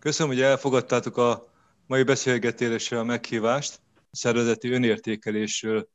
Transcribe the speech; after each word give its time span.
Köszönöm, 0.00 0.32
hogy 0.32 0.42
elfogadtátok 0.42 1.16
a 1.16 1.44
mai 1.86 2.02
beszélgetésre 2.02 2.98
a 2.98 3.04
meghívást. 3.04 3.80
Szervezeti 4.10 4.70
önértékelésről 4.70 5.88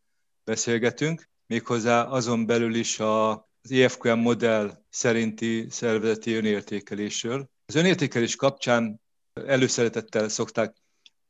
beszélgetünk, 0.44 1.30
méghozzá 1.48 2.04
azon 2.04 2.46
belül 2.46 2.76
is 2.76 3.00
az 3.00 3.72
EFQM 3.72 4.20
modell 4.20 4.84
szerinti 4.90 5.68
szervezeti 5.70 6.34
önértékelésről. 6.34 7.50
Az 7.66 7.76
önértékelés 7.76 8.36
kapcsán 8.36 9.02
előszeretettel 9.34 10.30
szokták 10.30 10.76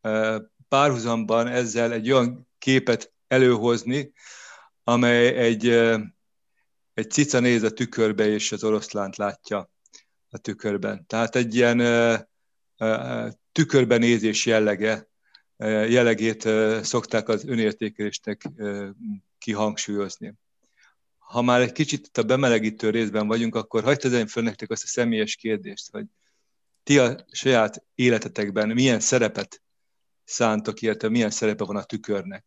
e, 0.01 0.41
párhuzamban 0.67 1.47
ezzel 1.47 1.91
egy 1.91 2.11
olyan 2.11 2.47
képet 2.57 3.13
előhozni, 3.27 4.11
amely 4.83 5.27
egy, 5.27 5.67
e, 5.67 6.13
egy 6.93 7.11
cica 7.11 7.39
néz 7.39 7.63
a 7.63 7.71
tükörbe, 7.71 8.25
és 8.25 8.51
az 8.51 8.63
oroszlánt 8.63 9.15
látja 9.15 9.69
a 10.29 10.37
tükörben. 10.37 11.05
Tehát 11.07 11.35
egy 11.35 11.55
ilyen 11.55 11.79
e, 11.79 12.27
tükörbenézés 13.51 14.45
jellege, 14.45 15.07
jellegét 15.87 16.41
szokták 16.81 17.27
az 17.27 17.45
önértékelésnek 17.45 18.49
kihangsúlyozni. 19.37 20.33
Ha 21.17 21.41
már 21.41 21.61
egy 21.61 21.71
kicsit 21.71 22.05
itt 22.05 22.17
a 22.17 22.23
bemelegítő 22.23 22.89
részben 22.89 23.27
vagyunk, 23.27 23.55
akkor 23.55 23.83
hagyd 23.83 23.99
tegyem 23.99 24.27
föl 24.27 24.43
nektek 24.43 24.71
azt 24.71 24.83
a 24.83 24.87
személyes 24.87 25.35
kérdést, 25.35 25.91
hogy 25.91 26.05
ti 26.83 26.99
a 26.99 27.25
saját 27.31 27.83
életetekben 27.95 28.69
milyen 28.69 28.99
szerepet 28.99 29.61
szántok 30.23 30.81
érte, 30.81 31.09
milyen 31.09 31.29
szerepe 31.29 31.63
van 31.63 31.75
a 31.75 31.83
tükörnek. 31.83 32.45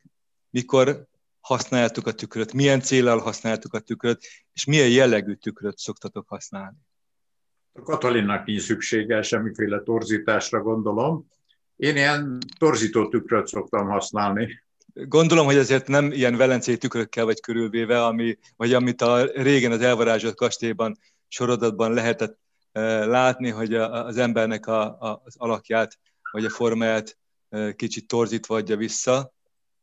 Mikor 0.51 1.07
használjátok 1.41 2.07
a 2.07 2.13
tükröt, 2.13 2.53
milyen 2.53 2.81
célral 2.81 3.19
használjátok 3.19 3.75
a 3.75 3.81
tükröt, 3.81 4.27
és 4.53 4.65
milyen 4.65 4.89
jellegű 4.89 5.35
tükröt 5.35 5.79
szoktatok 5.79 6.29
használni. 6.29 6.77
A 7.73 7.83
Katalinnak 7.83 8.47
nincs 8.47 8.63
szüksége 8.63 9.23
semmiféle 9.23 9.81
torzításra, 9.81 10.63
gondolom. 10.63 11.27
Én 11.77 11.97
ilyen 11.97 12.39
torzító 12.59 13.09
tükröt 13.09 13.47
szoktam 13.47 13.89
használni. 13.89 14.63
Gondolom, 14.95 15.47
hogy 15.47 15.57
ezért 15.57 15.87
nem 15.89 16.13
ilyen 16.13 16.37
velencei 16.37 16.77
tükrökkel 16.77 17.25
vagy 17.25 17.41
körülvéve, 17.41 18.05
ami, 18.05 18.39
vagy 18.57 18.73
amit 18.73 19.03
a 19.03 19.25
régen 19.25 19.73
az 19.73 19.81
elvarázsolt 19.81 20.35
kastélyban, 20.35 20.99
sorodatban 21.29 21.93
lehetett 21.93 22.39
eh, 22.73 23.07
látni, 23.07 23.51
hogy 23.51 23.75
az 23.75 24.17
embernek 24.17 24.67
a, 24.67 24.83
a, 24.83 25.23
az 25.25 25.35
alakját, 25.37 25.99
vagy 26.31 26.45
a 26.45 26.51
formáját 26.51 27.19
eh, 27.49 27.73
kicsit 27.73 28.07
torzítva 28.07 28.55
adja 28.55 28.77
vissza. 28.77 29.33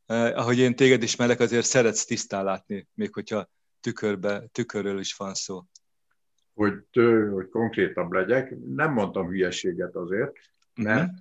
Eh, 0.05 0.37
ahogy 0.37 0.57
én 0.57 0.75
téged 0.75 1.03
ismerek, 1.03 1.39
azért 1.39 1.65
szeretsz 1.65 2.05
tisztán 2.05 2.43
látni, 2.43 2.87
még 2.93 3.13
hogyha 3.13 3.49
tükörbe, 3.79 4.47
tükörről 4.51 4.99
is 4.99 5.15
van 5.15 5.33
szó 5.33 5.63
hogy, 6.55 6.83
hogy 7.31 7.49
konkrétabb 7.49 8.11
legyek, 8.11 8.55
nem 8.65 8.93
mondtam 8.93 9.27
hülyeséget 9.27 9.95
azért, 9.95 10.31
mhm. 10.75 10.87
mert 10.87 11.11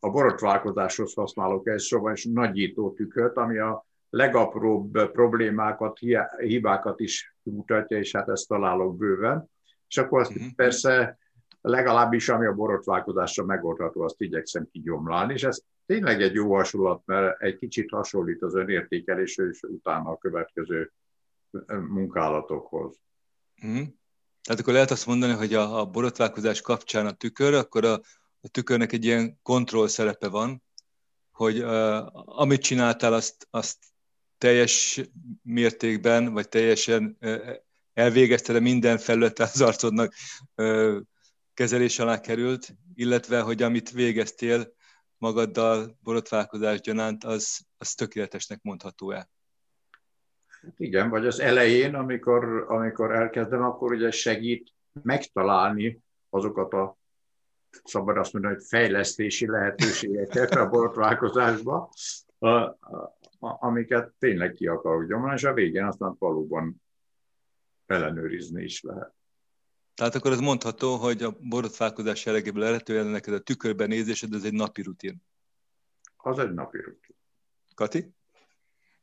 a 0.00 0.10
borotválkozáshoz 0.10 1.14
használok 1.14 1.68
egy 1.68 1.78
szóval 1.78 2.12
is 2.12 2.24
nagyító 2.24 2.92
tükröt, 2.92 3.36
ami 3.36 3.58
a 3.58 3.86
legapróbb 4.10 5.10
problémákat, 5.12 5.98
hibákat 6.38 7.00
is 7.00 7.36
mutatja, 7.42 7.98
és 7.98 8.12
hát 8.12 8.28
ezt 8.28 8.48
találok 8.48 8.96
bőven. 8.96 9.50
És 9.88 9.96
akkor 9.96 10.20
azt 10.20 10.30
uh-huh. 10.30 10.52
persze 10.56 11.18
legalábbis, 11.60 12.28
ami 12.28 12.46
a 12.46 12.54
borotválkozásra 12.54 13.44
megoldható, 13.44 14.00
azt 14.00 14.20
igyekszem 14.20 14.68
kigyomlálni, 14.72 15.32
és 15.32 15.44
ez 15.44 15.60
tényleg 15.86 16.22
egy 16.22 16.34
jó 16.34 16.54
hasonlat, 16.54 17.02
mert 17.04 17.42
egy 17.42 17.56
kicsit 17.56 17.90
hasonlít 17.90 18.42
az 18.42 18.54
önértékelésre, 18.54 19.44
és 19.44 19.62
utána 19.62 20.10
a 20.10 20.16
következő 20.16 20.92
munkálatokhoz. 21.88 23.00
Uh-huh. 23.62 23.86
Tehát 24.46 24.60
akkor 24.60 24.72
lehet 24.72 24.90
azt 24.90 25.06
mondani, 25.06 25.32
hogy 25.32 25.54
a, 25.54 25.78
a 25.80 25.84
borotválkozás 25.84 26.60
kapcsán 26.60 27.06
a 27.06 27.12
tükör, 27.12 27.54
akkor 27.54 27.84
a, 27.84 28.00
a 28.40 28.48
tükörnek 28.48 28.92
egy 28.92 29.04
ilyen 29.04 29.38
kontroll 29.42 29.88
szerepe 29.88 30.28
van, 30.28 30.62
hogy 31.30 31.62
uh, 31.62 32.38
amit 32.38 32.62
csináltál, 32.62 33.12
azt, 33.12 33.46
azt 33.50 33.76
teljes 34.38 35.00
mértékben, 35.42 36.32
vagy 36.32 36.48
teljesen 36.48 37.16
uh, 37.20 37.50
elvégezted 37.92 38.62
minden 38.62 38.98
felülete 38.98 39.42
az 39.42 39.60
arcodnak 39.60 40.14
uh, 40.56 41.00
kezelés 41.54 41.98
alá 41.98 42.20
került, 42.20 42.74
illetve, 42.94 43.40
hogy 43.40 43.62
amit 43.62 43.90
végeztél 43.90 44.74
magaddal 45.18 45.98
borotválkozás 46.00 46.80
gyanánt, 46.80 47.24
az, 47.24 47.60
az 47.78 47.94
tökéletesnek 47.94 48.62
mondható-e? 48.62 49.30
Hát 50.66 50.80
igen, 50.80 51.10
vagy 51.10 51.26
az 51.26 51.40
elején, 51.40 51.94
amikor, 51.94 52.64
amikor 52.68 53.14
elkezdem, 53.14 53.62
akkor 53.62 53.92
ugye 53.92 54.10
segít 54.10 54.72
megtalálni 55.02 56.00
azokat 56.30 56.72
a 56.72 56.98
szabad 57.84 58.16
azt 58.16 58.32
mondani, 58.32 58.54
hogy 58.54 58.64
fejlesztési 58.64 59.46
lehetőségeket 59.46 60.50
a 60.50 60.68
borotválkozásba, 60.68 61.90
amiket 63.38 64.12
tényleg 64.18 64.52
ki 64.52 64.66
akarok 64.66 65.08
gyomlani, 65.08 65.34
és 65.34 65.44
a 65.44 65.52
végén 65.52 65.84
aztán 65.84 66.16
valóban 66.18 66.82
ellenőrizni 67.86 68.62
is 68.62 68.82
lehet. 68.82 69.14
Tehát 69.94 70.14
akkor 70.14 70.30
az 70.30 70.40
mondható, 70.40 70.96
hogy 70.96 71.22
a 71.22 71.36
borotválkozás 71.40 72.24
jellegéből 72.24 72.64
eredetően 72.64 73.06
neked 73.06 73.34
a 73.34 73.40
tükörben 73.40 73.88
nézésed, 73.88 74.34
ez 74.34 74.44
egy 74.44 74.52
napi 74.52 74.82
rutin. 74.82 75.22
Az 76.16 76.38
egy 76.38 76.52
napi 76.52 76.78
rutin. 76.78 77.16
Kati? 77.74 78.15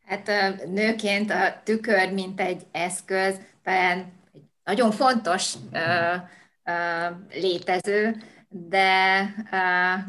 Hát 0.06 0.32
nőként 0.66 1.32
a 1.32 1.62
tükör, 1.64 2.14
mint 2.14 2.40
egy 2.40 2.62
eszköz, 2.72 3.40
talán 3.64 3.98
egy 4.34 4.42
nagyon 4.64 4.92
fontos 4.92 5.54
létező, 7.30 8.16
de 8.50 9.26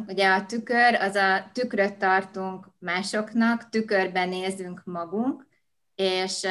ugye 0.07 0.29
a 0.29 0.47
tükör, 0.47 0.95
az 0.95 1.15
a 1.15 1.51
tükröt 1.53 1.95
tartunk 1.95 2.67
másoknak, 2.79 3.69
tükörben 3.69 4.29
nézünk 4.29 4.83
magunk, 4.85 5.47
és 5.95 6.47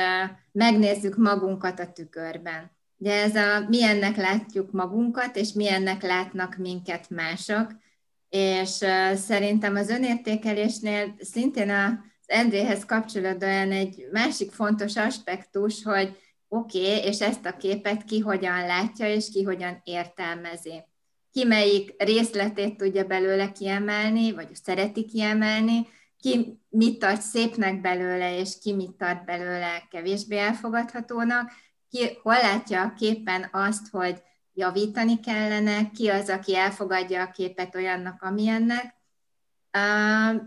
megnézzük 0.52 1.18
magunkat 1.18 1.80
a 1.80 1.92
tükörben. 1.92 2.72
Ugye 2.98 3.22
ez 3.24 3.36
a 3.36 3.66
milyennek 3.70 4.16
látjuk 4.16 4.72
magunkat, 4.72 5.36
és 5.36 5.52
milyennek 5.54 6.02
látnak 6.02 6.56
minket 6.58 7.10
mások, 7.10 7.72
és 8.30 8.70
szerintem 9.16 9.76
az 9.76 9.90
önértékelésnél 9.90 11.16
szintén 11.20 11.70
a 11.70 12.12
Endréhez 12.26 12.86
kapcsolódóan 12.86 13.72
egy 13.72 14.08
másik 14.12 14.52
fontos 14.52 14.96
aspektus, 14.96 15.84
hogy 15.84 16.18
oké, 16.48 16.80
okay, 16.80 17.08
és 17.08 17.22
ezt 17.22 17.46
a 17.46 17.58
képet 17.58 18.04
ki 18.04 18.20
hogyan 18.20 18.66
látja, 18.66 19.14
és 19.14 19.30
ki 19.32 19.44
hogyan 19.44 19.82
értelmezi. 19.84 20.84
Ki 21.32 21.44
melyik 21.44 22.04
részletét 22.04 22.78
tudja 22.78 23.04
belőle 23.04 23.52
kiemelni, 23.52 24.32
vagy 24.32 24.56
szereti 24.56 25.06
kiemelni, 25.06 25.88
ki 26.18 26.60
mit 26.70 27.00
tart 27.00 27.22
szépnek 27.22 27.82
belőle, 27.82 28.40
és 28.40 28.58
ki 28.62 28.74
mit 28.74 28.92
tart 28.92 29.26
belőle 29.26 29.88
kevésbé 29.90 30.38
elfogadhatónak, 30.38 31.52
ki 31.90 32.20
hol 32.22 32.34
látja 32.34 32.82
a 32.82 32.94
képen 32.94 33.50
azt, 33.52 33.88
hogy 33.92 34.22
javítani 34.54 35.20
kellene, 35.20 35.92
ki 35.92 36.10
az, 36.10 36.30
aki 36.30 36.56
elfogadja 36.56 37.22
a 37.22 37.32
képet 37.32 37.76
olyannak, 37.76 38.22
amilyennek, 38.22 38.96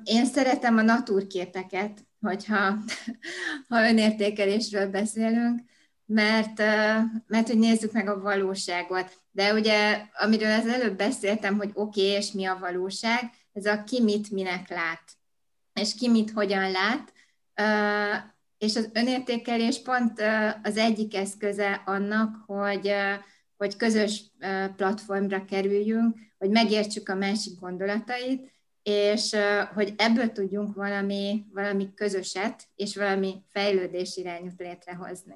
én 0.04 0.26
szeretem 0.26 0.76
a 0.76 0.82
naturképeket, 0.82 2.06
hogyha 2.20 2.76
ha 3.68 3.88
önértékelésről 3.88 4.90
beszélünk, 4.90 5.60
mert, 6.06 6.58
mert 7.26 7.46
hogy 7.46 7.58
nézzük 7.58 7.92
meg 7.92 8.08
a 8.08 8.20
valóságot. 8.20 9.22
De 9.30 9.54
ugye, 9.54 10.06
amiről 10.12 10.52
az 10.52 10.66
előbb 10.66 10.96
beszéltem, 10.96 11.56
hogy 11.56 11.70
oké, 11.74 12.00
okay, 12.00 12.16
és 12.16 12.32
mi 12.32 12.44
a 12.44 12.58
valóság, 12.60 13.30
ez 13.52 13.66
a 13.66 13.84
ki 13.84 14.02
mit 14.02 14.30
minek 14.30 14.68
lát, 14.68 15.02
és 15.80 15.94
ki 15.94 16.08
mit 16.08 16.30
hogyan 16.30 16.70
lát, 16.70 17.12
és 18.58 18.76
az 18.76 18.90
önértékelés 18.92 19.82
pont 19.82 20.22
az 20.62 20.76
egyik 20.76 21.16
eszköze 21.16 21.82
annak, 21.84 22.36
hogy, 22.46 22.92
hogy 23.56 23.76
közös 23.76 24.22
platformra 24.76 25.44
kerüljünk, 25.44 26.16
hogy 26.38 26.50
megértsük 26.50 27.08
a 27.08 27.14
másik 27.14 27.58
gondolatait, 27.60 28.55
és 28.88 29.36
hogy 29.74 29.94
ebből 29.96 30.32
tudjunk 30.32 30.74
valami, 30.74 31.44
valami 31.52 31.94
közöset 31.94 32.68
és 32.76 32.96
valami 32.96 33.42
fejlődés 33.48 34.16
irányút 34.16 34.58
létrehozni. 34.58 35.34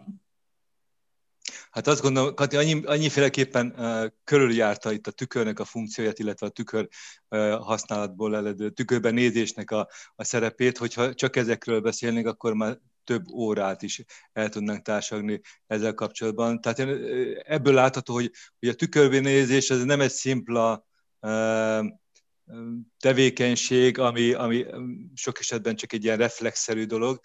Hát 1.70 1.86
azt 1.86 2.02
gondolom, 2.02 2.34
Kati, 2.34 2.56
annyi, 2.56 2.84
annyiféleképpen 2.84 3.74
uh, 3.76 4.06
körüljárta 4.24 4.92
itt 4.92 5.06
a 5.06 5.10
tükörnek 5.10 5.58
a 5.58 5.64
funkcióját, 5.64 6.18
illetve 6.18 6.46
a 6.46 6.50
tükör 6.50 6.88
uh, 7.28 7.52
használatból 7.52 8.36
eledő 8.36 8.70
tükörben 8.70 9.14
nézésnek 9.14 9.70
a, 9.70 9.88
a 10.14 10.24
szerepét, 10.24 10.78
hogyha 10.78 11.14
csak 11.14 11.36
ezekről 11.36 11.80
beszélnénk, 11.80 12.26
akkor 12.26 12.54
már 12.54 12.78
több 13.04 13.28
órát 13.28 13.82
is 13.82 14.04
el 14.32 14.48
tudnánk 14.48 14.82
társadalni 14.82 15.40
ezzel 15.66 15.94
kapcsolatban. 15.94 16.60
Tehát 16.60 16.78
ebből 17.44 17.74
látható, 17.74 18.14
hogy, 18.14 18.30
hogy 18.58 18.68
a 18.68 18.74
tükörben 18.74 19.22
nézés 19.22 19.70
ez 19.70 19.84
nem 19.84 20.00
egy 20.00 20.10
szimpla 20.10 20.86
uh, 21.20 21.86
tevékenység, 22.98 23.98
ami, 23.98 24.32
ami 24.32 24.66
sok 25.14 25.38
esetben 25.38 25.76
csak 25.76 25.92
egy 25.92 26.04
ilyen 26.04 26.16
reflexzerű 26.16 26.84
dolog, 26.84 27.20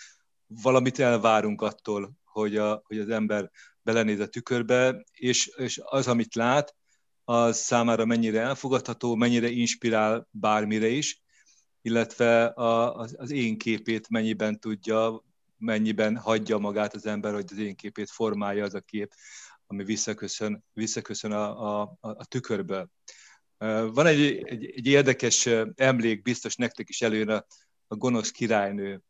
valamit 0.48 1.00
elvárunk 1.00 1.62
attól, 1.62 2.18
hogy, 2.24 2.58
a, 2.58 2.82
hogy 2.86 3.00
az 3.00 3.10
ember 3.10 3.52
belenéz 3.82 4.20
a 4.20 4.28
tükörbe, 4.28 5.04
és, 5.12 5.48
és 5.48 5.82
az, 5.84 6.08
amit 6.08 6.36
lát, 6.36 6.76
az 7.24 7.58
számára 7.58 8.06
mennyire 8.06 8.42
elfogadható, 8.42 9.16
mennyire 9.16 9.50
inspirál 9.50 10.28
bármire 10.32 10.88
is, 10.88 11.24
illetve 11.82 12.46
a, 12.46 12.96
az, 12.96 13.16
az 13.18 13.32
én 13.32 13.58
képét 13.58 14.10
mennyiben 14.10 14.60
tudja, 14.60 15.24
mennyiben 15.58 16.18
hagyja 16.18 16.58
magát 16.58 16.94
az 16.94 17.06
ember, 17.06 17.34
hogy 17.34 17.46
az 17.52 17.58
én 17.58 17.76
képét 17.76 18.10
formálja 18.10 18.64
az 18.64 18.74
a 18.74 18.80
kép, 18.80 19.14
ami 19.68 19.84
visszaköszön, 19.84 20.64
visszaköszön 20.74 21.32
a, 21.32 21.82
a, 21.82 21.98
a 22.00 22.26
tükörből. 22.26 22.90
Van 23.58 24.06
egy, 24.06 24.22
egy, 24.22 24.66
egy 24.66 24.88
érdekes 24.88 25.50
emlék, 25.76 26.22
biztos 26.22 26.56
nektek 26.56 26.90
is 26.90 27.02
előjön 27.02 27.30
a, 27.30 27.46
a 27.88 27.96
gonosz 27.96 28.32
királynő, 28.32 29.02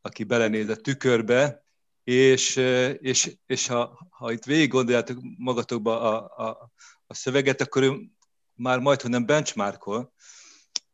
aki 0.00 0.24
belenéz 0.24 0.68
a 0.68 0.76
tükörbe, 0.76 1.64
és, 2.04 2.56
és, 2.98 3.36
és 3.46 3.66
ha, 3.66 4.08
ha 4.10 4.32
itt 4.32 4.44
végig 4.44 4.70
gondoljátok 4.70 5.18
magatokba 5.36 6.00
a, 6.00 6.44
a, 6.46 6.70
a 7.06 7.14
szöveget, 7.14 7.60
akkor 7.60 7.82
ő 7.82 8.10
már 8.54 8.78
majd, 8.78 9.00
hogy 9.00 9.10
nem 9.10 9.26
benchmarkol, 9.26 10.12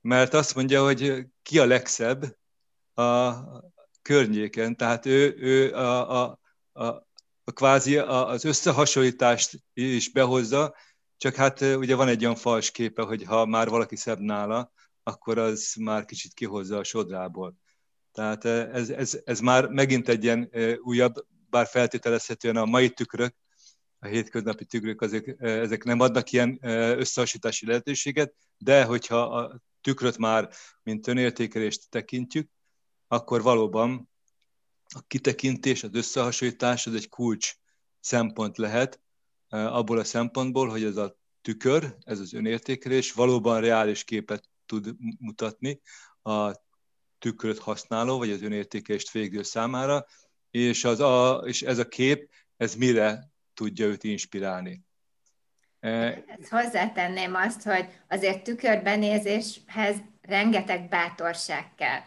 mert 0.01 0.35
azt 0.35 0.55
mondja, 0.55 0.83
hogy 0.85 1.27
ki 1.43 1.59
a 1.59 1.67
legszebb 1.67 2.37
a 2.95 3.35
környéken, 4.03 4.77
tehát 4.77 5.07
ő, 5.07 5.37
ő 5.39 5.75
a, 5.75 6.23
a, 6.23 6.39
a, 6.73 6.87
a 7.45 7.53
kvázi 7.53 7.97
az 7.99 8.45
összehasonlítást 8.45 9.63
is 9.73 10.13
behozza, 10.13 10.75
csak 11.21 11.35
hát 11.35 11.61
ugye 11.61 11.95
van 11.95 12.09
egy 12.09 12.25
olyan 12.25 12.37
fals 12.37 12.71
képe, 12.71 13.03
hogy 13.03 13.25
ha 13.25 13.47
már 13.47 13.69
valaki 13.69 13.97
szebb 13.97 14.19
nála, 14.19 14.73
akkor 15.03 15.39
az 15.39 15.75
már 15.79 16.05
kicsit 16.05 16.35
kihozza 16.35 16.79
a 16.79 16.85
sodrából. 16.85 17.57
Tehát 18.13 18.45
ez, 18.45 18.91
ez, 18.91 19.21
ez 19.25 19.41
már 19.41 19.69
megint 19.69 20.09
egy 20.09 20.25
ilyen 20.25 20.51
újabb, 20.83 21.15
bár 21.51 21.67
feltételezhetően 21.67 22.57
a 22.57 22.65
mai 22.65 22.91
tükrök, 22.91 23.35
a 23.99 24.07
hétköznapi 24.07 24.65
tükrök, 24.65 25.01
azok, 25.01 25.25
ezek 25.39 25.85
nem 25.85 26.01
adnak 26.01 26.31
ilyen 26.31 26.59
összehasonlítási 26.99 27.67
lehetőséget, 27.67 28.35
de 28.59 28.85
hogyha 28.85 29.23
a 29.23 29.61
tükröt 29.81 30.19
már 30.19 30.51
mint 30.83 31.07
önértékelést 31.07 31.91
tekintjük, 31.91 32.51
akkor 33.09 33.43
valóban 33.43 34.11
a 34.95 35.01
kitekintés, 35.07 35.83
az 35.83 35.91
összehasonlítás 35.93 36.87
az 36.87 36.95
egy 36.95 37.09
kulcs 37.09 37.55
szempont 37.99 38.59
lehet, 38.59 39.01
abból 39.51 39.99
a 39.99 40.05
szempontból, 40.05 40.69
hogy 40.69 40.85
ez 40.85 40.97
a 40.97 41.17
tükör, 41.43 41.97
ez 42.05 42.19
az 42.19 42.33
önértékelés 42.33 43.13
valóban 43.13 43.61
reális 43.61 44.05
képet 44.05 44.49
tud 44.67 44.95
mutatni 45.19 45.81
a 46.23 46.53
tükröt 47.19 47.59
használó, 47.59 48.19
vagy 48.19 48.31
az 48.31 48.43
önértékelést 48.43 49.11
végző 49.11 49.43
számára, 49.43 50.07
és, 50.51 50.85
az 50.85 51.01
a, 51.01 51.43
és 51.47 51.63
ez 51.63 51.79
a 51.79 51.89
kép, 51.89 52.31
ez 52.57 52.75
mire 52.75 53.31
tudja 53.55 53.87
őt 53.87 54.05
inspirálni. 54.05 54.83
Ezt 55.81 56.49
hozzátenném 56.51 57.35
azt, 57.35 57.63
hogy 57.63 57.87
azért 58.09 58.43
tükörbenézéshez 58.43 59.97
rengeteg 60.21 60.89
bátorság 60.89 61.75
kell. 61.75 62.01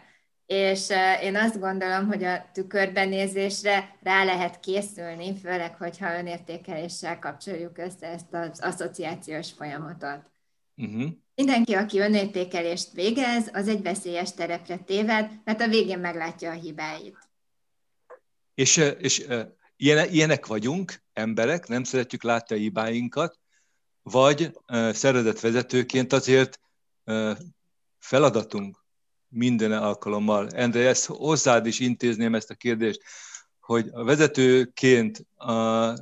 És 0.46 0.88
én 1.22 1.36
azt 1.36 1.60
gondolom, 1.60 2.06
hogy 2.06 2.24
a 2.24 2.50
tükörbenézésre 2.52 3.96
rá 4.02 4.24
lehet 4.24 4.60
készülni, 4.60 5.36
főleg, 5.36 5.76
hogyha 5.76 6.18
önértékeléssel 6.18 7.18
kapcsoljuk 7.18 7.78
össze 7.78 8.06
ezt 8.06 8.34
az 8.34 8.60
asszociációs 8.60 9.52
folyamatot. 9.52 10.30
Uh-huh. 10.76 11.10
Mindenki, 11.34 11.74
aki 11.74 11.98
önértékelést 11.98 12.92
végez, 12.92 13.50
az 13.52 13.68
egy 13.68 13.82
veszélyes 13.82 14.32
terepre 14.32 14.76
téved, 14.76 15.30
mert 15.44 15.60
a 15.60 15.68
végén 15.68 15.98
meglátja 15.98 16.50
a 16.50 16.54
hibáit. 16.54 17.18
És, 18.54 18.76
és 18.98 19.26
ilyenek 19.76 20.46
vagyunk, 20.46 21.02
emberek, 21.12 21.66
nem 21.66 21.84
szeretjük 21.84 22.22
látni 22.22 22.56
a 22.56 22.58
hibáinkat, 22.58 23.38
vagy 24.02 24.58
szervezetvezetőként 24.92 26.12
azért 26.12 26.60
feladatunk 27.98 28.83
minden 29.34 29.72
alkalommal. 29.72 30.48
Endre, 30.48 30.88
ezt 30.88 31.06
hozzád 31.06 31.66
is 31.66 31.80
intézném 31.80 32.34
ezt 32.34 32.50
a 32.50 32.54
kérdést, 32.54 33.02
hogy 33.60 33.88
a 33.92 34.04
vezetőként 34.04 35.26
a, 35.36 35.92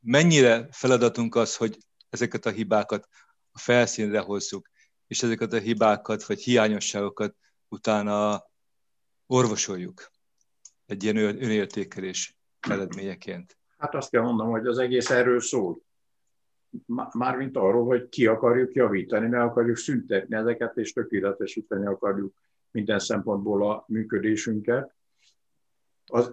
mennyire 0.00 0.68
feladatunk 0.70 1.34
az, 1.34 1.56
hogy 1.56 1.78
ezeket 2.10 2.46
a 2.46 2.50
hibákat 2.50 3.08
a 3.52 3.58
felszínre 3.58 4.20
hozzuk, 4.20 4.70
és 5.06 5.22
ezeket 5.22 5.52
a 5.52 5.58
hibákat 5.58 6.24
vagy 6.24 6.40
hiányosságokat 6.40 7.34
utána 7.68 8.44
orvosoljuk 9.26 10.10
egy 10.86 11.02
ilyen 11.02 11.16
önértékelés 11.16 12.36
eredményeként. 12.60 13.58
Hát 13.78 13.94
azt 13.94 14.10
kell 14.10 14.22
mondanom, 14.22 14.52
hogy 14.52 14.66
az 14.66 14.78
egész 14.78 15.10
erről 15.10 15.40
szól. 15.40 15.80
Mármint 17.12 17.56
arról, 17.56 17.84
hogy 17.84 18.08
ki 18.08 18.26
akarjuk 18.26 18.74
javítani, 18.74 19.28
meg 19.28 19.40
akarjuk 19.40 19.76
szüntetni 19.76 20.36
ezeket, 20.36 20.76
és 20.76 20.92
tökéletesíteni 20.92 21.86
akarjuk 21.86 22.40
minden 22.70 22.98
szempontból 22.98 23.70
a 23.70 23.84
működésünket. 23.88 24.94
Az, 26.06 26.32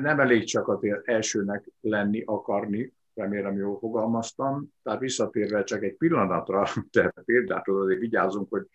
nem 0.00 0.20
elég 0.20 0.44
csak 0.44 0.68
az 0.68 0.78
elsőnek 1.04 1.70
lenni, 1.80 2.22
akarni, 2.26 2.96
remélem 3.14 3.56
jól 3.56 3.78
fogalmaztam. 3.78 4.68
Tehát 4.82 5.00
visszatérve 5.00 5.64
csak 5.64 5.82
egy 5.82 5.96
pillanatra, 5.96 6.66
te 6.92 7.12
példát 7.24 7.68
azért 7.68 8.00
vigyázunk, 8.00 8.50
hogy 8.50 8.66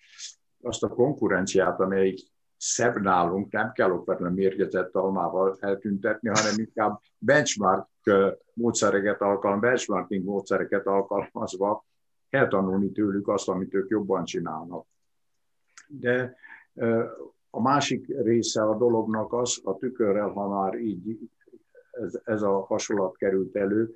azt 0.61 0.83
a 0.83 0.87
konkurenciát, 0.87 1.79
amelyik 1.79 2.19
szebb 2.57 3.01
nálunk, 3.01 3.51
nem 3.51 3.71
kell 3.71 3.91
okvetlen 3.91 4.33
mérgezett 4.33 4.95
almával 4.95 5.57
eltüntetni, 5.59 6.29
hanem 6.29 6.53
inkább 6.57 6.99
benchmark 7.17 7.89
módszereket 8.53 9.21
alkalmaz, 9.21 9.61
benchmarking 9.61 10.23
módszereket 10.23 10.85
alkalmazva 10.85 11.85
eltanulni 12.29 12.91
tőlük 12.91 13.27
azt, 13.27 13.47
amit 13.47 13.73
ők 13.73 13.89
jobban 13.89 14.25
csinálnak. 14.25 14.85
De 15.99 16.35
a 17.49 17.61
másik 17.61 18.07
része 18.07 18.63
a 18.63 18.77
dolognak 18.77 19.33
az, 19.33 19.61
a 19.63 19.77
tükörrel, 19.77 20.29
ha 20.29 20.47
már 20.47 20.79
így 20.79 21.19
ez, 21.91 22.19
ez 22.23 22.41
a 22.41 22.65
hasonlat 22.65 23.17
került 23.17 23.55
elő, 23.55 23.93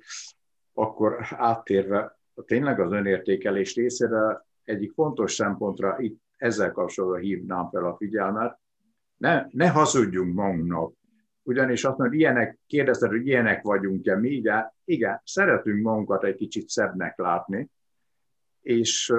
akkor 0.72 1.18
áttérve 1.30 2.18
tényleg 2.46 2.80
az 2.80 2.92
önértékelés 2.92 3.74
részére 3.74 4.46
egyik 4.64 4.92
fontos 4.92 5.34
szempontra 5.34 5.98
itt 5.98 6.20
ezzel 6.36 6.72
kapcsolatban 6.72 7.20
hívnám 7.20 7.68
fel 7.70 7.84
a 7.84 7.96
figyelmet, 7.96 8.58
ne, 9.16 9.46
ne 9.50 9.68
hazudjunk 9.68 10.34
magunknak. 10.34 10.92
Ugyanis 11.42 11.84
azt 11.84 11.98
mondja, 11.98 12.18
ilyenek, 12.18 12.58
kérdezted, 12.66 13.10
hogy 13.10 13.26
ilyenek 13.26 13.62
vagyunk-e 13.62 14.16
mi, 14.16 14.28
igen, 14.28 14.72
igen, 14.84 15.20
szeretünk 15.24 15.82
magunkat 15.82 16.24
egy 16.24 16.36
kicsit 16.36 16.68
szebbnek 16.68 17.18
látni, 17.18 17.70
és 18.60 19.12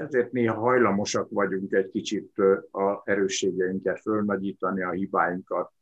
ezért 0.00 0.32
néha 0.32 0.54
hajlamosak 0.54 1.30
vagyunk 1.30 1.72
egy 1.72 1.90
kicsit 1.90 2.38
a 2.70 3.02
erősségeinket 3.04 4.00
fölnagyítani, 4.00 4.82
a 4.82 4.90
hibáinkat 4.90 5.72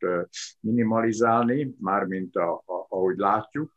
minimalizálni, 0.61 1.75
mármint 1.78 2.37
a, 2.37 2.52
a, 2.52 2.87
ahogy 2.88 3.16
látjuk, 3.16 3.76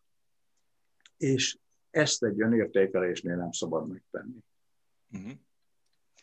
és 1.18 1.58
ezt 1.90 2.24
egy 2.24 2.42
önértékelésnél 2.42 3.36
nem 3.36 3.52
szabad 3.52 3.88
megtenni. 3.88 4.38
Uh-huh. 5.12 5.32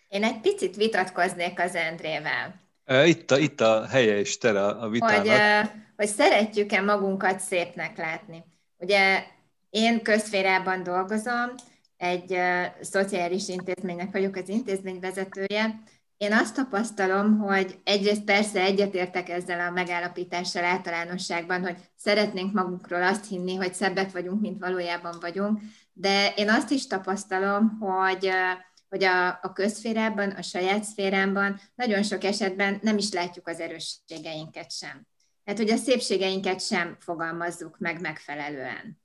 Én 0.09 0.25
egy 0.25 0.41
picit 0.41 0.77
vitatkoznék 0.77 1.61
az 1.61 1.75
Endrével. 1.75 2.61
Itt 3.05 3.31
a, 3.31 3.39
itt 3.39 3.61
a 3.61 3.87
helye 3.87 4.19
és 4.19 4.39
tere 4.39 4.67
a 4.67 4.89
vitának. 4.89 5.27
Hogy, 5.27 5.71
hogy 5.97 6.07
szeretjük-e 6.07 6.81
magunkat 6.81 7.39
szépnek 7.39 7.97
látni. 7.97 8.45
Ugye 8.77 9.23
én 9.71 10.03
közférában 10.03 10.83
dolgozom, 10.83 11.51
egy 11.97 12.33
uh, 12.33 12.65
szociális 12.81 13.49
intézménynek 13.49 14.13
vagyok 14.13 14.37
az 14.37 14.49
intézményvezetője. 14.49 15.83
Én 16.17 16.33
azt 16.33 16.55
tapasztalom, 16.55 17.39
hogy 17.39 17.79
egyrészt 17.85 18.25
persze 18.25 18.61
egyetértek 18.61 19.29
ezzel 19.29 19.61
a 19.61 19.71
megállapítással 19.71 20.65
általánosságban, 20.65 21.63
hogy 21.63 21.77
szeretnénk 21.97 22.53
magunkról 22.53 23.03
azt 23.03 23.29
hinni, 23.29 23.55
hogy 23.55 23.75
szebbek 23.75 24.13
vagyunk, 24.13 24.41
mint 24.41 24.61
valójában 24.61 25.17
vagyunk, 25.21 25.61
de 25.93 26.33
én 26.37 26.51
azt 26.51 26.71
is 26.71 26.87
tapasztalom, 26.87 27.79
hogy 27.79 28.27
uh, 28.27 28.65
hogy 28.89 29.05
a, 29.05 29.29
a 29.29 29.53
közszférában, 29.53 30.31
a 30.31 30.43
saját 30.43 30.85
szférámban 30.85 31.61
nagyon 31.75 32.03
sok 32.03 32.25
esetben 32.25 32.79
nem 32.83 32.99
is 32.99 33.13
látjuk 33.13 33.49
az 33.49 33.61
erősségeinket 33.61 34.73
sem. 34.73 35.07
Tehát, 35.45 35.61
hogy 35.61 35.71
a 35.71 35.77
szépségeinket 35.77 36.61
sem 36.61 36.97
fogalmazzuk 37.01 37.79
meg 37.79 38.01
megfelelően. 38.01 39.01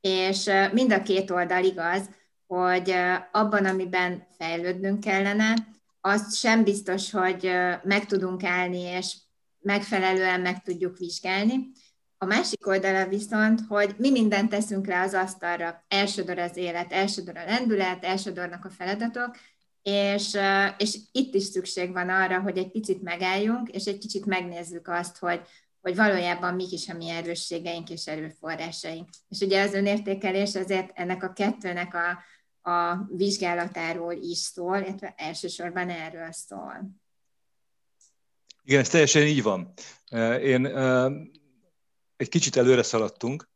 És 0.00 0.50
mind 0.72 0.92
a 0.92 1.02
két 1.02 1.30
oldal 1.30 1.64
igaz, 1.64 2.08
hogy 2.46 2.94
abban, 3.32 3.64
amiben 3.64 4.26
fejlődnünk 4.38 5.00
kellene, 5.00 5.54
azt 6.00 6.36
sem 6.36 6.64
biztos, 6.64 7.10
hogy 7.10 7.50
meg 7.82 8.06
tudunk 8.06 8.44
állni, 8.44 8.80
és 8.80 9.16
megfelelően 9.60 10.40
meg 10.40 10.62
tudjuk 10.62 10.98
vizsgálni. 10.98 11.70
A 12.18 12.24
másik 12.24 12.66
oldala 12.66 13.06
viszont, 13.06 13.60
hogy 13.68 13.94
mi 13.98 14.10
mindent 14.10 14.50
teszünk 14.50 14.86
rá 14.86 15.04
az 15.04 15.14
asztalra. 15.14 15.84
Elsődor 15.88 16.38
az 16.38 16.56
élet, 16.56 16.92
elsődor 16.92 17.36
a 17.36 17.44
lendület, 17.44 18.04
elsődornak 18.04 18.64
a 18.64 18.70
feladatok, 18.70 19.36
és, 19.82 20.36
és 20.76 20.98
itt 21.12 21.34
is 21.34 21.42
szükség 21.42 21.92
van 21.92 22.08
arra, 22.08 22.40
hogy 22.40 22.58
egy 22.58 22.70
picit 22.70 23.02
megálljunk, 23.02 23.68
és 23.68 23.84
egy 23.84 23.98
kicsit 23.98 24.26
megnézzük 24.26 24.88
azt, 24.88 25.18
hogy, 25.18 25.40
hogy 25.80 25.96
valójában 25.96 26.54
mik 26.54 26.72
is 26.72 26.88
a 26.88 26.94
mi 26.94 27.08
erősségeink 27.08 27.90
és 27.90 28.06
erőforrásaink. 28.06 29.08
És 29.28 29.40
ugye 29.40 29.62
az 29.62 29.74
önértékelés 29.74 30.54
azért 30.54 30.90
ennek 30.94 31.22
a 31.22 31.32
kettőnek 31.32 31.94
a, 31.94 32.18
a 32.66 33.06
vizsgálatáról 33.10 34.12
is 34.12 34.38
szól, 34.38 34.76
illetve 34.76 35.14
elsősorban 35.16 35.90
erről 35.90 36.32
szól. 36.32 36.90
Igen, 38.62 38.80
ez 38.80 38.88
teljesen 38.88 39.22
így 39.22 39.42
van. 39.42 39.72
Én 40.40 40.66
egy 42.16 42.28
kicsit 42.28 42.56
előre 42.56 42.82
szaladtunk, 42.82 43.48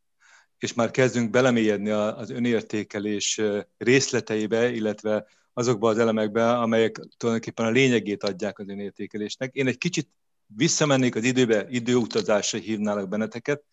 és 0.59 0.75
már 0.75 0.91
kezdünk 0.91 1.31
belemélyedni 1.31 1.91
az 1.91 2.31
önértékelés 2.31 3.41
részleteibe, 3.77 4.71
illetve 4.71 5.27
azokba 5.53 5.89
az 5.89 5.99
elemekbe, 5.99 6.59
amelyek 6.59 7.01
tulajdonképpen 7.17 7.67
a 7.67 7.71
lényegét 7.71 8.23
adják 8.23 8.59
az 8.59 8.69
önértékelésnek. 8.69 9.55
Én 9.55 9.67
egy 9.67 9.79
kicsit 9.79 10.09
visszamennék 10.47 11.15
az 11.15 11.25
időbe, 11.25 11.67
időutazásra 11.69 12.59
hívnálak 12.59 13.09
benneteket. 13.09 13.65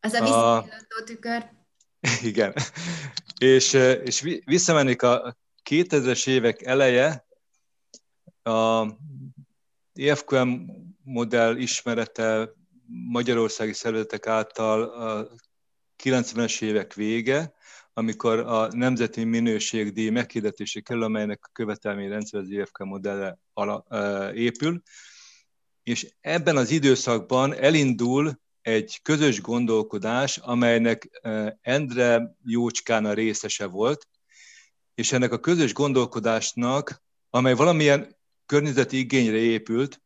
Az 0.00 0.12
a 0.12 0.20
visszapillantó 0.20 1.04
tükör. 1.04 1.50
Igen. 2.22 2.54
És, 3.38 3.72
és 4.04 4.40
visszamennék 4.44 5.02
a 5.02 5.36
2000-es 5.70 6.28
évek 6.28 6.62
eleje, 6.62 7.26
a 8.42 8.86
EFQM 9.92 10.48
modell 11.02 11.56
ismerete 11.56 12.52
magyarországi 12.86 13.72
szervezetek 13.72 14.26
által 14.26 14.82
a 14.82 15.28
90-es 16.02 16.62
évek 16.62 16.94
vége, 16.94 17.54
amikor 17.92 18.38
a 18.38 18.68
Nemzeti 18.72 19.24
Minőségdíj 19.24 20.08
meghirdetési 20.10 20.82
kerül, 20.82 21.02
amelynek 21.02 21.38
a 21.42 21.50
követelmény 21.52 22.08
rendszer 22.08 22.40
az 22.40 22.50
IFK 22.50 22.78
modellre 22.78 23.38
épül, 24.34 24.82
és 25.82 26.14
ebben 26.20 26.56
az 26.56 26.70
időszakban 26.70 27.54
elindul 27.54 28.42
egy 28.64 29.00
közös 29.02 29.40
gondolkodás, 29.40 30.36
amelynek 30.36 31.20
Endre 31.60 32.36
Jócskán 32.44 33.04
a 33.04 33.12
részese 33.12 33.66
volt, 33.66 34.08
és 34.94 35.12
ennek 35.12 35.32
a 35.32 35.40
közös 35.40 35.72
gondolkodásnak, 35.72 37.02
amely 37.30 37.54
valamilyen 37.54 38.16
környezeti 38.46 38.98
igényre 38.98 39.36
épült, 39.36 40.02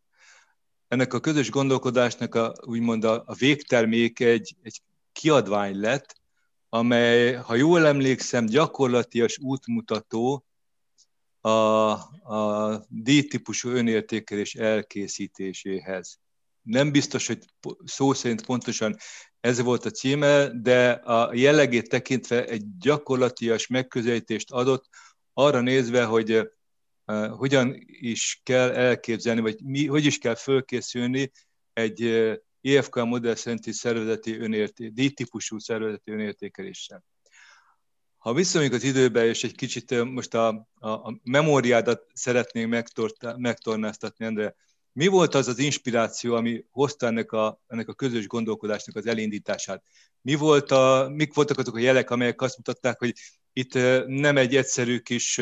ennek 0.89 1.13
a 1.13 1.21
közös 1.21 1.51
gondolkodásnak 1.51 2.35
a, 2.35 2.55
úgymond 2.61 3.05
a, 3.05 3.23
a 3.27 3.35
végtermék 3.35 4.21
egy, 4.21 4.57
egy 4.63 4.83
kiadvány 5.13 5.81
lett, 5.81 6.21
amely, 6.69 7.33
ha 7.35 7.55
jól 7.55 7.87
emlékszem, 7.87 8.47
gyakorlatias 8.47 9.39
útmutató 9.39 10.45
a, 11.41 11.51
a 11.51 12.77
D-típusú 12.89 13.69
önértékelés 13.69 14.55
elkészítéséhez. 14.55 16.19
Nem 16.69 16.93
biztos, 16.93 17.27
hogy 17.27 17.39
szó 17.85 18.13
szerint 18.13 18.47
pontosan 18.47 18.97
ez 19.41 19.61
volt 19.61 19.85
a 19.85 19.91
címe, 19.91 20.49
de 20.49 20.91
a 20.91 21.35
jellegét 21.35 21.89
tekintve 21.89 22.45
egy 22.45 22.63
gyakorlatias 22.79 23.67
megközelítést 23.67 24.51
adott 24.51 24.89
arra 25.33 25.61
nézve, 25.61 26.05
hogy 26.05 26.51
hogyan 27.31 27.75
is 27.87 28.41
kell 28.43 28.71
elképzelni, 28.71 29.41
vagy 29.41 29.63
mi, 29.63 29.87
hogy 29.87 30.05
is 30.05 30.19
kell 30.19 30.35
fölkészülni 30.35 31.31
egy 31.73 32.03
EFK 32.63 32.95
modell 32.95 33.35
szerinti 33.35 33.73
szervezeti 33.73 34.39
önérté, 34.39 34.89
D-típusú 34.89 35.59
szervezeti 35.59 36.11
önértékeléssel. 36.11 37.05
Ha 38.19 38.33
visszamegyünk 38.33 38.75
az 38.75 38.85
időbe, 38.85 39.27
és 39.27 39.45
egy 39.45 39.55
kicsit 39.55 40.05
most 40.05 40.35
a, 40.35 40.69
a, 40.75 40.89
a 40.89 41.21
memóriádat 41.23 42.07
szeretnénk 42.13 42.85
megtornáztatni, 43.37 44.25
Endre, 44.25 44.55
mi 44.99 45.07
volt 45.07 45.35
az 45.35 45.49
az 45.49 45.59
inspiráció, 45.59 46.35
ami 46.35 46.65
hozta 46.71 47.07
ennek 47.07 47.33
a, 47.33 47.61
ennek 47.67 47.89
a 47.89 47.95
közös 47.95 48.27
gondolkodásnak 48.27 48.97
az 48.97 49.07
elindítását? 49.07 49.83
Mi 50.21 50.35
volt 50.35 50.71
a, 50.71 51.09
mik 51.13 51.35
voltak 51.35 51.59
azok 51.59 51.75
a 51.75 51.79
jelek, 51.79 52.11
amelyek 52.11 52.41
azt 52.41 52.57
mutatták, 52.57 52.99
hogy 52.99 53.15
itt 53.53 53.75
nem 54.07 54.37
egy 54.37 54.57
egyszerű 54.57 54.99
kis 54.99 55.41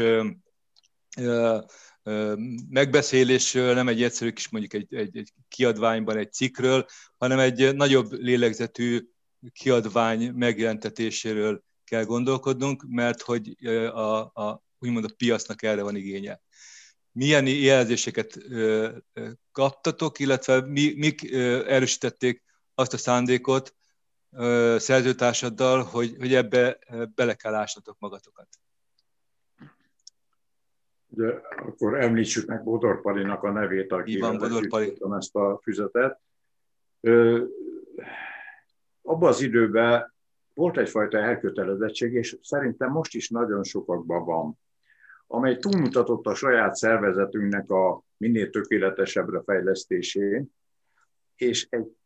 megbeszélésről, 2.69 3.75
nem 3.75 3.89
egy 3.89 4.03
egyszerű 4.03 4.31
kis 4.31 4.49
mondjuk 4.49 4.75
egy, 4.75 4.95
egy, 4.95 5.17
egy 5.17 5.33
kiadványban 5.49 6.17
egy 6.17 6.33
cikkről, 6.33 6.87
hanem 7.17 7.39
egy 7.39 7.75
nagyobb 7.75 8.13
lélegzetű 8.13 9.09
kiadvány 9.53 10.33
megjelentetéséről 10.33 11.63
kell 11.85 12.05
gondolkodnunk, 12.05 12.85
mert 12.89 13.23
hogy 13.23 13.67
a, 13.87 14.21
a, 14.21 14.65
úgymond 14.79 15.05
a 15.05 15.15
piacnak 15.17 15.63
erre 15.63 15.83
van 15.83 15.97
igénye. 15.97 16.41
Milyen 17.17 17.47
jelzéseket 17.47 18.39
kaptatok, 19.53 20.19
illetve 20.19 20.61
mi, 20.61 20.95
mik 20.97 21.33
erősítették 21.67 22.43
azt 22.75 22.93
a 22.93 22.97
szándékot 22.97 23.75
szerzőtársaddal, 24.77 25.83
hogy, 25.83 26.17
hogy 26.19 26.35
ebbe 26.35 26.79
bele 27.15 27.35
kell 27.35 27.55
ásnatok 27.55 27.97
magatokat? 27.99 28.49
De 31.07 31.41
akkor 31.67 32.01
említsük 32.01 32.47
meg 32.47 32.65
Bodor 32.65 33.01
Palinak 33.01 33.43
a 33.43 33.51
nevét, 33.51 33.93
aki 33.93 34.19
ezt 35.19 35.37
a 35.37 35.61
füzetet. 35.63 36.21
Ö, 37.01 37.45
abban 39.03 39.29
az 39.29 39.41
időben 39.41 40.15
volt 40.55 40.79
egyfajta 40.79 41.19
elkötelezettség, 41.19 42.13
és 42.13 42.39
szerintem 42.43 42.91
most 42.91 43.15
is 43.15 43.31
nagyon 43.31 43.65
sokakban 43.65 44.25
van, 44.25 44.59
amely 45.27 45.57
túlmutatott 45.57 46.27
a 46.27 46.35
saját 46.35 46.75
szervezetünknek 46.75 47.71
a 47.71 48.03
minél 48.17 48.51
tökéletesebbre 48.51 49.43
fejlesztésén, 49.43 50.55
és, 51.35 51.67
egy, 51.71 51.97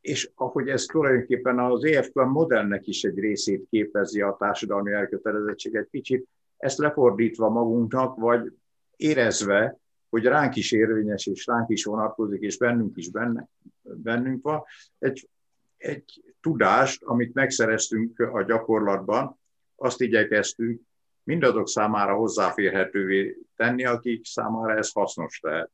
és 0.00 0.30
ahogy 0.34 0.68
ez 0.68 0.84
tulajdonképpen 0.84 1.58
az 1.58 1.84
EFK 1.84 2.14
modellnek 2.14 2.86
is 2.86 3.02
egy 3.02 3.18
részét 3.18 3.66
képezi 3.70 4.20
a 4.20 4.36
társadalmi 4.38 4.92
elkötelezettség, 4.92 5.74
egy 5.74 5.88
kicsit 5.90 6.28
ezt 6.56 6.78
lefordítva 6.78 7.48
magunknak, 7.48 8.16
vagy 8.16 8.52
érezve, 8.96 9.78
hogy 10.08 10.24
ránk 10.24 10.56
is 10.56 10.72
érvényes, 10.72 11.26
és 11.26 11.46
ránk 11.46 11.70
is 11.70 11.84
vonatkozik, 11.84 12.40
és 12.40 12.58
bennünk 12.58 12.96
is 12.96 13.10
benne, 13.10 13.48
bennünk 13.82 14.42
van, 14.42 14.62
egy, 14.98 15.28
egy 15.76 16.34
tudást, 16.40 17.02
amit 17.02 17.34
megszereztünk 17.34 18.18
a 18.18 18.42
gyakorlatban, 18.42 19.38
azt 19.76 20.00
igyekeztünk 20.00 20.80
mindazok 21.24 21.68
számára 21.68 22.14
hozzáférhetővé 22.14 23.36
tenni, 23.56 23.84
akik 23.84 24.24
számára 24.24 24.76
ez 24.76 24.92
hasznos 24.92 25.40
lehet. 25.40 25.70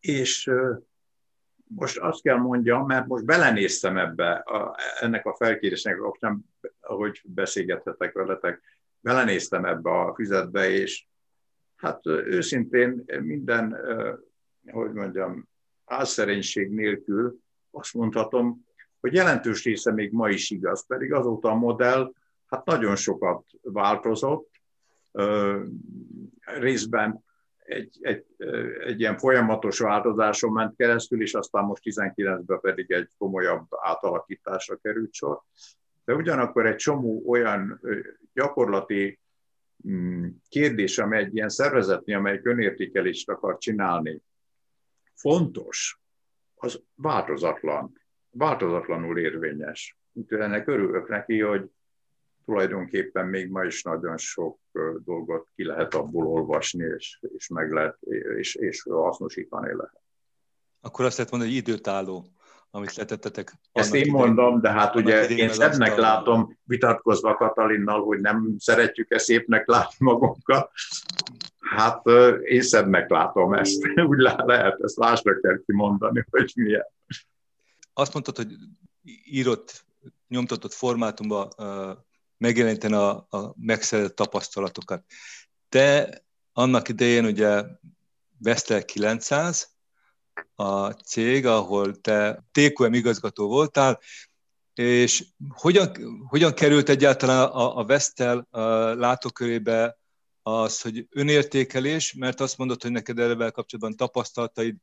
És 0.00 0.50
most 1.64 1.98
azt 1.98 2.22
kell 2.22 2.36
mondjam, 2.36 2.86
mert 2.86 3.06
most 3.06 3.24
belenéztem 3.24 3.98
ebbe, 3.98 4.30
a, 4.32 4.76
ennek 5.00 5.26
a 5.26 5.34
felkérésnek, 5.34 5.96
nem, 6.20 6.40
ahogy 6.80 7.22
beszélgethetek 7.24 8.12
veletek, 8.12 8.62
belenéztem 9.00 9.64
ebbe 9.64 9.90
a 9.90 10.14
füzetbe, 10.14 10.70
és 10.70 11.06
hát 11.76 12.06
őszintén 12.06 13.04
minden, 13.20 13.76
hogy 14.66 14.92
mondjam, 14.92 15.48
álszerénység 15.84 16.70
nélkül 16.70 17.38
azt 17.70 17.94
mondhatom, 17.94 18.66
hogy 19.00 19.12
jelentős 19.12 19.64
része 19.64 19.92
még 19.92 20.12
ma 20.12 20.28
is 20.28 20.50
igaz, 20.50 20.86
pedig 20.86 21.12
azóta 21.12 21.50
a 21.50 21.54
modell 21.54 22.12
hát 22.48 22.64
nagyon 22.64 22.96
sokat 22.96 23.46
változott, 23.62 24.50
részben 26.44 27.24
egy, 27.58 27.98
egy, 28.00 28.24
egy 28.84 29.00
ilyen 29.00 29.18
folyamatos 29.18 29.78
változáson 29.78 30.52
ment 30.52 30.76
keresztül, 30.76 31.22
és 31.22 31.34
aztán 31.34 31.64
most 31.64 31.82
19-ben 31.84 32.60
pedig 32.60 32.90
egy 32.90 33.10
komolyabb 33.18 33.66
átalakításra 33.70 34.76
került 34.76 35.12
sor. 35.12 35.42
De 36.04 36.14
ugyanakkor 36.14 36.66
egy 36.66 36.76
csomó 36.76 37.22
olyan 37.26 37.80
gyakorlati 38.34 39.18
mm, 39.88 40.26
kérdés, 40.48 40.98
amely 40.98 41.24
egy 41.24 41.34
ilyen 41.34 41.48
szervezetni, 41.48 42.14
amely 42.14 42.40
önértékelést 42.42 43.28
akar 43.28 43.58
csinálni, 43.58 44.22
fontos, 45.14 46.00
az 46.54 46.82
változatlan, 46.94 48.00
változatlanul 48.30 49.18
érvényes. 49.18 49.98
Úgyhogy 50.12 50.40
ennek 50.40 50.68
örülök 50.68 51.08
neki, 51.08 51.40
hogy 51.40 51.70
tulajdonképpen 52.48 53.26
még 53.26 53.50
ma 53.50 53.64
is 53.64 53.82
nagyon 53.82 54.16
sok 54.16 54.58
dolgot 55.04 55.48
ki 55.54 55.64
lehet 55.64 55.94
abból 55.94 56.26
olvasni, 56.26 56.84
és, 56.96 57.18
és 57.36 57.48
meg 57.48 57.72
lehet, 57.72 57.98
és, 58.38 58.54
és 58.54 58.82
hasznosítani 58.82 59.74
lehet. 59.76 60.02
Akkor 60.80 61.04
azt 61.04 61.16
lehet 61.16 61.32
mondani, 61.32 61.52
hogy 61.52 61.60
időtálló 61.60 62.26
amit 62.70 62.94
letettetek. 62.94 63.52
Ezt 63.72 63.94
én 63.94 64.10
mondom, 64.10 64.60
de 64.60 64.70
hát 64.70 64.94
ugye 64.94 65.28
én 65.28 65.52
szebbnek 65.52 65.98
a... 65.98 66.00
látom, 66.00 66.58
vitatkozva 66.64 67.34
Katalinnal, 67.34 68.04
hogy 68.04 68.20
nem 68.20 68.54
szeretjük-e 68.58 69.18
szépnek 69.18 69.66
látni 69.66 69.96
magunkat. 69.98 70.70
Hát 71.76 72.06
én 72.42 72.62
szebbnek 72.62 73.10
látom 73.10 73.52
ezt. 73.52 73.86
Úgy 74.10 74.18
lehet, 74.18 74.80
ezt 74.80 74.98
másra 74.98 75.40
kell 75.40 75.62
kimondani, 75.66 76.24
hogy 76.30 76.52
milyen. 76.54 76.86
Azt 77.92 78.12
mondtad, 78.12 78.36
hogy 78.36 78.54
írott, 79.24 79.84
nyomtatott 80.28 80.72
formátumban 80.72 81.48
megjeleníteni 82.38 82.94
a, 82.94 83.26
a 83.30 83.54
megszerzett 83.56 84.16
tapasztalatokat. 84.16 85.04
Te 85.68 86.18
annak 86.52 86.88
idején 86.88 87.24
ugye 87.24 87.64
Vestel 88.38 88.84
900, 88.84 89.76
a 90.54 90.90
cég, 90.90 91.46
ahol 91.46 92.00
te 92.00 92.44
TQM 92.52 92.92
igazgató 92.92 93.48
voltál, 93.48 94.00
És 94.74 95.24
hogyan, 95.48 95.92
hogyan 96.28 96.54
került 96.54 96.88
egyáltalán 96.88 97.48
a, 97.48 97.78
a 97.78 97.84
Vestel 97.84 98.46
a 98.50 98.60
látókörébe 98.94 99.98
az, 100.42 100.80
hogy 100.80 101.06
önértékelés, 101.10 102.12
mert 102.12 102.40
azt 102.40 102.58
mondod, 102.58 102.82
hogy 102.82 102.90
neked 102.90 103.18
erre 103.18 103.50
kapcsolatban 103.50 103.96
tapasztalataid 103.96 104.76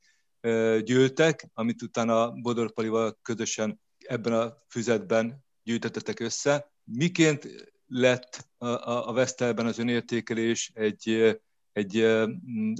gyűltek, 0.83 1.49
amit 1.53 1.81
utána 1.81 2.31
Bodor 2.31 2.73
Palival 2.73 3.19
közösen 3.21 3.79
ebben 3.97 4.33
a 4.33 4.57
füzetben 4.67 5.44
gyűjtetetek 5.65 6.19
össze. 6.19 6.71
Miként 6.83 7.47
lett 7.87 8.47
a, 8.57 9.09
a 9.09 9.13
Vestelben 9.13 9.65
az 9.65 9.79
önértékelés 9.79 10.71
egy, 10.73 11.39
egy 11.73 12.05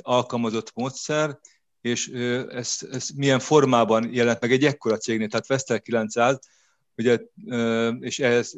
alkalmazott 0.02 0.72
módszer, 0.76 1.40
és 1.82 2.08
ez, 2.50 2.80
ez 2.92 3.10
milyen 3.10 3.40
formában 3.40 4.14
jelent 4.14 4.42
meg 4.42 4.52
egy 4.52 4.66
ekkora 4.66 4.98
cégnél, 4.98 5.28
tehát 5.28 5.48
Vestel 5.48 5.82
900, 5.82 6.40
ugye, 6.96 7.20
és 8.00 8.20
ehhez 8.20 8.58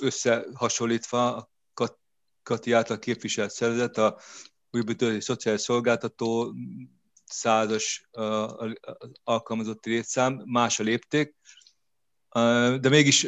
összehasonlítva 0.00 1.36
a 1.36 1.50
Kati 2.42 2.72
által 2.72 2.98
képviselt 2.98 3.50
szervezet, 3.50 3.98
a 3.98 4.18
újbítői 4.70 5.20
szociális 5.20 5.60
szolgáltató 5.60 6.54
százas 7.24 8.08
alkalmazotti 9.24 9.90
létszám, 9.90 10.42
más 10.44 10.80
a 10.80 10.82
lépték, 10.82 11.34
de 12.80 12.88
mégis 12.88 13.24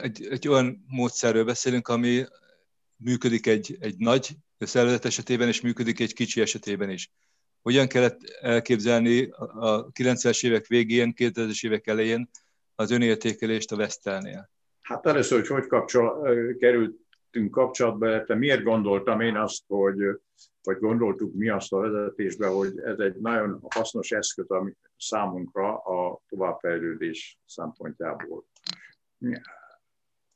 egy, 0.00 0.26
egy 0.30 0.48
olyan 0.48 0.84
módszerről 0.88 1.44
beszélünk, 1.44 1.88
ami 1.88 2.24
működik 2.96 3.46
egy, 3.46 3.76
egy 3.80 3.94
nagy 3.98 4.28
szervezet 4.58 5.04
esetében, 5.04 5.48
és 5.48 5.60
működik 5.60 6.00
egy 6.00 6.14
kicsi 6.14 6.40
esetében 6.40 6.90
is. 6.90 7.10
Hogyan 7.62 7.88
kellett 7.88 8.20
elképzelni 8.40 9.28
a 9.54 9.90
90-es 9.92 10.44
évek 10.44 10.66
végén, 10.66 11.12
2000-es 11.16 11.64
évek 11.64 11.86
elején 11.86 12.30
az 12.74 12.90
önértékelést 12.90 13.72
a 13.72 13.76
Vestelnél? 13.76 14.50
Hát 14.80 15.06
először, 15.06 15.38
hogy 15.38 15.48
hogy 15.48 15.66
kapcsol, 15.66 16.28
kerültünk 16.58 17.50
kapcsolatba, 17.50 18.08
illetve 18.08 18.34
miért 18.34 18.62
gondoltam 18.62 19.20
én 19.20 19.36
azt, 19.36 19.62
hogy, 19.66 19.96
vagy 20.64 20.78
gondoltuk 20.78 21.34
mi 21.34 21.48
azt 21.48 21.72
a 21.72 21.78
vezetésbe, 21.78 22.46
hogy 22.46 22.78
ez 22.78 22.98
egy 22.98 23.16
nagyon 23.16 23.60
hasznos 23.68 24.10
eszköz 24.10 24.50
ami 24.50 24.76
számunkra 24.96 25.78
a 25.78 26.20
továbbfejlődés 26.28 27.38
szempontjából. 27.46 28.44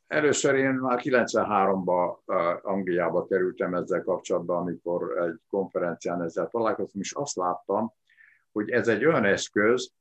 Először 0.06 0.54
én 0.54 0.72
már 0.72 1.00
93-ban 1.02 2.16
Angliába 2.62 3.26
kerültem 3.26 3.74
ezzel 3.74 4.02
kapcsolatban, 4.02 4.56
amikor 4.56 5.18
egy 5.18 5.40
konferencián 5.50 6.22
ezzel 6.22 6.48
találkoztam, 6.48 7.00
és 7.00 7.12
azt 7.12 7.36
láttam, 7.36 7.92
hogy 8.52 8.70
ez 8.70 8.88
egy 8.88 9.04
olyan 9.04 9.24
eszköz, 9.24 9.92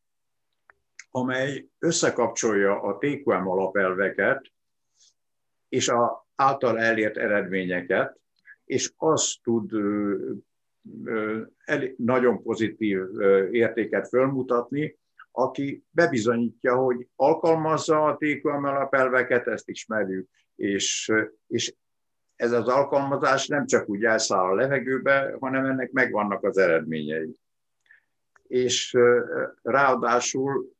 amely 1.12 1.70
összekapcsolja 1.80 2.82
a 2.82 2.98
TQM 2.98 3.48
alapelveket 3.48 4.52
és 5.70 5.88
a 5.88 6.28
által 6.36 6.80
elért 6.80 7.18
eredményeket, 7.18 8.20
és 8.68 8.94
azt 8.96 9.42
tud 9.44 9.72
nagyon 11.98 12.44
pozitív 12.44 13.00
értéket 13.52 14.08
fölmutatni, 14.08 14.98
aki 15.32 15.84
bebizonyítja, 15.90 16.76
hogy 16.76 17.08
alkalmazza 17.16 18.04
a 18.04 18.18
TQM 18.18 18.64
alapelveket, 18.64 19.48
ezt 19.48 19.70
ismerjük, 19.70 20.30
és, 20.56 21.14
és 21.48 21.76
ez 22.36 22.52
az 22.52 22.68
alkalmazás 22.68 23.48
nem 23.48 23.66
csak 23.66 23.90
úgy 23.90 24.04
elszáll 24.04 24.44
a 24.44 24.56
levegőbe, 24.56 25.36
hanem 25.40 25.66
ennek 25.66 25.92
megvannak 25.92 26.44
az 26.44 26.58
eredményei. 26.58 27.40
És 28.48 28.98
ráadásul 29.62 30.76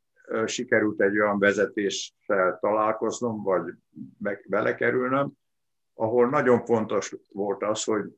sikerült 0.46 1.02
egy 1.02 1.20
olyan 1.20 1.40
vezetéssel 1.40 2.58
találkoznom, 2.62 3.44
vagy 3.44 3.74
belekerülnöm, 4.48 5.32
ahol 5.98 6.30
nagyon 6.30 6.66
fontos 6.66 7.16
volt 7.32 7.64
az, 7.64 7.84
hogy 7.84 8.18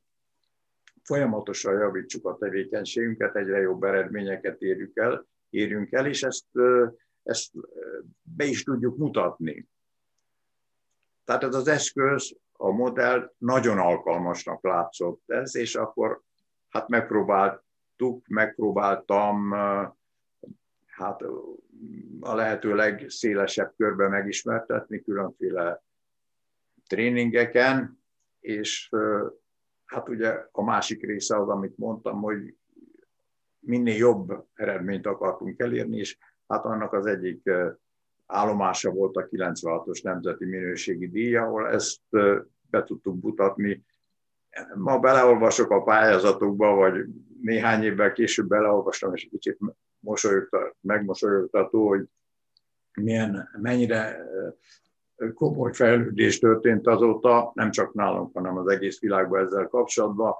folyamatosan 1.02 1.78
javítsuk 1.78 2.26
a 2.26 2.36
tevékenységünket, 2.36 3.36
egyre 3.36 3.58
jobb 3.58 3.82
eredményeket 3.82 4.62
érjük 4.62 4.96
el, 4.96 5.26
érjünk 5.50 5.92
el, 5.92 6.06
és 6.06 6.22
ezt, 6.22 6.46
ezt 7.22 7.50
be 8.22 8.44
is 8.44 8.62
tudjuk 8.62 8.96
mutatni. 8.96 9.68
Tehát 11.24 11.42
ez 11.42 11.54
az 11.54 11.68
eszköz, 11.68 12.36
a 12.52 12.70
modell 12.70 13.34
nagyon 13.38 13.78
alkalmasnak 13.78 14.64
látszott 14.64 15.22
ez, 15.26 15.56
és 15.56 15.74
akkor 15.74 16.22
hát 16.68 16.88
megpróbáltuk, 16.88 18.26
megpróbáltam 18.28 19.52
hát 20.86 21.22
a 22.20 22.34
lehető 22.34 22.74
legszélesebb 22.74 23.72
körbe 23.76 24.08
megismertetni 24.08 25.02
különféle 25.02 25.82
tréningeken, 26.90 28.02
és 28.40 28.90
hát 29.84 30.08
ugye 30.08 30.46
a 30.52 30.62
másik 30.62 31.06
része 31.06 31.40
az, 31.40 31.48
amit 31.48 31.78
mondtam, 31.78 32.20
hogy 32.20 32.54
minél 33.58 33.96
jobb 33.96 34.46
eredményt 34.54 35.06
akartunk 35.06 35.60
elérni, 35.60 35.98
és 35.98 36.18
hát 36.46 36.64
annak 36.64 36.92
az 36.92 37.06
egyik 37.06 37.50
állomása 38.26 38.90
volt 38.90 39.16
a 39.16 39.28
96-os 39.28 40.02
Nemzeti 40.02 40.44
Minőségi 40.44 41.08
Díj, 41.08 41.36
ahol 41.36 41.68
ezt 41.68 42.00
be 42.70 42.84
tudtuk 42.84 43.22
mutatni. 43.22 43.84
Ma 44.74 44.98
beleolvasok 44.98 45.70
a 45.70 45.82
pályázatokba, 45.82 46.74
vagy 46.74 47.04
néhány 47.42 47.82
évvel 47.82 48.12
később 48.12 48.48
beleolvastam, 48.48 49.14
és 49.14 49.28
kicsit 49.30 49.58
megmosolyogtató, 50.80 51.88
hogy 51.88 52.04
milyen, 52.94 53.48
mennyire 53.60 54.26
komoly 55.34 55.72
fejlődés 55.72 56.38
történt 56.38 56.86
azóta, 56.86 57.52
nem 57.54 57.70
csak 57.70 57.94
nálunk, 57.94 58.34
hanem 58.34 58.56
az 58.56 58.68
egész 58.68 59.00
világban 59.00 59.44
ezzel 59.44 59.66
kapcsolatban. 59.66 60.34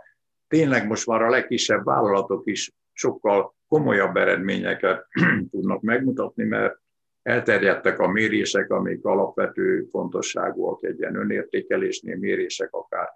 Tényleg 0.49 0.87
most 0.87 1.07
már 1.07 1.23
a 1.23 1.31
legkisebb 1.31 1.85
vállalatok 1.85 2.47
is 2.47 2.73
sokkal 2.93 3.55
komolyabb 3.69 4.17
eredményeket 4.17 5.07
tudnak 5.51 5.81
megmutatni, 5.81 6.45
mert 6.45 6.79
elterjedtek 7.23 7.99
a 7.99 8.09
mérések, 8.09 8.71
amik 8.71 9.05
alapvető 9.05 9.87
fontosságúak 9.91 10.85
egy 10.85 10.99
ilyen 10.99 11.17
önértékelésnél, 11.17 12.17
mérések 12.17 12.69
akár 12.73 13.09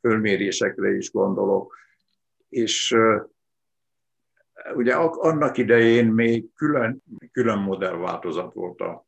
fölmérésekre 0.00 0.90
is 0.96 1.10
gondolok, 1.10 1.76
és 2.48 2.96
ugye 4.74 4.94
annak 4.94 5.58
idején 5.58 6.06
még 6.06 6.54
külön, 6.54 7.02
külön 7.32 7.58
modellváltozat 7.58 8.52
volt 8.52 8.80
a 8.80 9.06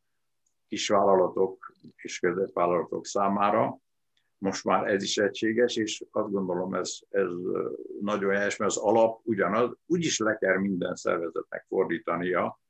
kisvállalatok 0.69 1.62
és 1.97 2.19
középvállalatok 2.19 3.07
számára, 3.07 3.79
most 4.39 4.65
már 4.65 4.87
ez 4.87 5.03
is 5.03 5.17
egységes, 5.19 5.77
és 5.77 6.05
azt 6.11 6.31
gondolom 6.31 6.75
ez, 6.75 6.99
ez 7.09 7.29
nagyon 8.01 8.35
helyes, 8.35 8.57
mert 8.57 8.71
az 8.71 8.77
alap 8.77 9.21
ugyanaz, 9.25 9.77
úgyis 9.87 10.19
le 10.19 10.37
kell 10.37 10.59
minden 10.59 10.95
szervezetnek 10.95 11.65
fordítania 11.69 12.61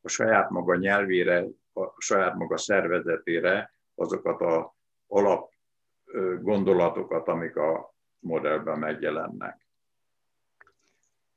a 0.00 0.08
saját 0.08 0.50
maga 0.50 0.76
nyelvére, 0.76 1.46
a 1.72 1.94
saját 1.98 2.34
maga 2.34 2.56
szervezetére 2.56 3.74
azokat 3.94 4.40
a 4.40 4.76
alap 5.06 5.52
gondolatokat, 6.40 7.28
amik 7.28 7.56
a 7.56 7.94
modellben 8.18 8.78
megjelennek. 8.78 9.66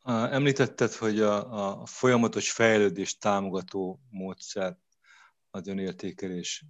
Említetted, 0.05 0.91
hogy 0.91 1.19
a, 1.19 1.79
a 1.81 1.85
folyamatos 1.85 2.51
fejlődés 2.51 3.17
támogató 3.17 3.99
módszer 4.09 4.77
az 5.51 5.67
önértékelés 5.67 6.65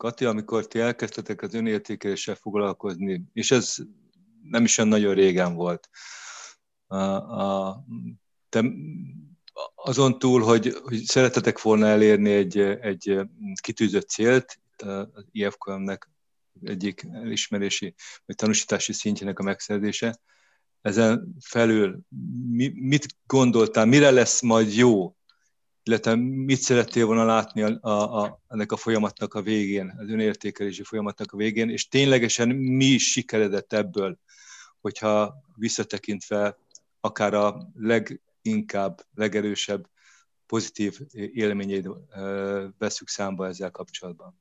Kati, 0.00 0.24
amikor 0.24 0.66
ti 0.66 0.78
elkezdtetek 0.78 1.42
az 1.42 1.54
önértékeléssel 1.54 2.34
foglalkozni, 2.34 3.22
és 3.32 3.50
ez 3.50 3.76
nem 4.42 4.64
is 4.64 4.78
olyan 4.78 4.90
nagyon 4.90 5.14
régen 5.14 5.54
volt, 5.54 5.88
te 8.48 8.64
azon 9.74 10.18
túl, 10.18 10.42
hogy, 10.42 10.76
hogy 10.82 10.98
szeretetek 10.98 11.62
volna 11.62 11.86
elérni 11.86 12.30
egy, 12.30 12.58
egy 12.58 13.20
kitűzött 13.60 14.08
célt, 14.08 14.60
az 15.12 15.24
IFKM-nek 15.30 16.10
egyik 16.62 17.06
elismerési 17.12 17.94
vagy 18.26 18.36
tanúsítási 18.36 18.92
szintjének 18.92 19.38
a 19.38 19.42
megszerzése, 19.42 20.20
ezen 20.80 21.36
felül 21.40 22.00
mi, 22.50 22.72
mit 22.74 23.06
gondoltál, 23.26 23.86
mire 23.86 24.10
lesz 24.10 24.40
majd 24.40 24.74
jó 24.74 25.14
illetve 25.82 26.14
mit 26.16 26.60
szerettél 26.60 27.06
volna 27.06 27.24
látni 27.24 27.62
a, 27.62 27.78
a, 27.80 28.22
a, 28.22 28.40
ennek 28.48 28.72
a 28.72 28.76
folyamatnak 28.76 29.34
a 29.34 29.42
végén, 29.42 29.94
az 29.98 30.08
önértékelési 30.08 30.82
folyamatnak 30.82 31.32
a 31.32 31.36
végén, 31.36 31.70
és 31.70 31.88
ténylegesen 31.88 32.48
mi 32.48 32.84
is 32.84 33.10
sikeredett 33.10 33.72
ebből, 33.72 34.18
hogyha 34.80 35.34
visszatekintve 35.56 36.58
akár 37.00 37.34
a 37.34 37.70
leginkább, 37.74 39.00
legerősebb 39.14 39.88
pozitív 40.46 40.98
élményét 41.12 41.88
veszük 42.78 43.08
számba 43.08 43.46
ezzel 43.46 43.70
kapcsolatban. 43.70 44.40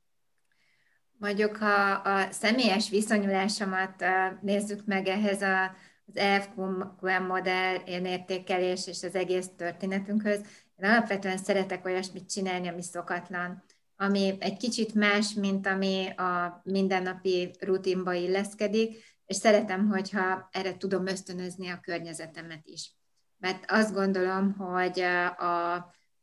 Mondjuk, 1.17 1.57
ha 1.57 1.91
a 1.91 2.31
személyes 2.31 2.89
viszonyulásomat 2.89 4.03
nézzük 4.41 4.85
meg 4.85 5.07
ehhez 5.07 5.41
a, 5.41 5.63
az 6.05 6.15
EFQM 6.15 7.23
modell 7.27 7.75
értékelés 7.85 8.87
és 8.87 9.03
az 9.03 9.15
egész 9.15 9.47
történetünkhöz, 9.57 10.41
én 10.81 10.89
alapvetően 10.89 11.37
szeretek 11.37 11.85
olyasmit 11.85 12.29
csinálni, 12.29 12.67
ami 12.67 12.81
szokatlan. 12.81 13.63
ami 14.01 14.35
egy 14.39 14.57
kicsit 14.57 14.93
más, 14.93 15.33
mint 15.33 15.67
ami 15.67 16.09
a 16.09 16.61
mindennapi 16.63 17.55
rutinba 17.59 18.13
illeszkedik, 18.13 19.03
és 19.25 19.35
szeretem, 19.35 19.87
hogyha 19.87 20.49
erre 20.51 20.77
tudom 20.77 21.07
ösztönözni 21.07 21.69
a 21.69 21.79
környezetemet 21.81 22.67
is. 22.67 22.93
Mert 23.37 23.71
azt 23.71 23.93
gondolom, 23.93 24.53
hogy 24.53 24.99
a, 24.99 25.75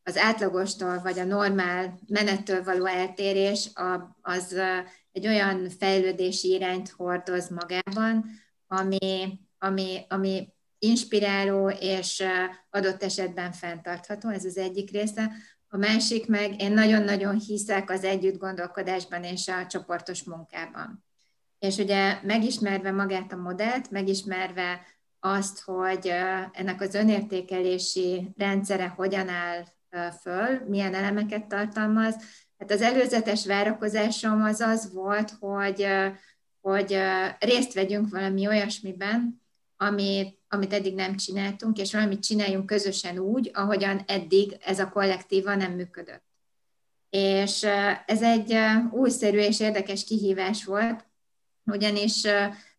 az 0.02 0.16
átlagostól 0.16 1.00
vagy 1.02 1.18
a 1.18 1.24
normál 1.24 1.98
menettől 2.06 2.64
való 2.64 2.84
eltérés 2.84 3.70
az 4.20 4.60
egy 5.12 5.26
olyan 5.26 5.68
fejlődési 5.68 6.48
irányt 6.48 6.88
hordoz 6.88 7.48
magában, 7.48 8.24
ami, 8.66 9.38
ami, 9.58 10.04
ami 10.08 10.55
inspiráló 10.78 11.68
és 11.68 12.22
adott 12.70 13.02
esetben 13.02 13.52
fenntartható, 13.52 14.28
ez 14.28 14.44
az 14.44 14.56
egyik 14.56 14.90
része. 14.90 15.32
A 15.68 15.76
másik 15.76 16.26
meg, 16.26 16.60
én 16.60 16.72
nagyon-nagyon 16.72 17.38
hiszek 17.38 17.90
az 17.90 18.04
együtt 18.04 18.38
gondolkodásban 18.38 19.22
és 19.24 19.48
a 19.48 19.66
csoportos 19.66 20.22
munkában. 20.22 21.04
És 21.58 21.76
ugye 21.76 22.18
megismerve 22.22 22.90
magát 22.90 23.32
a 23.32 23.36
modellt, 23.36 23.90
megismerve 23.90 24.80
azt, 25.20 25.60
hogy 25.60 26.12
ennek 26.52 26.80
az 26.80 26.94
önértékelési 26.94 28.32
rendszere 28.36 28.86
hogyan 28.86 29.28
áll 29.28 29.64
föl, 30.20 30.60
milyen 30.68 30.94
elemeket 30.94 31.46
tartalmaz, 31.46 32.14
hát 32.58 32.70
az 32.70 32.82
előzetes 32.82 33.46
várakozásom 33.46 34.42
az 34.42 34.60
az 34.60 34.92
volt, 34.92 35.30
hogy, 35.30 35.86
hogy 36.60 36.98
részt 37.38 37.72
vegyünk 37.72 38.10
valami 38.10 38.46
olyasmiben, 38.46 39.45
amit, 39.76 40.38
amit 40.48 40.72
eddig 40.72 40.94
nem 40.94 41.16
csináltunk, 41.16 41.78
és 41.78 41.92
valamit 41.92 42.22
csináljunk 42.22 42.66
közösen 42.66 43.18
úgy, 43.18 43.50
ahogyan 43.54 44.02
eddig 44.06 44.56
ez 44.60 44.78
a 44.78 44.88
kollektíva 44.88 45.54
nem 45.54 45.72
működött. 45.72 46.24
És 47.10 47.62
ez 48.06 48.22
egy 48.22 48.56
újszerű 48.90 49.38
és 49.38 49.60
érdekes 49.60 50.04
kihívás 50.04 50.64
volt, 50.64 51.06
ugyanis 51.64 52.22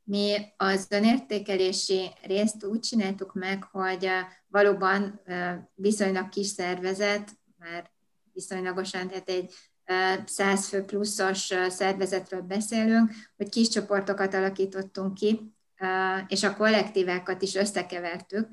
mi 0.03 0.35
az 0.57 0.87
önértékelési 0.89 2.09
részt 2.21 2.65
úgy 2.65 2.79
csináltuk 2.79 3.33
meg, 3.33 3.63
hogy 3.63 4.09
valóban 4.47 5.21
viszonylag 5.75 6.29
kis 6.29 6.47
szervezet, 6.47 7.31
már 7.57 7.91
viszonylagosan, 8.33 9.07
tehát 9.07 9.29
egy 9.29 9.53
100 10.25 10.67
fő 10.67 10.83
pluszos 10.83 11.53
szervezetről 11.67 12.41
beszélünk, 12.41 13.11
hogy 13.35 13.49
kis 13.49 13.67
csoportokat 13.67 14.33
alakítottunk 14.33 15.13
ki, 15.13 15.55
és 16.27 16.43
a 16.43 16.55
kollektívákat 16.55 17.41
is 17.41 17.55
összekevertük, 17.55 18.47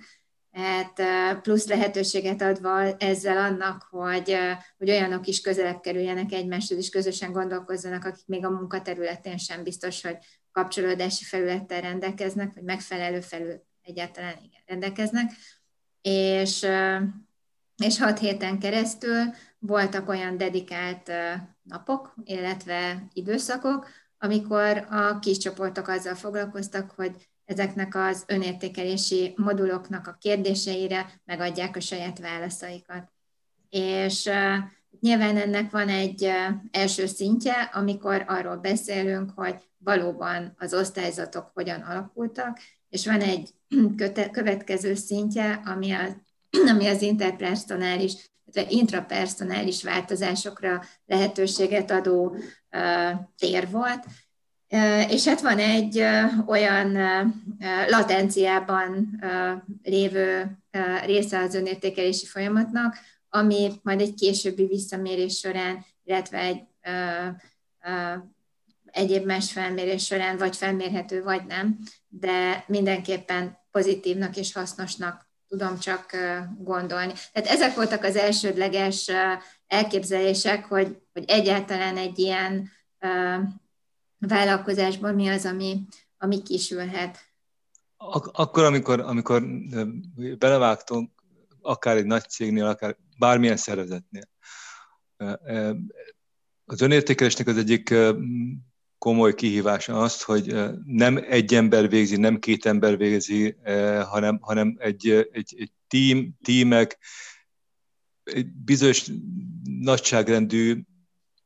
hát 0.53 1.03
plusz 1.41 1.67
lehetőséget 1.67 2.43
adva 2.43 2.97
ezzel 2.97 3.37
annak, 3.37 3.87
hogy, 3.91 4.37
hogy 4.79 4.91
olyanok 4.91 5.27
is 5.27 5.41
közelebb 5.41 5.81
kerüljenek 5.81 6.33
egymáshoz, 6.33 6.79
és 6.79 6.89
közösen 6.89 7.33
gondolkozzanak, 7.33 8.05
akik 8.05 8.27
még 8.27 8.45
a 8.45 8.51
munkaterületén 8.51 9.37
sem 9.37 9.63
biztos, 9.63 10.03
hogy 10.03 10.17
kapcsolódási 10.53 11.25
felülettel 11.25 11.81
rendelkeznek, 11.81 12.55
vagy 12.55 12.63
megfelelő 12.63 13.21
felül 13.21 13.63
egyáltalán 13.83 14.35
igen, 14.43 14.61
rendelkeznek. 14.67 15.33
És, 16.03 16.67
és 17.85 17.99
hat 17.99 18.19
héten 18.19 18.59
keresztül 18.59 19.35
voltak 19.59 20.09
olyan 20.09 20.37
dedikált 20.37 21.11
napok, 21.63 22.15
illetve 22.25 23.07
időszakok, 23.13 23.89
amikor 24.25 24.87
a 24.91 25.19
kis 25.19 25.37
csoportok 25.37 25.89
azzal 25.89 26.15
foglalkoztak, 26.15 26.91
hogy 26.91 27.29
ezeknek 27.45 27.95
az 27.95 28.25
önértékelési 28.27 29.35
moduloknak 29.37 30.07
a 30.07 30.17
kérdéseire 30.21 31.21
megadják 31.25 31.77
a 31.77 31.81
saját 31.81 32.19
válaszaikat. 32.19 33.13
És 33.71 34.31
nyilván 35.01 35.37
ennek 35.37 35.71
van 35.71 35.89
egy 35.89 36.31
első 36.71 37.07
szintje, 37.07 37.71
amikor 37.73 38.25
arról 38.27 38.57
beszélünk, 38.57 39.31
hogy 39.35 39.55
valóban 39.79 40.55
az 40.59 40.75
osztályzatok 40.75 41.51
hogyan 41.55 41.81
alakultak, 41.81 42.59
és 42.89 43.07
van 43.07 43.21
egy 43.21 43.51
következő 44.33 44.95
szintje, 44.95 45.63
ami, 45.65 45.93
a, 45.93 46.07
ami 46.73 46.87
az 46.87 47.03
interpersonális, 47.03 48.12
illetve 48.45 48.75
intrapersonális 48.75 49.83
változásokra 49.83 50.83
lehetőséget 51.07 51.90
adó 51.90 52.37
tér 53.37 53.71
volt, 53.71 54.05
és 55.09 55.25
hát 55.25 55.40
van 55.40 55.59
egy 55.59 56.05
olyan 56.47 56.97
latenciában 57.88 59.21
lévő 59.83 60.59
része 61.05 61.38
az 61.38 61.55
önértékelési 61.55 62.27
folyamatnak, 62.27 62.97
ami 63.29 63.73
majd 63.83 64.01
egy 64.01 64.14
későbbi 64.14 64.67
visszamérés 64.67 65.38
során, 65.38 65.85
illetve 66.05 66.38
egy 66.38 66.62
egyéb 68.85 69.25
más 69.25 69.53
felmérés 69.53 70.05
során 70.05 70.37
vagy 70.37 70.57
felmérhető, 70.57 71.23
vagy 71.23 71.45
nem, 71.47 71.79
de 72.09 72.64
mindenképpen 72.67 73.59
pozitívnak 73.71 74.37
és 74.37 74.53
hasznosnak 74.53 75.24
tudom 75.57 75.79
csak 75.79 76.17
gondolni. 76.59 77.12
Tehát 77.33 77.49
ezek 77.49 77.75
voltak 77.75 78.05
az 78.05 78.17
elsődleges 78.17 79.11
elképzelések, 79.67 80.64
hogy, 80.64 80.99
hogy 81.12 81.25
egyáltalán 81.27 81.97
egy 81.97 82.19
ilyen 82.19 82.71
vállalkozásban 84.19 85.14
mi 85.14 85.29
az, 85.29 85.45
ami, 85.45 85.87
ami 86.19 86.43
kisülhet. 86.43 87.19
Ak- 87.97 88.37
akkor, 88.37 88.64
amikor, 88.64 89.01
amikor 89.01 89.43
belevágtunk, 90.38 91.11
akár 91.61 91.97
egy 91.97 92.07
nagy 92.07 92.29
cégnél, 92.29 92.67
akár 92.67 92.97
bármilyen 93.19 93.57
szervezetnél, 93.57 94.29
az 96.64 96.81
önértékelésnek 96.81 97.47
az 97.47 97.57
egyik 97.57 97.95
komoly 99.05 99.35
kihívása 99.35 99.99
az, 99.99 100.23
hogy 100.23 100.55
nem 100.85 101.25
egy 101.29 101.55
ember 101.55 101.88
végzi, 101.88 102.17
nem 102.17 102.38
két 102.38 102.67
ember 102.67 102.97
végzi, 102.97 103.57
hanem, 104.05 104.38
hanem 104.40 104.77
egy, 104.79 105.11
egy, 105.33 105.55
egy 105.59 105.73
tím, 105.88 106.35
tímek, 106.43 106.99
egy 108.23 108.47
bizonyos 108.47 109.11
nagyságrendű 109.64 110.81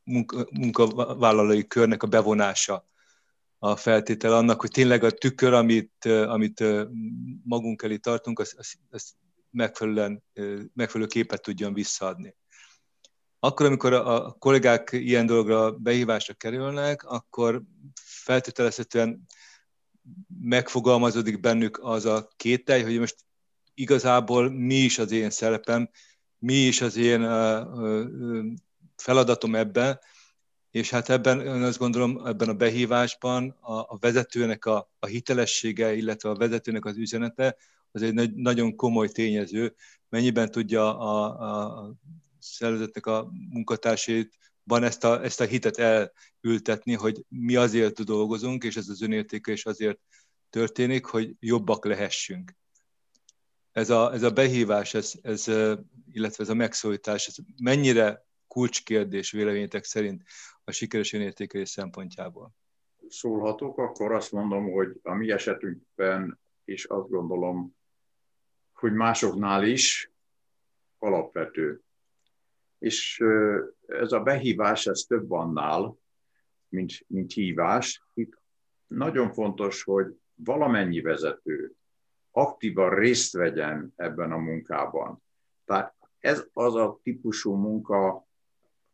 munka, 0.03 0.47
munkavállalói 0.51 1.67
körnek 1.67 2.03
a 2.03 2.07
bevonása 2.07 2.87
a 3.57 3.75
feltétel 3.75 4.33
annak, 4.33 4.61
hogy 4.61 4.71
tényleg 4.71 5.03
a 5.03 5.11
tükör, 5.11 5.53
amit, 5.53 6.05
amit 6.05 6.63
magunk 7.43 7.81
elé 7.81 7.97
tartunk, 7.97 8.39
az, 8.39 8.53
az, 8.57 8.73
az 8.89 9.13
megfelelően, 9.49 10.23
megfelelő 10.73 11.09
képet 11.09 11.41
tudjon 11.41 11.73
visszaadni. 11.73 12.35
Akkor, 13.39 13.65
amikor 13.65 13.93
a 13.93 14.31
kollégák 14.31 14.89
ilyen 14.91 15.25
dologra 15.25 15.71
behívásra 15.71 16.33
kerülnek, 16.33 17.03
akkor 17.03 17.61
feltételezhetően 18.03 19.25
megfogalmazódik 20.41 21.39
bennük 21.39 21.79
az 21.81 22.05
a 22.05 22.29
kételj, 22.35 22.83
hogy 22.83 22.99
most 22.99 23.15
igazából 23.73 24.49
mi 24.49 24.75
is 24.75 24.99
az 24.99 25.11
én 25.11 25.29
szerepem, 25.29 25.89
mi 26.37 26.53
is 26.53 26.81
az 26.81 26.95
én 26.95 27.21
feladatom 28.95 29.55
ebben, 29.55 29.99
és 30.71 30.89
hát 30.89 31.09
ebben, 31.09 31.41
én 31.41 31.61
azt 31.61 31.77
gondolom, 31.77 32.25
ebben 32.25 32.49
a 32.49 32.53
behívásban 32.53 33.49
a, 33.59 33.73
a 33.73 33.97
vezetőnek 33.99 34.65
a, 34.65 34.91
a 34.99 35.05
hitelessége, 35.05 35.93
illetve 35.93 36.29
a 36.29 36.35
vezetőnek 36.35 36.85
az 36.85 36.97
üzenete, 36.97 37.55
az 37.91 38.01
egy 38.01 38.13
nagy, 38.13 38.33
nagyon 38.33 38.75
komoly 38.75 39.07
tényező, 39.07 39.75
mennyiben 40.09 40.51
tudja 40.51 40.99
a, 40.99 41.39
a, 41.39 41.79
a 41.79 41.93
szervezetnek 42.49 43.05
a 43.05 43.31
munkatársait 43.49 44.37
van 44.63 44.83
ezt 44.83 45.03
a, 45.03 45.23
ezt 45.23 45.41
a 45.41 45.45
hitet 45.45 45.77
elültetni, 45.77 46.93
hogy 46.93 47.25
mi 47.27 47.55
azért 47.55 48.03
dolgozunk, 48.03 48.63
és 48.63 48.75
ez 48.75 48.87
az 48.87 49.01
önértékelés 49.01 49.65
azért 49.65 49.99
történik, 50.49 51.05
hogy 51.05 51.35
jobbak 51.39 51.85
lehessünk. 51.85 52.55
Ez 53.71 53.89
a, 53.89 54.13
ez 54.13 54.23
a 54.23 54.31
behívás, 54.31 54.93
ez, 54.93 55.13
ez, 55.21 55.47
illetve 56.11 56.43
ez 56.43 56.49
a 56.49 56.53
megszólítás, 56.53 57.27
ez 57.27 57.35
mennyire 57.61 58.25
kulcskérdés 58.47 59.31
véleményetek 59.31 59.83
szerint 59.83 60.23
a 60.63 60.71
sikeres 60.71 61.13
önértékelés 61.13 61.69
szempontjából? 61.69 62.55
Szólhatok, 63.07 63.77
akkor 63.77 64.11
azt 64.11 64.31
mondom, 64.31 64.71
hogy 64.71 64.99
a 65.03 65.13
mi 65.13 65.31
esetünkben 65.31 66.39
is 66.65 66.85
azt 66.85 67.09
gondolom, 67.09 67.75
hogy 68.73 68.93
másoknál 68.93 69.63
is 69.63 70.11
alapvető. 70.97 71.83
És 72.79 73.23
ez 73.87 74.11
a 74.11 74.19
behívás, 74.19 74.85
ez 74.85 74.99
több 74.99 75.31
annál, 75.31 75.97
mint, 76.69 76.91
mint 77.07 77.33
hívás. 77.33 78.03
Itt 78.13 78.41
nagyon 78.87 79.33
fontos, 79.33 79.83
hogy 79.83 80.15
valamennyi 80.35 81.01
vezető 81.01 81.73
aktívan 82.31 82.89
részt 82.89 83.33
vegyen 83.33 83.93
ebben 83.95 84.31
a 84.31 84.37
munkában. 84.37 85.23
Tehát 85.65 85.95
ez 86.19 86.47
az 86.53 86.75
a 86.75 86.99
típusú 87.03 87.53
munka, 87.53 88.27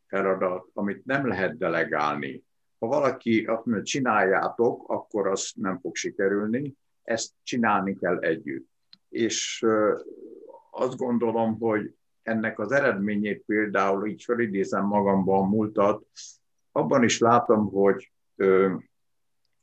feladat, 0.06 0.68
amit 0.72 1.04
nem 1.04 1.26
lehet 1.26 1.58
delegálni. 1.58 2.44
Ha 2.78 2.86
valaki 2.86 3.44
azt 3.44 3.64
mondja, 3.64 3.84
csináljátok, 3.84 4.88
akkor 4.88 5.26
az 5.26 5.52
nem 5.54 5.78
fog 5.78 5.96
sikerülni, 5.96 6.74
ezt 7.02 7.32
csinálni 7.42 7.96
kell 7.96 8.18
együtt. 8.18 8.68
És 9.08 9.66
azt 10.70 10.96
gondolom, 10.96 11.58
hogy 11.58 11.94
ennek 12.26 12.58
az 12.58 12.72
eredményét 12.72 13.42
például, 13.46 14.06
így 14.06 14.22
felidézem 14.22 14.84
magamban 14.84 15.48
múltat, 15.48 16.06
abban 16.72 17.04
is 17.04 17.18
látom, 17.18 17.70
hogy 17.70 18.10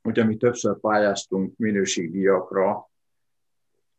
Ugye 0.04 0.24
mi 0.24 0.38
többször 0.38 0.80
pályáztunk 0.80 1.58
minőségdíjakra, 1.58 2.90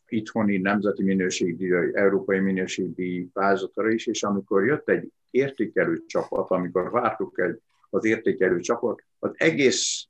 itthoni 0.07 0.57
nemzeti 0.57 1.03
minőségdíj, 1.03 1.72
európai 1.92 2.38
minőségdíj 2.38 3.29
pályázatra 3.33 3.90
is, 3.90 4.07
és 4.07 4.22
amikor 4.22 4.64
jött 4.64 4.88
egy 4.88 5.12
értékelő 5.31 6.03
csapat, 6.07 6.50
amikor 6.50 6.90
vártuk 6.90 7.38
egy, 7.38 7.61
az 7.90 8.05
értékelő 8.05 8.61
csapat, 8.61 9.03
az 9.18 9.31
egész 9.35 10.07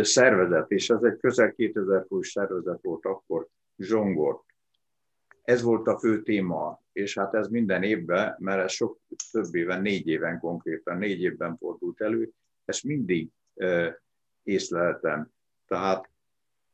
szervezet, 0.00 0.70
és 0.70 0.90
ez 0.90 1.02
egy 1.02 1.16
közel 1.16 1.52
2000 1.52 2.04
fős 2.08 2.30
szervezet 2.30 2.82
volt 2.82 3.04
akkor, 3.04 3.46
zsongort. 3.76 4.44
Ez 5.50 5.62
volt 5.62 5.86
a 5.86 5.98
fő 5.98 6.22
téma, 6.22 6.82
és 6.92 7.18
hát 7.18 7.34
ez 7.34 7.48
minden 7.48 7.82
évben, 7.82 8.36
mert 8.38 8.62
ez 8.62 8.72
sok 8.72 8.98
több 9.30 9.54
éven, 9.54 9.80
négy 9.82 10.08
éven 10.08 10.38
konkrétan, 10.38 10.98
négy 10.98 11.22
évben 11.22 11.56
fordult 11.56 12.00
elő, 12.00 12.30
ezt 12.64 12.84
mindig 12.84 13.28
észleltem. 14.42 15.32
Tehát 15.66 16.10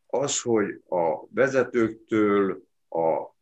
az, 0.07 0.41
hogy 0.41 0.83
a 0.89 1.27
vezetőktől 1.29 2.63
a 2.89 3.35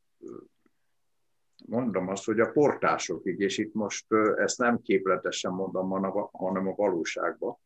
mondom 1.66 2.08
azt, 2.08 2.24
hogy 2.24 2.40
a 2.40 2.50
portásokig, 2.50 3.40
és 3.40 3.58
itt 3.58 3.74
most 3.74 4.06
ezt 4.36 4.58
nem 4.58 4.82
képletesen 4.82 5.52
mondom, 5.52 5.90
hanem 6.32 6.68
a 6.68 6.74
valóságban, 6.74 7.56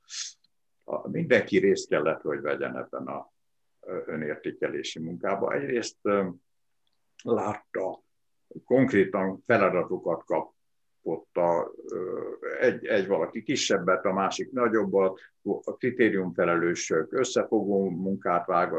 mindenki 1.02 1.58
részt 1.58 1.88
kellett, 1.88 2.20
hogy 2.20 2.40
vegyen 2.40 2.76
ebben 2.76 3.06
a 3.06 3.32
önértékelési 4.06 5.00
munkában. 5.00 5.52
Egyrészt 5.52 5.98
látta, 7.22 8.02
konkrétan 8.64 9.42
feladatokat 9.46 10.24
kap, 10.24 10.52
ott 11.02 11.36
a, 11.36 11.70
egy, 12.60 12.86
egy 12.86 13.06
valaki 13.06 13.42
kisebbet, 13.42 14.04
a 14.04 14.12
másik 14.12 14.52
nagyobbat, 14.52 15.20
a 15.42 15.76
kritériumfelelősök 15.76 17.12
összefogó 17.12 17.90
munkát 17.90 18.46
vág, 18.46 18.72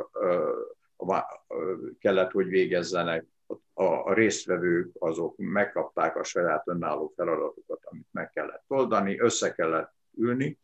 kellett, 1.99 2.32
hogy 2.32 2.47
végezzenek, 2.47 3.25
a 3.73 4.13
résztvevők 4.13 4.91
azok 4.99 5.34
megkapták 5.38 6.15
a 6.15 6.23
saját 6.23 6.67
önálló 6.67 7.13
feladatokat, 7.15 7.80
amit 7.84 8.08
meg 8.12 8.30
kellett 8.30 8.63
oldani, 8.67 9.19
össze 9.19 9.52
kellett 9.54 9.93
ülni, 10.17 10.60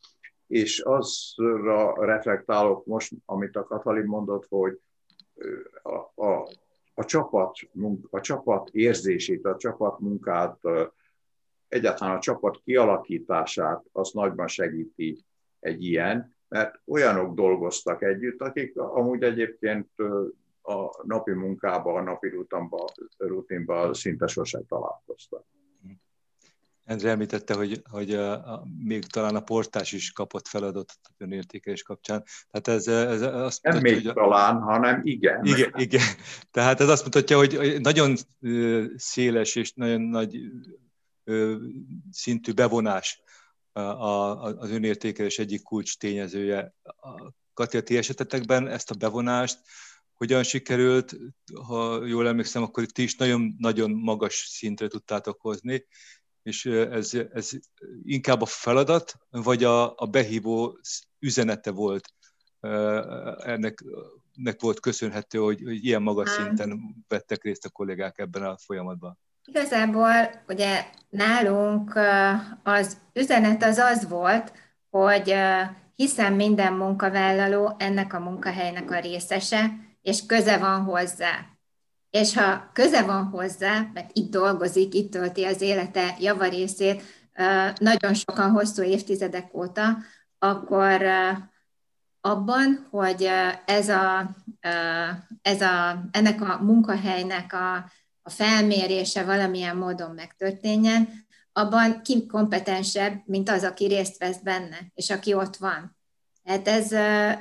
és 0.47 0.79
azra 0.79 2.05
reflektálok 2.05 2.85
most, 2.85 3.13
amit 3.25 3.55
a 3.55 3.63
Katalin 3.63 4.05
mondott, 4.05 4.45
hogy 4.49 4.79
a, 5.83 6.23
a, 6.25 6.49
a, 6.97 7.05
csapat, 7.05 7.57
a 8.09 8.19
csapat 8.19 8.69
érzését, 8.69 9.45
a 9.45 9.57
csapat 9.57 9.99
munkát 9.99 10.59
egyáltalán 11.67 12.15
a 12.15 12.19
csapat 12.19 12.61
kialakítását 12.63 13.85
azt 13.91 14.13
nagyban 14.13 14.47
segíti 14.47 15.25
egy 15.59 15.83
ilyen, 15.83 16.35
mert 16.47 16.79
olyanok 16.85 17.35
dolgoztak 17.35 18.01
együtt, 18.01 18.41
akik 18.41 18.77
amúgy 18.77 19.23
egyébként 19.23 19.89
a 20.61 21.03
napi 21.03 21.31
munkában, 21.31 21.95
a 21.95 22.01
napi 22.01 22.29
rutinban, 22.29 22.87
rutinban 23.17 23.93
szinte 23.93 24.27
sosem 24.27 24.65
találkoztak. 24.67 25.45
Endre 26.85 27.09
említette, 27.09 27.53
hogy, 27.53 27.81
hogy 27.89 28.13
a, 28.13 28.31
a, 28.31 28.67
még 28.77 29.05
talán 29.05 29.35
a 29.35 29.39
portás 29.39 29.91
is 29.91 30.11
kapott 30.11 30.47
feladatot 30.47 30.99
a 31.03 31.11
önértékelés 31.17 31.83
kapcsán. 31.83 32.23
Tehát 32.51 32.67
ez, 32.67 32.87
ez 32.87 33.21
azt 33.21 33.63
Nem 33.63 33.73
mutatja, 33.73 33.95
még 33.95 34.05
hogy 34.05 34.13
talán, 34.13 34.61
hanem 34.61 35.01
igen. 35.03 35.45
Igen, 35.45 35.71
igen. 35.75 36.05
Tehát 36.51 36.79
ez 36.79 36.89
azt 36.89 37.03
mutatja, 37.03 37.37
hogy 37.37 37.81
nagyon 37.81 38.15
széles 38.95 39.55
és 39.55 39.73
nagyon 39.73 40.01
nagy 40.01 40.37
szintű 42.11 42.53
bevonás 42.53 43.21
az 44.57 44.71
önértékelés 44.71 45.39
egyik 45.39 45.63
kulcs 45.63 45.97
tényezője. 45.97 46.73
Katja, 47.53 47.81
ti 47.81 47.97
esetetekben 47.97 48.67
ezt 48.67 48.91
a 48.91 48.95
bevonást 48.95 49.59
hogyan 50.13 50.43
sikerült, 50.43 51.17
ha 51.67 52.05
jól 52.05 52.27
emlékszem, 52.27 52.63
akkor 52.63 52.85
ti 52.85 53.03
is 53.03 53.15
nagyon-nagyon 53.15 53.91
magas 53.91 54.35
szintre 54.35 54.87
tudtátok 54.87 55.41
hozni, 55.41 55.85
és 56.45 56.65
ez, 56.65 57.13
ez 57.33 57.49
inkább 58.03 58.41
a 58.41 58.45
feladat, 58.45 59.13
vagy 59.29 59.63
a, 59.63 59.97
a 59.97 60.05
behívó 60.05 60.79
üzenete 61.19 61.71
volt 61.71 62.13
ennek, 63.37 63.83
ennek 64.37 64.61
volt 64.61 64.79
köszönhető, 64.79 65.39
hogy, 65.39 65.61
hogy 65.63 65.85
ilyen 65.85 66.01
magas 66.01 66.29
szinten 66.29 66.95
vettek 67.07 67.43
részt 67.43 67.65
a 67.65 67.69
kollégák 67.69 68.17
ebben 68.17 68.43
a 68.43 68.57
folyamatban? 68.57 69.19
Igazából 69.45 70.43
ugye 70.47 70.85
nálunk 71.09 71.99
az 72.63 72.97
üzenet 73.13 73.63
az 73.63 73.77
az 73.77 74.07
volt, 74.07 74.53
hogy 74.89 75.35
hiszen 75.95 76.33
minden 76.33 76.73
munkavállaló 76.73 77.75
ennek 77.77 78.13
a 78.13 78.19
munkahelynek 78.19 78.91
a 78.91 78.99
részese, 78.99 79.71
és 80.01 80.25
köze 80.25 80.57
van 80.57 80.83
hozzá. 80.83 81.54
És 82.15 82.33
ha 82.33 82.69
köze 82.73 83.03
van 83.03 83.23
hozzá, 83.23 83.89
mert 83.93 84.09
itt 84.13 84.31
dolgozik, 84.31 84.93
itt 84.93 85.11
tölti 85.11 85.43
az 85.43 85.61
élete 85.61 86.15
javarészét, 86.19 87.03
nagyon 87.77 88.13
sokan 88.13 88.51
hosszú 88.51 88.83
évtizedek 88.83 89.53
óta, 89.53 89.97
akkor 90.39 91.05
abban, 92.21 92.87
hogy 92.89 93.29
ez 93.65 93.89
a, 93.89 94.35
ez 95.41 95.61
a, 95.61 96.05
ennek 96.11 96.41
a 96.41 96.63
munkahelynek 96.63 97.53
a 97.53 97.91
a 98.27 98.29
felmérése 98.29 99.23
valamilyen 99.23 99.75
módon 99.75 100.11
megtörténjen, 100.11 101.27
abban 101.51 102.01
ki 102.01 102.25
kompetensebb, 102.25 103.21
mint 103.25 103.49
az, 103.49 103.63
aki 103.63 103.85
részt 103.85 104.17
vesz 104.17 104.37
benne, 104.37 104.77
és 104.93 105.09
aki 105.09 105.33
ott 105.33 105.55
van. 105.55 105.94
Hát 106.45 106.67
ez, 106.67 106.91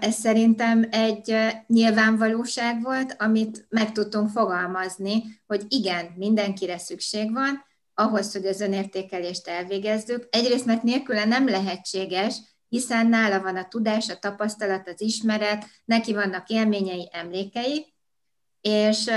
ez 0.00 0.14
szerintem 0.14 0.88
egy 0.90 1.36
nyilvánvalóság 1.66 2.82
volt, 2.82 3.16
amit 3.18 3.66
meg 3.68 3.92
tudtunk 3.92 4.30
fogalmazni, 4.30 5.22
hogy 5.46 5.64
igen, 5.68 6.12
mindenkire 6.16 6.78
szükség 6.78 7.32
van, 7.32 7.64
ahhoz, 7.94 8.32
hogy 8.32 8.46
az 8.46 8.60
önértékelést 8.60 9.48
elvégezzük. 9.48 10.28
Egyrészt, 10.30 10.66
mert 10.66 10.82
nélküle 10.82 11.24
nem 11.24 11.48
lehetséges, 11.48 12.36
hiszen 12.68 13.06
nála 13.06 13.42
van 13.42 13.56
a 13.56 13.68
tudás, 13.68 14.10
a 14.10 14.18
tapasztalat, 14.18 14.88
az 14.88 15.00
ismeret, 15.00 15.64
neki 15.84 16.12
vannak 16.12 16.48
élményei, 16.48 17.08
emlékei, 17.12 17.94
és 18.60 19.10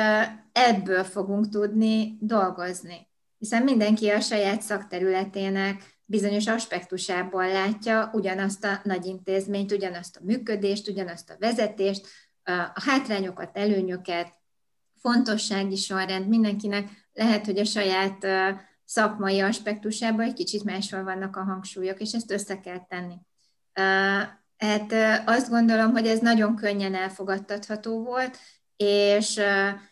ebből 0.51 1.03
fogunk 1.03 1.49
tudni 1.49 2.17
dolgozni. 2.19 3.07
Hiszen 3.37 3.63
mindenki 3.63 4.09
a 4.09 4.19
saját 4.19 4.61
szakterületének 4.61 5.96
bizonyos 6.09 6.47
aspektusából 6.47 7.47
látja 7.47 8.09
ugyanazt 8.13 8.63
a 8.63 8.79
nagy 8.83 9.05
intézményt, 9.05 9.71
ugyanazt 9.71 10.17
a 10.17 10.23
működést, 10.23 10.87
ugyanazt 10.87 11.29
a 11.29 11.35
vezetést, 11.39 12.07
a 12.43 12.81
hátrányokat, 12.85 13.57
előnyöket, 13.57 14.33
fontossági 15.01 15.75
sorrend 15.75 16.27
mindenkinek 16.27 16.89
lehet, 17.13 17.45
hogy 17.45 17.59
a 17.59 17.65
saját 17.65 18.25
szakmai 18.85 19.39
aspektusában 19.39 20.25
egy 20.25 20.33
kicsit 20.33 20.63
máshol 20.63 21.03
vannak 21.03 21.35
a 21.35 21.43
hangsúlyok, 21.43 22.01
és 22.01 22.13
ezt 22.13 22.31
össze 22.31 22.59
kell 22.59 22.85
tenni. 22.87 23.15
Hát 24.57 24.93
azt 25.25 25.49
gondolom, 25.49 25.91
hogy 25.91 26.07
ez 26.07 26.19
nagyon 26.19 26.55
könnyen 26.55 26.95
elfogadtatható 26.95 28.03
volt, 28.03 28.37
és, 28.75 29.39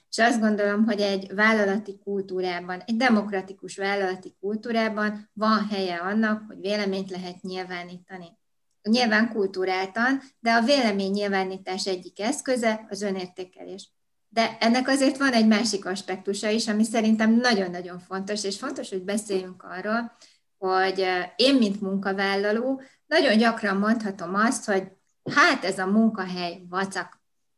és 0.10 0.18
azt 0.18 0.40
gondolom, 0.40 0.86
hogy 0.86 1.00
egy 1.02 1.34
vállalati 1.34 2.00
kultúrában, 2.04 2.84
egy 2.86 2.96
demokratikus 2.96 3.78
vállalati 3.78 4.36
kultúrában 4.40 5.30
van 5.34 5.68
helye 5.68 5.96
annak, 5.96 6.44
hogy 6.48 6.60
véleményt 6.60 7.10
lehet 7.10 7.42
nyilvánítani. 7.42 8.38
Nyilván 8.82 9.30
kultúráltan, 9.30 10.22
de 10.40 10.52
a 10.52 10.62
vélemény 10.62 11.12
nyilvánítás 11.12 11.88
egyik 11.88 12.20
eszköze 12.20 12.86
az 12.90 13.02
önértékelés. 13.02 13.92
De 14.30 14.58
ennek 14.60 14.88
azért 14.88 15.18
van 15.18 15.34
egy 15.34 15.48
másik 15.48 15.86
aspektusa 15.86 16.50
is, 16.50 16.68
ami 16.68 16.84
szerintem 16.84 17.32
nagyon-nagyon 17.32 18.00
fontos, 18.00 18.44
és 18.44 18.58
fontos, 18.58 18.90
hogy 18.90 19.04
beszéljünk 19.04 19.64
arról, 19.64 20.12
hogy 20.58 21.06
én, 21.36 21.56
mint 21.56 21.82
munkavállaló, 21.82 22.82
nagyon 23.06 23.38
gyakran 23.38 23.78
mondhatom 23.78 24.34
azt, 24.34 24.66
hogy 24.66 24.92
hát 25.34 25.64
ez 25.64 25.80
a 25.80 25.86
munkahely 25.86 26.62
vacak, 26.70 27.15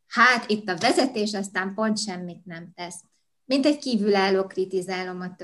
hát 0.08 0.50
itt 0.50 0.70
a 0.70 0.78
vezetés 0.78 1.34
aztán 1.34 1.74
pont 1.74 1.98
semmit 1.98 2.46
nem 2.46 2.72
tesz. 2.76 3.00
Mint 3.46 3.66
egy 3.66 3.78
kívülálló 3.78 4.44
kritizálom 4.44 5.22
a 5.22 5.36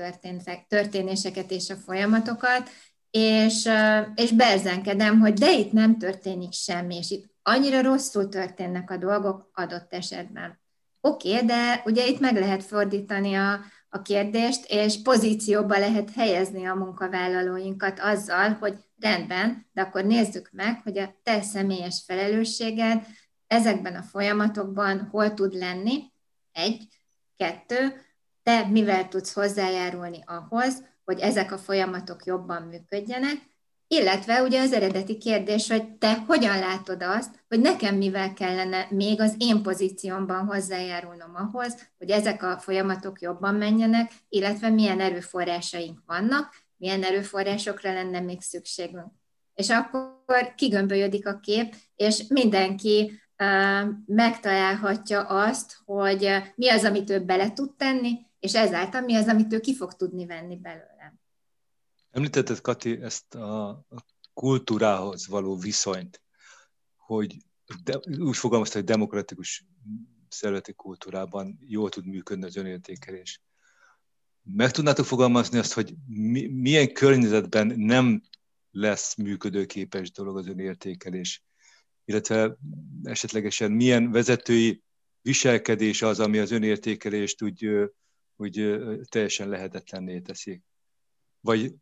történéseket 0.68 1.50
és 1.50 1.70
a 1.70 1.76
folyamatokat, 1.76 2.70
és, 3.10 3.68
és 4.14 4.30
berzenkedem, 4.30 5.20
hogy 5.20 5.32
de 5.32 5.52
itt 5.52 5.72
nem 5.72 5.98
történik 5.98 6.52
semmi, 6.52 6.96
és 6.96 7.10
itt 7.10 7.34
annyira 7.42 7.82
rosszul 7.82 8.28
történnek 8.28 8.90
a 8.90 8.96
dolgok 8.96 9.50
adott 9.52 9.92
esetben. 9.92 10.60
Oké, 11.00 11.32
okay, 11.32 11.46
de 11.46 11.82
ugye 11.84 12.06
itt 12.06 12.20
meg 12.20 12.34
lehet 12.34 12.64
fordítani 12.64 13.34
a, 13.34 13.60
a 13.88 14.02
kérdést, 14.02 14.64
és 14.68 15.02
pozícióba 15.02 15.78
lehet 15.78 16.10
helyezni 16.14 16.64
a 16.66 16.74
munkavállalóinkat 16.74 18.00
azzal, 18.00 18.56
hogy 18.60 18.74
rendben, 19.00 19.66
de 19.72 19.80
akkor 19.80 20.04
nézzük 20.04 20.48
meg, 20.52 20.80
hogy 20.82 20.98
a 20.98 21.14
te 21.22 21.42
személyes 21.42 22.02
felelősséged 22.06 23.06
ezekben 23.54 23.94
a 23.94 24.02
folyamatokban 24.02 25.08
hol 25.10 25.34
tud 25.34 25.54
lenni, 25.54 26.12
egy, 26.52 26.88
kettő, 27.36 28.00
te 28.42 28.66
mivel 28.66 29.08
tudsz 29.08 29.32
hozzájárulni 29.32 30.22
ahhoz, 30.26 30.82
hogy 31.04 31.18
ezek 31.20 31.52
a 31.52 31.58
folyamatok 31.58 32.24
jobban 32.24 32.62
működjenek, 32.62 33.36
illetve 33.86 34.42
ugye 34.42 34.60
az 34.60 34.72
eredeti 34.72 35.18
kérdés, 35.18 35.68
hogy 35.68 35.88
te 35.88 36.14
hogyan 36.26 36.58
látod 36.58 37.02
azt, 37.02 37.44
hogy 37.48 37.60
nekem 37.60 37.96
mivel 37.96 38.32
kellene 38.32 38.86
még 38.90 39.20
az 39.20 39.34
én 39.38 39.62
pozíciómban 39.62 40.46
hozzájárulnom 40.46 41.34
ahhoz, 41.34 41.90
hogy 41.98 42.10
ezek 42.10 42.42
a 42.42 42.58
folyamatok 42.58 43.20
jobban 43.20 43.54
menjenek, 43.54 44.12
illetve 44.28 44.68
milyen 44.68 45.00
erőforrásaink 45.00 45.98
vannak, 46.06 46.54
milyen 46.76 47.02
erőforrásokra 47.02 47.92
lenne 47.92 48.20
még 48.20 48.40
szükségünk. 48.40 49.12
És 49.54 49.70
akkor 49.70 50.54
kigömbölyödik 50.56 51.26
a 51.26 51.38
kép, 51.40 51.74
és 51.96 52.24
mindenki 52.28 53.22
megtalálhatja 54.06 55.20
azt, 55.22 55.76
hogy 55.84 56.28
mi 56.54 56.68
az, 56.68 56.84
amit 56.84 57.10
ő 57.10 57.24
bele 57.24 57.52
tud 57.52 57.76
tenni, 57.76 58.26
és 58.38 58.54
ezáltal 58.54 59.00
mi 59.00 59.14
az, 59.14 59.28
amit 59.28 59.52
ő 59.52 59.60
ki 59.60 59.76
fog 59.76 59.94
tudni 59.94 60.26
venni 60.26 60.56
belőle. 60.56 61.14
Említetted, 62.10 62.60
Kati, 62.60 63.02
ezt 63.02 63.34
a 63.34 63.84
kultúrához 64.34 65.28
való 65.28 65.56
viszonyt, 65.56 66.22
hogy 66.96 67.36
de, 67.84 68.00
úgy 68.18 68.36
fogalmazta, 68.36 68.78
hogy 68.78 68.86
demokratikus 68.86 69.64
szervezeti 70.28 70.72
kultúrában 70.72 71.58
jól 71.60 71.88
tud 71.88 72.06
működni 72.06 72.44
az 72.44 72.56
önértékelés. 72.56 73.40
Meg 74.42 74.70
tudnátok 74.70 75.04
fogalmazni 75.04 75.58
azt, 75.58 75.72
hogy 75.72 75.94
mi, 76.06 76.46
milyen 76.46 76.92
környezetben 76.92 77.66
nem 77.76 78.22
lesz 78.70 79.16
működőképes 79.16 80.10
dolog 80.10 80.36
az 80.36 80.46
önértékelés, 80.46 81.44
illetve 82.04 82.56
esetlegesen 83.02 83.72
milyen 83.72 84.10
vezetői 84.10 84.82
viselkedés 85.22 86.02
az, 86.02 86.20
ami 86.20 86.38
az 86.38 86.50
önértékelést 86.50 87.42
úgy, 87.42 87.90
úgy 88.36 88.80
teljesen 89.08 89.48
lehetetlenné 89.48 90.20
teszi. 90.20 90.62
Vagy 91.40 91.74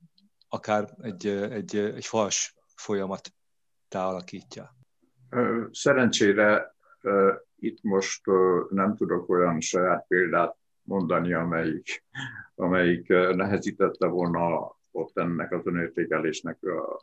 akár 0.49 0.95
egy, 1.03 1.27
egy, 1.27 1.77
egy 1.77 2.07
fals 2.07 2.55
folyamat 2.77 3.33
alakítja. 3.89 4.77
Szerencsére 5.71 6.75
itt 7.57 7.83
most 7.83 8.23
nem 8.71 8.97
tudok 8.97 9.29
olyan 9.29 9.61
saját 9.61 10.07
példát 10.07 10.57
mondani, 10.83 11.33
amelyik, 11.33 12.05
amelyik 12.55 13.09
nehezítette 13.09 14.07
volna 14.07 14.77
ott 14.91 15.19
ennek 15.19 15.53
az 15.53 15.67
önértékelésnek 15.67 16.63
a, 16.63 16.95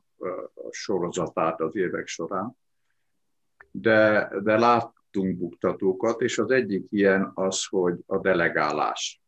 a 0.53 0.71
sorozatát 0.71 1.61
az 1.61 1.75
évek 1.75 2.07
során. 2.07 2.57
De, 3.81 4.29
de 4.43 4.57
láttunk 4.57 5.37
buktatókat, 5.37 6.21
és 6.21 6.37
az 6.37 6.51
egyik 6.51 6.85
ilyen 6.89 7.31
az, 7.33 7.65
hogy 7.65 7.99
a 8.05 8.17
delegálás. 8.17 9.21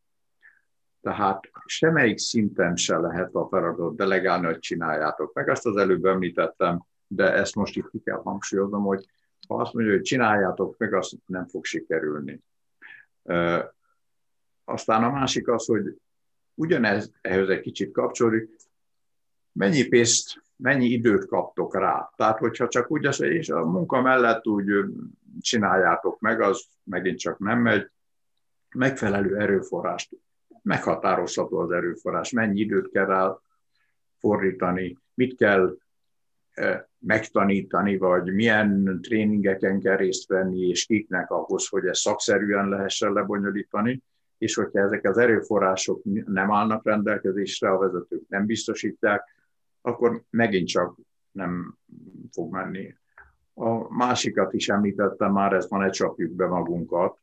Tehát 1.00 1.50
semmelyik 1.64 2.18
szinten 2.18 2.76
se 2.76 2.96
lehet 2.96 3.34
a 3.34 3.48
feladat 3.48 3.96
delegálni, 3.96 4.46
hogy 4.46 4.58
csináljátok 4.58 5.34
meg. 5.34 5.48
Ezt 5.48 5.66
az 5.66 5.76
előbb 5.76 6.04
említettem, 6.04 6.84
de 7.06 7.32
ezt 7.32 7.54
most 7.54 7.76
itt 7.76 7.90
ki 7.90 8.00
kell 8.04 8.20
hangsúlyoznom, 8.22 8.82
hogy 8.82 9.06
ha 9.48 9.54
azt 9.54 9.72
mondja, 9.72 9.92
hogy 9.92 10.02
csináljátok 10.02 10.76
meg, 10.78 10.94
azt 10.94 11.16
nem 11.26 11.46
fog 11.46 11.64
sikerülni. 11.64 12.42
Aztán 14.64 15.04
a 15.04 15.10
másik 15.10 15.48
az, 15.48 15.66
hogy 15.66 15.96
ugyanez 16.54 17.10
ehhez 17.20 17.48
egy 17.48 17.60
kicsit 17.60 17.92
kapcsolódik, 17.92 18.56
mennyi 19.52 19.88
pénzt, 19.88 20.42
mennyi 20.62 20.86
időt 20.86 21.26
kaptok 21.26 21.76
rá. 21.76 22.10
Tehát, 22.16 22.38
hogyha 22.38 22.68
csak 22.68 22.90
úgy 22.90 23.06
az, 23.06 23.20
és 23.20 23.48
a 23.48 23.64
munka 23.64 24.00
mellett 24.00 24.46
úgy 24.46 24.66
csináljátok 25.40 26.20
meg, 26.20 26.40
az 26.40 26.64
megint 26.84 27.18
csak 27.18 27.38
nem 27.38 27.58
megy, 27.58 27.90
megfelelő 28.74 29.36
erőforrást 29.36 30.10
meghatározható 30.62 31.58
az 31.58 31.70
erőforrás, 31.70 32.30
mennyi 32.30 32.60
időt 32.60 32.90
kell 32.90 33.06
rá 33.06 33.38
fordítani, 34.18 34.98
mit 35.14 35.36
kell 35.36 35.76
megtanítani, 36.98 37.96
vagy 37.96 38.32
milyen 38.32 38.98
tréningeken 39.02 39.80
kell 39.80 39.96
részt 39.96 40.28
venni, 40.28 40.68
és 40.68 40.86
kiknek 40.86 41.30
ahhoz, 41.30 41.68
hogy 41.68 41.86
ezt 41.86 42.00
szakszerűen 42.00 42.68
lehessen 42.68 43.12
lebonyolítani, 43.12 44.02
és 44.38 44.54
hogyha 44.54 44.80
ezek 44.80 45.04
az 45.04 45.18
erőforrások 45.18 46.00
nem 46.24 46.52
állnak 46.52 46.84
rendelkezésre, 46.84 47.70
a 47.70 47.78
vezetők 47.78 48.28
nem 48.28 48.46
biztosítják, 48.46 49.24
akkor 49.82 50.22
megint 50.30 50.68
csak 50.68 50.96
nem 51.30 51.78
fog 52.30 52.52
menni. 52.52 52.94
A 53.54 53.94
másikat 53.94 54.52
is 54.52 54.68
említettem 54.68 55.32
már, 55.32 55.52
ezt 55.52 55.70
ma 55.70 55.78
ne 55.78 55.90
csapjuk 55.90 56.32
be 56.32 56.46
magunkat. 56.46 57.20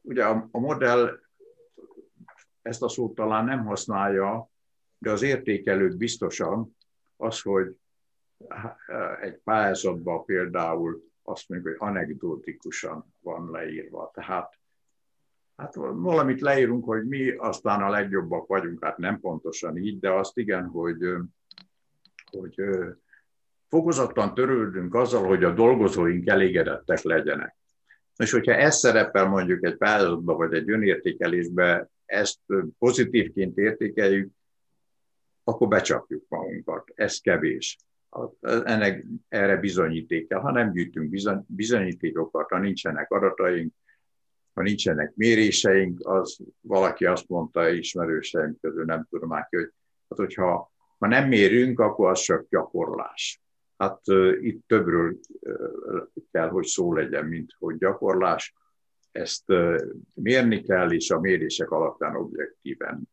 Ugye 0.00 0.24
a, 0.24 0.48
a 0.50 0.58
modell 0.58 1.18
ezt 2.62 2.82
a 2.82 2.88
szót 2.88 3.14
talán 3.14 3.44
nem 3.44 3.64
használja, 3.64 4.50
de 4.98 5.10
az 5.10 5.22
értékelők 5.22 5.96
biztosan 5.96 6.76
az, 7.16 7.40
hogy 7.40 7.76
egy 9.20 9.38
pályázatban 9.44 10.24
például 10.24 11.10
azt 11.22 11.48
mondjuk, 11.48 11.78
hogy 11.78 11.88
anekdotikusan 11.88 13.14
van 13.20 13.50
leírva. 13.50 14.10
Tehát 14.14 14.57
hát 15.58 15.74
valamit 15.74 16.40
leírunk, 16.40 16.84
hogy 16.84 17.04
mi 17.04 17.30
aztán 17.30 17.82
a 17.82 17.90
legjobbak 17.90 18.46
vagyunk, 18.46 18.84
hát 18.84 18.98
nem 18.98 19.20
pontosan 19.20 19.76
így, 19.76 19.98
de 19.98 20.10
azt 20.10 20.38
igen, 20.38 20.66
hogy, 20.66 20.96
hogy 22.30 22.54
fokozottan 23.68 24.34
törődünk 24.34 24.94
azzal, 24.94 25.26
hogy 25.26 25.44
a 25.44 25.54
dolgozóink 25.54 26.26
elégedettek 26.26 27.02
legyenek. 27.02 27.56
És 28.16 28.30
hogyha 28.30 28.52
ez 28.52 28.76
szerepel 28.76 29.28
mondjuk 29.28 29.64
egy 29.64 29.76
pályázatban 29.76 30.36
vagy 30.36 30.54
egy 30.54 30.70
önértékelésben, 30.70 31.90
ezt 32.04 32.40
pozitívként 32.78 33.58
értékeljük, 33.58 34.30
akkor 35.44 35.68
becsapjuk 35.68 36.24
magunkat. 36.28 36.90
Ez 36.94 37.18
kevés. 37.18 37.78
Ennek 38.40 39.06
erre 39.28 39.56
bizonyíték 39.56 40.28
kell. 40.28 40.40
Ha 40.40 40.50
nem 40.50 40.72
gyűjtünk 40.72 41.10
bizony, 41.10 41.44
bizonyítékokat, 41.46 42.48
ha 42.48 42.58
nincsenek 42.58 43.10
adataink, 43.10 43.74
ha 44.58 44.64
nincsenek 44.64 45.12
méréseink, 45.14 46.08
az 46.08 46.38
valaki 46.60 47.04
azt 47.04 47.28
mondta, 47.28 47.68
ismerőseim 47.68 48.56
közül 48.60 48.84
nem 48.84 49.06
tudom 49.10 49.28
már 49.28 49.46
ki, 49.50 49.56
hogy 49.56 49.72
hát 50.08 50.18
hogyha 50.18 50.72
ha 50.98 51.06
nem 51.06 51.28
mérünk, 51.28 51.80
akkor 51.80 52.10
az 52.10 52.20
csak 52.20 52.48
gyakorlás. 52.48 53.42
Hát 53.76 54.00
uh, 54.08 54.36
itt 54.40 54.66
többről 54.66 55.18
uh, 55.40 56.02
kell, 56.30 56.48
hogy 56.48 56.64
szó 56.64 56.92
legyen, 56.92 57.24
mint 57.24 57.52
hogy 57.58 57.76
gyakorlás 57.76 58.54
ezt 59.12 59.44
mérni 60.14 60.62
kell, 60.62 60.92
és 60.92 61.10
a 61.10 61.20
mérések 61.20 61.70
alapján 61.70 62.16
objektíven 62.16 63.08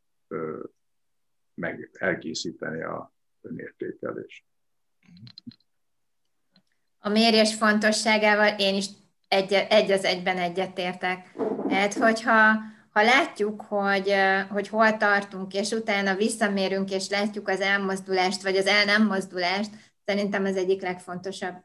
meg 1.54 1.90
elkészíteni 1.94 2.84
a 2.84 3.14
önértékelést. 3.42 4.44
A 7.00 7.10
mérés 7.10 7.56
fontosságával 7.56 8.60
én 8.60 8.76
is 8.76 8.86
egy, 9.28 9.54
egy 9.54 9.92
az 9.92 10.04
egyben 10.04 10.38
egyetértek. 10.38 11.36
Tehát, 11.68 11.94
hogyha 11.94 12.60
ha 12.96 13.04
látjuk, 13.04 13.62
hogy, 13.62 14.14
hogy 14.50 14.68
hol 14.68 14.98
tartunk, 14.98 15.54
és 15.54 15.72
utána 15.72 16.16
visszamérünk, 16.16 16.92
és 16.92 17.10
látjuk 17.10 17.48
az 17.48 17.62
elmozdulást, 17.62 18.42
vagy 18.42 18.58
az 18.58 18.66
el 18.66 18.86
nem 18.86 19.06
mozdulást, 19.06 19.70
szerintem 20.06 20.46
az 20.46 20.56
egyik 20.56 20.82
legfontosabb 20.82 21.56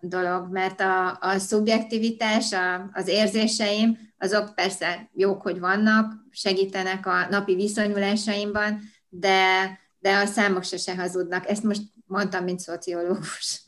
dolog, 0.00 0.48
mert 0.50 0.80
a, 0.80 1.18
a 1.20 1.38
szubjektivitás, 1.38 2.52
a, 2.52 2.90
az 2.92 3.08
érzéseim, 3.08 3.98
azok 4.18 4.54
persze 4.54 5.10
jók, 5.14 5.42
hogy 5.42 5.60
vannak, 5.60 6.12
segítenek 6.30 7.06
a 7.06 7.26
napi 7.30 7.54
viszonyulásaimban, 7.54 8.80
de, 9.08 9.78
de 9.98 10.16
a 10.16 10.26
számok 10.26 10.64
se, 10.64 10.76
se 10.76 10.94
hazudnak. 10.94 11.48
Ezt 11.48 11.62
most 11.62 11.82
mondtam, 12.06 12.44
mint 12.44 12.60
szociológus. 12.60 13.64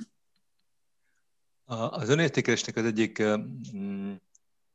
Az 1.75 2.09
önértékelésnek 2.09 2.77
az 2.77 2.85
egyik 2.85 3.23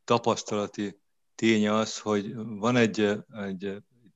tapasztalati 0.03 0.99
ténye 1.35 1.73
az, 1.73 1.97
hogy 1.97 2.35
van 2.35 2.75
egy, 2.75 2.99
egy, 3.47 3.65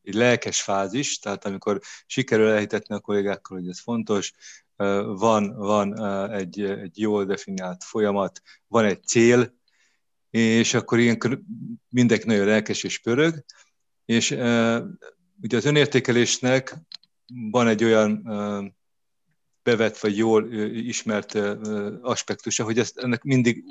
egy 0.04 0.14
lelkes 0.14 0.62
fázis, 0.62 1.20
tehát 1.20 1.46
amikor 1.46 1.80
sikerül 2.06 2.48
elhitetni 2.48 2.96
a 2.96 3.00
kollégákkal, 3.00 3.58
hogy 3.58 3.70
ez 3.70 3.80
fontos, 3.80 4.34
van, 5.18 5.56
van 5.56 6.04
egy, 6.32 6.62
egy 6.62 7.00
jól 7.00 7.26
definiált 7.26 7.84
folyamat, 7.84 8.42
van 8.68 8.86
egy 8.86 9.04
cél, 9.04 9.54
és 10.30 10.74
akkor 10.74 11.00
ilyenkor 11.00 11.42
mindenki 11.90 12.28
nagyon 12.28 12.46
lelkes 12.46 12.84
és 12.84 13.00
pörög, 13.00 13.44
és 14.06 14.32
ugye 15.42 15.58
az 15.58 15.66
önértékelésnek 15.66 16.76
van 17.52 17.68
egy 17.68 17.84
olyan 17.84 18.24
bevett 19.64 19.98
vagy 19.98 20.18
jól 20.18 20.54
ismert 20.74 21.36
aspektusa, 22.02 22.64
hogy 22.64 22.80
ezt, 22.80 22.98
ennek 22.98 23.24
mindig 23.24 23.64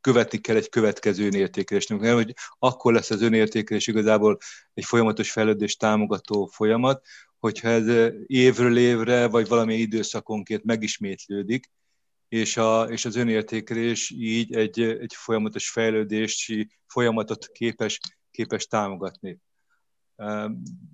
követni 0.00 0.38
kell 0.38 0.56
egy 0.56 0.68
következő 0.68 1.26
önértékelésnek, 1.26 2.00
mert 2.00 2.14
hogy 2.14 2.34
akkor 2.58 2.92
lesz 2.92 3.10
az 3.10 3.22
önértékelés 3.22 3.86
igazából 3.86 4.38
egy 4.74 4.84
folyamatos 4.84 5.30
fejlődés 5.30 5.76
támogató 5.76 6.46
folyamat, 6.46 7.06
hogyha 7.38 7.68
ez 7.68 8.12
évről 8.26 8.78
évre, 8.78 9.26
vagy 9.26 9.48
valami 9.48 9.74
időszakonként 9.74 10.64
megismétlődik, 10.64 11.70
és, 12.28 12.56
a, 12.56 12.82
és 12.82 13.04
az 13.04 13.16
önértékelés 13.16 14.10
így 14.10 14.54
egy, 14.54 14.80
egy 14.80 15.14
folyamatos 15.14 15.70
fejlődési 15.70 16.70
folyamatot 16.86 17.48
képes, 17.52 18.00
képes 18.30 18.66
támogatni. 18.66 19.38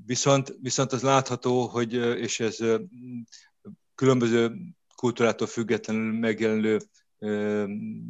Viszont, 0.06 0.56
viszont 0.60 0.92
az 0.92 1.02
látható, 1.02 1.66
hogy, 1.66 1.94
és 1.94 2.40
ez 2.40 2.58
különböző 3.94 4.56
kultúrától 4.96 5.46
függetlenül 5.46 6.18
megjelenő 6.18 6.78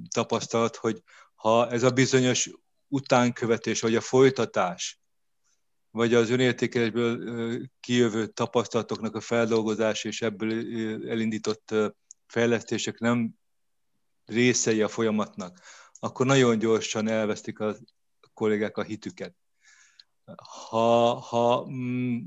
tapasztalat, 0.08 0.76
hogy 0.76 1.02
ha 1.34 1.70
ez 1.70 1.82
a 1.82 1.90
bizonyos 1.90 2.50
utánkövetés, 2.88 3.80
vagy 3.80 3.94
a 3.94 4.00
folytatás, 4.00 5.00
vagy 5.90 6.14
az 6.14 6.30
önértékelésből 6.30 7.60
kijövő 7.80 8.26
tapasztalatoknak 8.26 9.14
a 9.14 9.20
feldolgozás 9.20 10.04
és 10.04 10.22
ebből 10.22 10.50
elindított 11.10 11.74
fejlesztések 12.26 12.98
nem 12.98 13.34
részei 14.24 14.82
a 14.82 14.88
folyamatnak, 14.88 15.60
akkor 15.92 16.26
nagyon 16.26 16.58
gyorsan 16.58 17.08
elvesztik 17.08 17.58
a 17.58 17.76
kollégák 18.34 18.76
a 18.76 18.82
hitüket. 18.82 19.34
Ha, 20.68 21.14
ha 21.14 21.66
mm, 21.70 22.18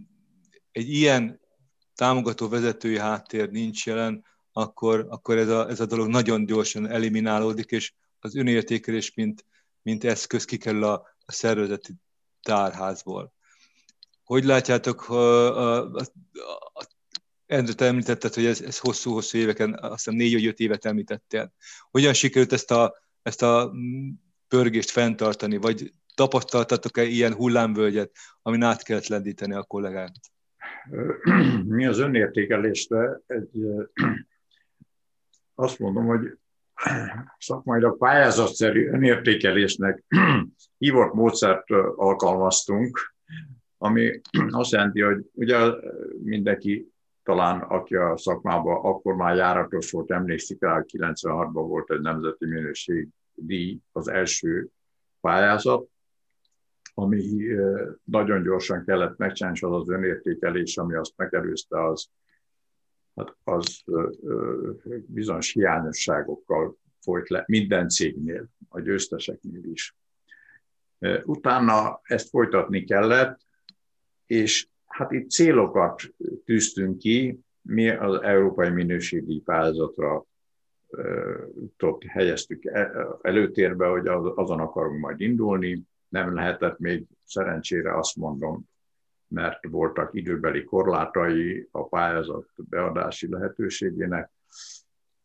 egy 0.72 0.90
ilyen 0.90 1.40
támogató 1.98 2.48
vezetői 2.50 2.98
háttér 3.00 3.50
nincs 3.50 3.86
jelen, 3.86 4.26
akkor, 4.52 5.06
akkor 5.10 5.38
ez, 5.38 5.50
a, 5.50 5.70
ez 5.70 5.80
a 5.80 5.86
dolog 5.86 6.08
nagyon 6.08 6.46
gyorsan 6.46 6.88
eliminálódik, 6.88 7.72
és 7.72 7.94
az 8.20 8.36
önértékelés, 8.36 9.14
mint, 9.14 9.46
mint 9.82 10.04
eszköz 10.04 10.46
kikerül 10.46 10.84
a, 10.84 10.94
a 11.26 11.32
szervezeti 11.32 11.94
tárházból. 12.42 13.34
Hogy 14.24 14.44
látjátok, 14.44 15.00
ha, 15.00 15.46
a, 15.46 15.94
a, 15.94 16.02
a, 16.74 16.88
Endre, 17.46 17.74
te 17.74 17.86
említetted, 17.86 18.34
hogy 18.34 18.46
ez, 18.46 18.62
ez 18.62 18.78
hosszú-hosszú 18.78 19.38
éveken, 19.38 19.74
azt 19.74 20.04
hiszem 20.04 20.16
négy 20.16 20.34
vagy 20.34 20.46
öt 20.46 20.60
évet 20.60 20.86
említettél. 20.86 21.54
Hogyan 21.92 22.14
sikerült 22.14 22.54
ezt 22.54 22.72
a, 22.72 22.96
ezt 23.22 23.42
a 23.42 23.72
pörgést 24.48 24.90
fenntartani, 24.90 25.58
vagy 25.58 25.94
tapasztaltatok-e 26.16 27.04
ilyen 27.04 27.34
hullámvölgyet, 27.34 28.12
amin 28.42 28.64
át 28.64 28.84
kellett 28.84 29.08
lendíteni 29.08 29.54
a 29.54 29.64
kollégát? 29.64 30.12
Mi 31.76 31.86
az 31.86 32.00
önértékelésre 32.00 33.20
egy, 33.28 33.66
azt 35.56 35.80
mondom, 35.80 36.06
hogy 36.06 36.38
szakmailag 37.38 37.98
pályázatszerű 37.98 38.88
önértékelésnek 38.88 40.04
hívott 40.78 41.14
módszert 41.14 41.70
alkalmaztunk, 41.96 43.16
ami 43.78 44.22
azt 44.50 44.72
jelenti, 44.72 45.02
hogy 45.02 45.26
ugye 45.34 45.58
mindenki 46.24 46.92
talán, 47.24 47.60
aki 47.60 47.96
a 47.96 48.18
szakmában 48.18 48.86
akkor 48.86 49.16
már 49.16 49.36
járatos 49.36 49.92
volt, 49.92 50.12
emlékszik 50.12 50.62
rá, 50.62 50.84
96-ban 50.88 51.66
volt 51.68 51.92
egy 51.92 52.02
nemzeti 52.02 52.46
minőségdíj, 52.46 53.80
az 53.92 54.08
első 54.08 54.68
pályázat, 55.22 55.90
ami 57.00 57.24
nagyon 58.04 58.44
gyorsan 58.44 58.84
kellett 58.86 59.18
megcsinálni, 59.18 59.60
az 59.62 59.82
az 59.82 59.90
önértékelés, 59.90 60.78
ami 60.78 60.96
azt 60.96 61.14
megelőzte, 61.16 61.88
az, 61.88 62.10
hát 63.16 63.36
az 63.44 63.84
bizonyos 65.06 65.52
hiányosságokkal 65.52 66.78
folyt 67.00 67.30
le 67.30 67.44
minden 67.48 67.90
cégnél, 67.90 68.48
a 68.70 68.80
győzteseknél 68.80 69.64
is. 69.64 69.96
Utána 71.24 72.00
ezt 72.04 72.30
folytatni 72.30 72.84
kellett, 72.84 73.40
és 74.26 74.68
hát 74.86 75.12
itt 75.12 75.30
célokat 75.30 76.02
tűztünk 76.46 76.98
ki, 76.98 77.40
mi 77.62 77.90
az 77.90 78.22
európai 78.22 78.70
minőségi 78.70 79.40
pályázatra 79.40 80.26
helyeztük 82.08 82.66
e, 82.66 82.92
előtérbe, 83.22 83.88
hogy 83.88 84.08
azon 84.36 84.60
akarunk 84.60 85.00
majd 85.00 85.22
indulni. 85.22 85.84
Nem 86.10 86.34
lehetett 86.34 86.80
még 86.80 87.06
szerencsére 87.24 87.98
azt 87.98 88.16
mondom, 88.16 88.70
mert 89.28 89.68
voltak 89.68 90.10
időbeli 90.14 90.64
korlátai 90.64 91.68
a 91.72 91.88
pályázat 91.88 92.50
beadási 92.56 93.30
lehetőségének. 93.30 94.32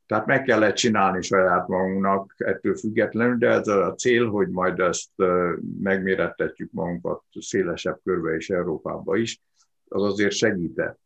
Tehát 0.07 0.27
meg 0.27 0.43
kellett 0.43 0.75
csinálni 0.75 1.23
saját 1.23 1.69
magunknak 1.69 2.35
ettől 2.37 2.75
függetlenül, 2.75 3.37
de 3.37 3.49
ez 3.49 3.69
a 3.69 3.95
cél, 3.95 4.29
hogy 4.29 4.49
majd 4.49 4.81
ezt 4.81 5.11
megmérettetjük 5.81 6.73
magunkat 6.73 7.23
szélesebb 7.41 8.01
körbe 8.05 8.35
és 8.35 8.51
Európába 8.51 9.17
is, 9.17 9.41
az 9.89 10.03
azért 10.03 10.33
segített. 10.33 11.01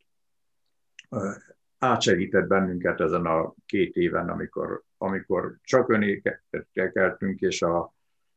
Átsegített 1.79 2.47
bennünket 2.47 3.01
ezen 3.01 3.27
a 3.27 3.55
két 3.66 3.97
éven, 3.97 4.29
amikor, 4.29 4.83
amikor 4.99 5.57
csak 5.62 5.89
önékeltünk, 5.89 7.41
és 7.41 7.62
a, 7.62 7.95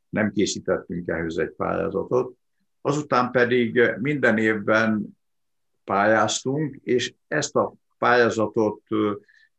nem 0.10 0.32
készítettünk 0.32 1.08
ehhez 1.08 1.38
egy 1.38 1.52
pályázatot. 1.52 2.38
Azután 2.82 3.32
pedig 3.32 3.82
minden 4.00 4.38
évben 4.38 5.18
pályáztunk, 5.84 6.76
és 6.84 7.14
ezt 7.28 7.56
a 7.56 7.74
pályázatot 7.98 8.82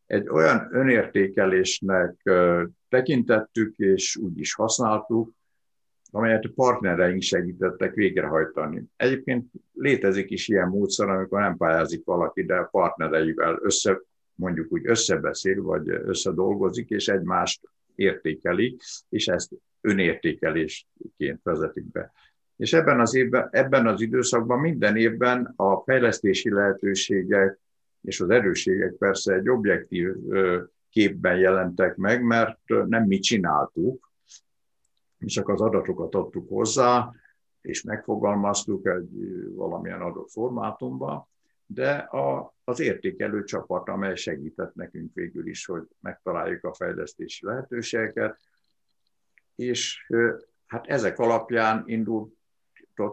egy 0.07 0.29
olyan 0.29 0.69
önértékelésnek 0.71 2.31
tekintettük, 2.89 3.77
és 3.77 4.17
úgy 4.17 4.39
is 4.39 4.55
használtuk, 4.55 5.33
amelyet 6.11 6.45
a 6.45 6.51
partnereink 6.55 7.23
segítettek 7.23 7.95
végrehajtani. 7.95 8.85
Egyébként 8.97 9.47
létezik 9.73 10.31
is 10.31 10.49
ilyen 10.49 10.69
módszer, 10.69 11.09
amikor 11.09 11.41
nem 11.41 11.57
pályázik 11.57 12.05
valaki, 12.05 12.45
de 12.45 12.55
a 12.55 12.69
partnereivel 12.71 13.59
össze, 13.63 14.01
mondjuk 14.35 14.73
úgy 14.73 14.87
összebeszél, 14.87 15.63
vagy 15.63 15.89
összedolgozik, 15.89 16.89
és 16.89 17.09
egymást 17.09 17.61
értékeli, 17.95 18.77
és 19.09 19.27
ezt 19.27 19.53
önértékelésként 19.81 21.41
vezetik 21.43 21.85
be. 21.85 22.13
És 22.57 22.73
ebben 22.73 23.01
az, 23.01 23.15
évben, 23.15 23.49
ebben 23.51 23.87
az 23.87 24.01
időszakban 24.01 24.61
minden 24.61 24.97
évben 24.97 25.53
a 25.57 25.81
fejlesztési 25.81 26.51
lehetőségek 26.51 27.59
és 28.01 28.21
az 28.21 28.31
erősségek 28.31 28.93
persze 28.93 29.35
egy 29.35 29.49
objektív 29.49 30.09
képben 30.91 31.37
jelentek 31.39 31.97
meg, 31.97 32.23
mert 32.23 32.59
nem 32.67 33.05
mi 33.05 33.19
csináltuk, 33.19 34.11
mi 35.19 35.27
csak 35.27 35.49
az 35.49 35.61
adatokat 35.61 36.15
adtuk 36.15 36.49
hozzá, 36.49 37.13
és 37.61 37.83
megfogalmaztuk 37.83 38.87
egy 38.87 39.09
valamilyen 39.55 40.01
adott 40.01 40.31
formátumban, 40.31 41.29
de 41.67 41.91
a, 41.93 42.55
az 42.65 42.81
értékelő 42.81 43.45
csapat, 43.45 43.89
amely 43.89 44.15
segített 44.15 44.75
nekünk 44.75 45.15
végül 45.15 45.47
is, 45.47 45.67
hogy 45.67 45.83
megtaláljuk 46.01 46.65
a 46.65 46.75
fejlesztési 46.75 47.47
lehetőségeket, 47.47 48.39
és 49.61 50.11
hát 50.67 50.87
ezek 50.87 51.19
alapján 51.19 51.83
indult, 51.87 52.35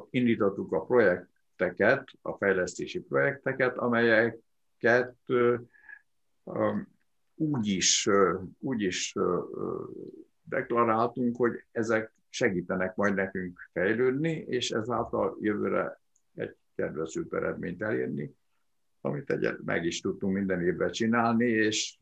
indítottuk 0.09 0.71
a 0.71 0.85
projekteket, 0.85 2.09
a 2.21 2.31
fejlesztési 2.31 2.99
projekteket, 2.99 3.77
amelyeket 3.77 5.15
úgy 7.35 7.67
is, 7.67 8.09
úgy 8.59 8.81
is 8.81 9.13
deklaráltunk, 10.43 11.35
hogy 11.35 11.63
ezek 11.71 12.11
segítenek 12.29 12.95
majd 12.95 13.13
nekünk 13.13 13.69
fejlődni, 13.71 14.31
és 14.31 14.71
ezáltal 14.71 15.37
jövőre 15.41 15.99
egy 16.35 16.55
kedvező 16.75 17.27
eredményt 17.31 17.81
elérni, 17.81 18.35
amit 19.01 19.31
egyet 19.31 19.63
meg 19.63 19.85
is 19.85 20.01
tudtunk 20.01 20.33
minden 20.33 20.61
évben 20.61 20.91
csinálni, 20.91 21.45
és 21.45 21.97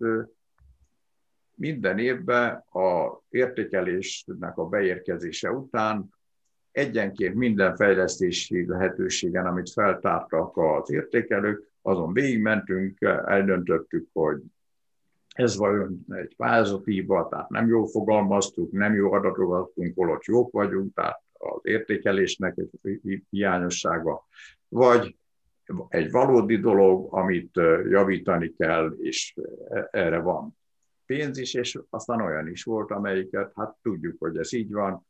minden 1.56 2.00
évben 2.00 2.54
a 2.56 3.20
értékelésnek 3.30 4.58
a 4.58 4.66
beérkezése 4.66 5.52
után 5.52 6.10
egyenként 6.72 7.36
minden 7.36 7.76
fejlesztési 7.76 8.66
lehetőségen, 8.68 9.46
amit 9.46 9.72
feltártak 9.72 10.58
az 10.58 10.92
értékelők, 10.92 11.72
azon 11.82 12.14
végigmentünk, 12.14 13.02
eldöntöttük, 13.26 14.08
hogy 14.14 14.42
ez 15.28 15.58
vajon 15.58 16.06
egy 16.10 16.36
pályázati 16.36 17.06
tehát 17.06 17.50
nem 17.50 17.68
jól 17.68 17.88
fogalmaztuk, 17.88 18.72
nem 18.72 18.94
jó 18.94 19.12
adatokat 19.14 19.60
adtunk, 19.60 19.96
holott 19.96 20.24
jók 20.24 20.52
vagyunk, 20.52 20.94
tehát 20.94 21.22
az 21.34 21.60
értékelésnek 21.62 22.58
egy 22.82 23.24
hiányossága, 23.30 24.28
vagy 24.68 25.16
egy 25.88 26.12
valódi 26.12 26.58
dolog, 26.58 27.14
amit 27.14 27.56
javítani 27.90 28.54
kell, 28.58 28.96
és 28.98 29.36
erre 29.92 30.20
van 30.20 30.58
pénz 31.06 31.38
is, 31.38 31.54
és 31.54 31.80
aztán 31.90 32.22
olyan 32.22 32.48
is 32.48 32.64
volt, 32.64 32.92
amelyiket, 32.92 33.52
hát 33.56 33.78
tudjuk, 33.82 34.16
hogy 34.20 34.38
ez 34.38 34.54
így 34.54 34.72
van, 34.72 35.06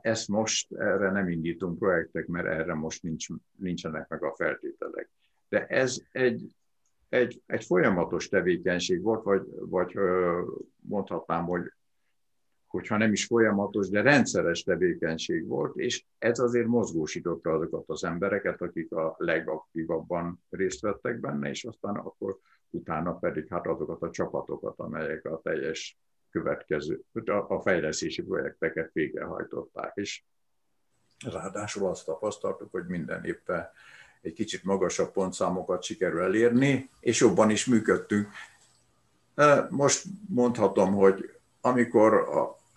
ezt 0.00 0.28
most 0.28 0.72
erre 0.72 1.10
nem 1.10 1.28
indítunk 1.28 1.78
projektek, 1.78 2.26
mert 2.26 2.46
erre 2.46 2.74
most 2.74 3.02
nincs, 3.02 3.26
nincsenek 3.56 4.08
meg 4.08 4.22
a 4.22 4.34
feltételek. 4.36 5.10
De 5.48 5.66
ez 5.66 5.96
egy 6.12 6.54
egy, 7.12 7.42
egy 7.46 7.64
folyamatos 7.64 8.28
tevékenység 8.28 9.02
volt, 9.02 9.22
vagy, 9.22 9.42
vagy 9.58 9.98
mondhatnám, 10.76 11.44
hogy 11.44 11.72
hogyha 12.66 12.96
nem 12.96 13.12
is 13.12 13.26
folyamatos, 13.26 13.88
de 13.88 14.02
rendszeres 14.02 14.62
tevékenység 14.62 15.46
volt, 15.46 15.76
és 15.76 16.04
ez 16.18 16.38
azért 16.38 16.66
mozgósította 16.66 17.50
azokat 17.50 17.84
az 17.86 18.04
embereket, 18.04 18.60
akik 18.60 18.92
a 18.92 19.14
legaktívabban 19.18 20.42
részt 20.50 20.80
vettek 20.80 21.20
benne, 21.20 21.48
és 21.48 21.64
aztán 21.64 21.94
akkor 21.94 22.38
utána 22.74 23.14
pedig 23.14 23.48
hát 23.48 23.66
azokat 23.66 24.02
a 24.02 24.10
csapatokat, 24.10 24.74
amelyek 24.76 25.24
a 25.24 25.40
teljes 25.42 25.98
következő, 26.30 27.04
a 27.48 27.60
fejlesztési 27.60 28.22
projekteket 28.22 28.90
végrehajtották. 28.92 29.92
És 29.94 30.22
Ráadásul 31.30 31.88
azt 31.88 32.04
tapasztaltuk, 32.04 32.70
hogy 32.70 32.86
minden 32.86 33.24
éppen 33.24 33.68
egy 34.20 34.32
kicsit 34.32 34.64
magasabb 34.64 35.12
pontszámokat 35.12 35.82
sikerül 35.82 36.20
elérni, 36.20 36.90
és 37.00 37.20
jobban 37.20 37.50
is 37.50 37.66
működtünk. 37.66 38.28
Most 39.68 40.04
mondhatom, 40.28 40.94
hogy 40.94 41.30
amikor 41.60 42.26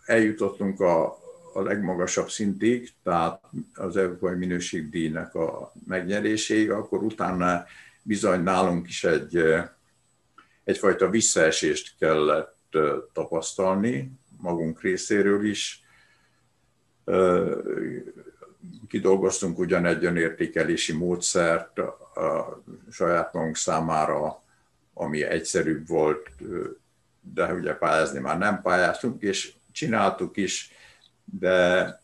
eljutottunk 0.06 0.80
a, 0.80 1.06
a 1.54 1.62
legmagasabb 1.62 2.30
szintig, 2.30 2.94
tehát 3.04 3.44
az 3.74 3.98
Európai 3.98 4.36
Minőségdíjnak 4.36 5.36
a 5.36 5.72
megnyeréséig, 5.88 6.72
akkor 6.72 7.04
utána 7.04 7.66
bizony 8.02 8.44
nálunk 8.44 8.88
is 8.88 9.04
egy, 9.04 9.44
egyfajta 10.66 11.10
visszaesést 11.10 11.96
kellett 12.00 12.78
tapasztalni, 13.14 14.12
magunk 14.38 14.82
részéről 14.82 15.46
is. 15.46 15.84
Kidolgoztunk 18.88 19.58
ugyan 19.58 19.86
egy 19.86 20.06
önértékelési 20.06 20.94
módszert 20.94 21.80
a 21.80 22.64
saját 22.92 23.34
magunk 23.34 23.56
számára, 23.56 24.44
ami 24.94 25.24
egyszerűbb 25.24 25.88
volt, 25.88 26.30
de 27.22 27.54
ugye 27.54 27.74
pályázni 27.74 28.20
már 28.20 28.38
nem 28.38 28.62
pályáztunk, 28.62 29.22
és 29.22 29.54
csináltuk 29.72 30.38
is, 30.38 30.72
de 31.40 32.00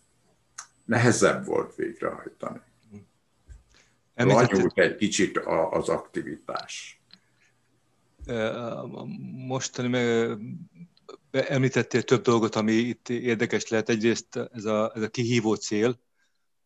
nehezebb 0.86 1.46
volt 1.46 1.76
végrehajtani. 1.76 2.62
Lanyult 4.16 4.78
egy 4.80 4.96
kicsit 4.96 5.38
az 5.72 5.90
aktivitás. 5.90 7.01
Mostani 9.48 9.88
meg 9.88 10.38
említettél 11.32 12.04
több 12.04 12.22
dolgot, 12.22 12.56
ami 12.56 12.72
itt 12.72 13.10
érdekes 13.10 13.68
lehet. 13.68 13.90
Egyrészt 13.90 14.36
ez 14.36 14.66
a, 14.66 14.92
ez 14.96 15.02
a 15.02 15.10
kihívó 15.10 15.54
cél, 15.54 16.00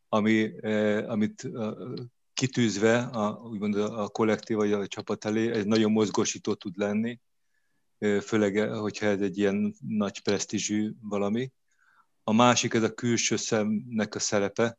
ami, 0.10 0.60
amit 1.08 1.50
kitűzve 2.34 2.98
a, 2.98 3.42
úgymond 3.44 3.76
a 3.76 4.08
kollektív 4.08 4.58
vagy 4.58 4.72
a 4.72 4.88
csapat 4.88 5.26
elé, 5.26 5.52
ez 5.52 5.64
nagyon 5.64 5.92
mozgósító 5.92 6.54
tud 6.54 6.78
lenni, 6.78 7.20
főleg, 8.22 8.70
hogyha 8.70 9.06
ez 9.06 9.22
egy 9.22 9.38
ilyen 9.38 9.76
nagy 9.88 10.22
presztízsű 10.22 10.92
valami. 11.02 11.52
A 12.24 12.34
másik 12.34 12.74
ez 12.74 12.84
a 12.84 12.94
külső 12.94 13.36
szemnek 13.36 14.16
a 14.16 14.20
szerepe, 14.20 14.78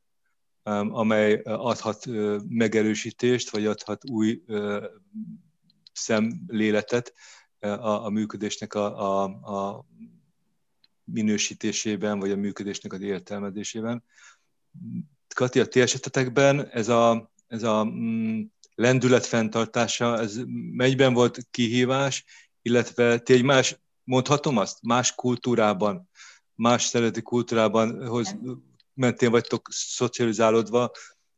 amely 0.62 1.40
adhat 1.44 2.06
megerősítést, 2.48 3.50
vagy 3.50 3.66
adhat 3.66 4.10
új 4.10 4.42
szemléletet 5.96 7.14
a, 7.58 8.04
a 8.04 8.08
működésnek 8.08 8.74
a, 8.74 9.22
a, 9.22 9.24
a 9.24 9.86
minősítésében, 11.04 12.18
vagy 12.18 12.30
a 12.30 12.36
működésnek 12.36 12.92
az 12.92 13.00
értelmezésében. 13.00 14.04
Kati, 15.34 15.60
a 15.60 15.66
ti 15.66 15.80
esetetekben 15.80 16.68
ez 16.68 16.88
a, 16.88 17.32
ez 17.46 17.62
a 17.62 17.84
mm, 17.84 18.42
lendület 18.74 19.26
fenntartása, 19.26 20.18
ez 20.18 20.40
melyben 20.72 21.14
volt 21.14 21.46
kihívás, 21.50 22.24
illetve 22.62 23.18
ti 23.18 23.32
egy 23.32 23.42
más, 23.42 23.80
mondhatom 24.04 24.56
azt, 24.56 24.82
más 24.82 25.14
kultúrában, 25.14 26.10
más 26.54 26.84
szereti 26.84 27.22
kultúrában 27.22 28.06
hoz, 28.06 28.36
mentén 28.94 29.30
vagytok 29.30 29.68
szocializálódva, 29.70 30.90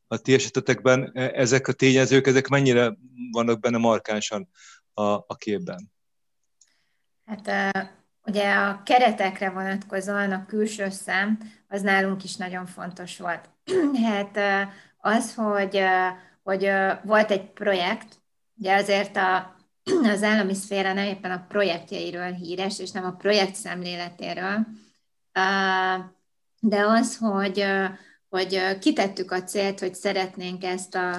a 0.09 0.17
ti 0.17 0.35
esetetekben 0.35 1.11
e, 1.15 1.31
ezek 1.35 1.69
a 1.69 1.73
tényezők, 1.73 2.27
ezek 2.27 2.49
mennyire 2.49 2.97
vannak 3.31 3.61
benne 3.61 3.79
markánsan 3.79 4.49
a, 4.95 5.03
a 5.03 5.37
képben? 5.37 5.93
Hát 7.25 7.51
ugye 8.25 8.55
a 8.55 8.83
keretekre 8.85 9.51
vonatkozóan 9.51 10.33
a 10.33 10.47
külső 10.47 10.91
szem, 10.91 11.39
az 11.69 11.83
nálunk 11.83 12.25
is 12.25 12.37
nagyon 12.37 12.67
fontos 12.67 13.19
volt. 13.19 13.51
Hát 14.05 14.39
az, 14.99 15.35
hogy, 15.35 15.81
hogy 16.43 16.71
volt 17.05 17.31
egy 17.31 17.51
projekt, 17.51 18.21
ugye 18.57 18.75
azért 18.75 19.17
a, 19.17 19.57
az 20.15 20.23
állami 20.23 20.55
szféra 20.55 20.93
nem 20.93 21.07
éppen 21.07 21.31
a 21.31 21.45
projektjeiről 21.49 22.33
híres, 22.33 22.79
és 22.79 22.91
nem 22.91 23.05
a 23.05 23.17
projekt 23.17 23.55
szemléletéről, 23.55 24.67
de 26.61 26.81
az, 26.81 27.17
hogy, 27.17 27.65
hogy 28.29 28.79
kitettük 28.79 29.31
a 29.31 29.43
célt, 29.43 29.81
hogy 29.81 29.95
szeretnénk 29.95 30.65
ezt 30.65 30.95
a, 30.95 31.15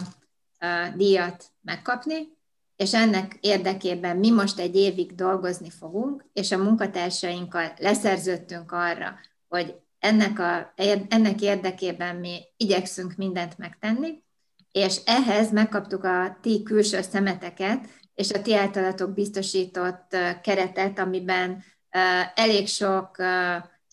a 0.60 0.94
díjat 0.96 1.46
megkapni, 1.62 2.38
és 2.76 2.94
ennek 2.94 3.38
érdekében 3.40 4.18
mi 4.18 4.32
most 4.32 4.60
egy 4.60 4.76
évig 4.76 5.16
dolgozni 5.16 5.70
fogunk, 5.70 6.26
és 6.34 6.52
a 6.52 6.58
munkatársainkkal 6.58 7.74
leszerződtünk 7.78 8.72
arra, 8.72 9.20
hogy 9.48 9.76
ennek, 10.00 10.40
a, 10.40 10.74
ennek 11.10 11.42
érdekében 11.42 12.16
mi 12.16 12.40
igyekszünk 12.58 13.16
mindent 13.16 13.58
megtenni, 13.58 14.24
és 14.72 15.00
ehhez 15.06 15.52
megkaptuk 15.52 16.04
a 16.04 16.38
ti 16.42 16.64
külső 16.64 17.02
szemeteket, 17.02 17.88
és 18.14 18.32
a 18.32 18.42
ti 18.42 18.56
általatok 18.56 19.14
biztosított 19.14 20.18
keretet, 20.44 21.00
amiben 21.00 21.64
elég 22.34 22.68
sok 22.68 23.18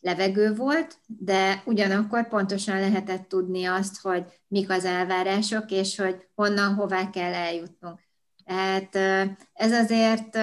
levegő 0.06 0.54
volt, 0.54 0.98
de 1.06 1.62
ugyanakkor 1.64 2.28
pontosan 2.28 2.80
lehetett 2.80 3.28
tudni 3.28 3.64
azt, 3.64 4.00
hogy 4.00 4.24
mik 4.48 4.70
az 4.70 4.84
elvárások, 4.84 5.70
és 5.70 5.96
hogy 5.96 6.26
honnan, 6.34 6.74
hová 6.74 7.10
kell 7.10 7.32
eljutnunk. 7.32 8.00
Tehát 8.44 8.96
ez 9.52 9.72
azért 9.72 10.38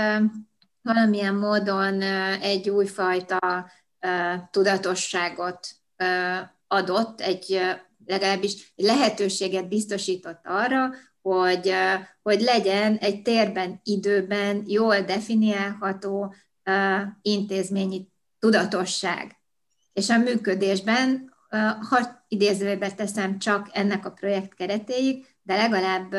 valamilyen 0.81 1.35
módon 1.35 2.01
egy 2.41 2.69
újfajta 2.69 3.71
tudatosságot 4.51 5.67
adott, 6.67 7.21
egy 7.21 7.61
legalábbis 8.05 8.73
lehetőséget 8.75 9.67
biztosított 9.67 10.41
arra, 10.43 10.89
hogy, 11.21 11.73
hogy 12.21 12.41
legyen 12.41 12.97
egy 12.97 13.21
térben, 13.21 13.79
időben 13.83 14.63
jól 14.67 15.01
definiálható 15.01 16.33
intézményi 17.21 18.07
tudatosság. 18.39 19.42
És 19.93 20.09
a 20.09 20.17
működésben, 20.17 21.33
ha 21.89 22.25
idézőbe 22.27 22.91
teszem 22.91 23.39
csak 23.39 23.69
ennek 23.71 24.05
a 24.05 24.11
projekt 24.11 24.53
keretéig, 24.53 25.25
de 25.41 25.55
legalább 25.55 26.13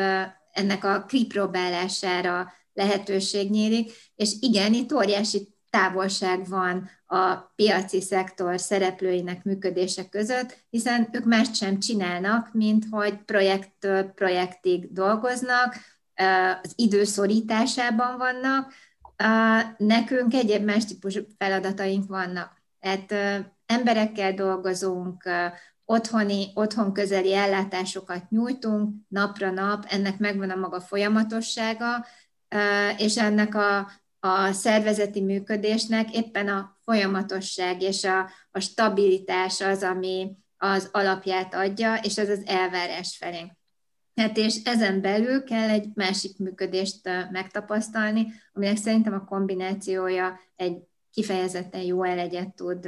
ennek 0.51 0.83
a 0.83 1.05
kipróbálására 1.05 2.53
lehetőség 2.73 3.49
nyílik, 3.49 3.91
és 4.15 4.35
igen, 4.39 4.73
itt 4.73 4.93
óriási 4.93 5.53
távolság 5.69 6.47
van 6.47 6.89
a 7.05 7.33
piaci 7.35 8.01
szektor 8.01 8.59
szereplőinek 8.59 9.43
működése 9.43 10.09
között, 10.09 10.57
hiszen 10.69 11.09
ők 11.11 11.25
mást 11.25 11.55
sem 11.55 11.79
csinálnak, 11.79 12.53
mint 12.53 12.85
hogy 12.89 13.17
projektől 13.17 14.03
projektig 14.03 14.91
dolgoznak, 14.91 15.75
az 16.63 16.71
időszorításában 16.75 18.17
vannak, 18.17 18.73
nekünk 19.77 20.33
egyéb 20.33 20.63
más 20.63 20.85
típusú 20.85 21.21
feladataink 21.37 22.07
vannak. 22.07 22.63
Tehát 22.79 23.13
emberekkel 23.65 24.33
dolgozunk, 24.33 25.23
otthoni, 25.85 26.51
otthon 26.53 26.93
közeli 26.93 27.33
ellátásokat 27.33 28.29
nyújtunk 28.29 28.95
napra 29.07 29.51
nap, 29.51 29.85
ennek 29.89 30.17
megvan 30.17 30.49
a 30.49 30.55
maga 30.55 30.81
folyamatossága, 30.81 32.05
és 32.97 33.17
ennek 33.17 33.55
a, 33.55 33.91
a 34.19 34.51
szervezeti 34.51 35.21
működésnek 35.21 36.15
éppen 36.15 36.47
a 36.47 36.77
folyamatosság 36.83 37.81
és 37.81 38.03
a, 38.03 38.29
a 38.51 38.59
stabilitás 38.59 39.61
az, 39.61 39.83
ami 39.83 40.37
az 40.57 40.89
alapját 40.91 41.53
adja, 41.53 41.95
és 41.95 42.17
ez 42.17 42.29
az 42.29 42.41
elvárás 42.45 43.17
felé. 43.17 43.51
Hát 44.15 44.37
és 44.37 44.63
ezen 44.63 45.01
belül 45.01 45.43
kell 45.43 45.69
egy 45.69 45.87
másik 45.93 46.37
működést 46.37 47.09
megtapasztalni, 47.31 48.33
aminek 48.53 48.77
szerintem 48.77 49.13
a 49.13 49.25
kombinációja 49.25 50.39
egy 50.55 50.77
kifejezetten 51.11 51.81
jó 51.81 52.03
elegyet 52.03 52.55
tud, 52.55 52.87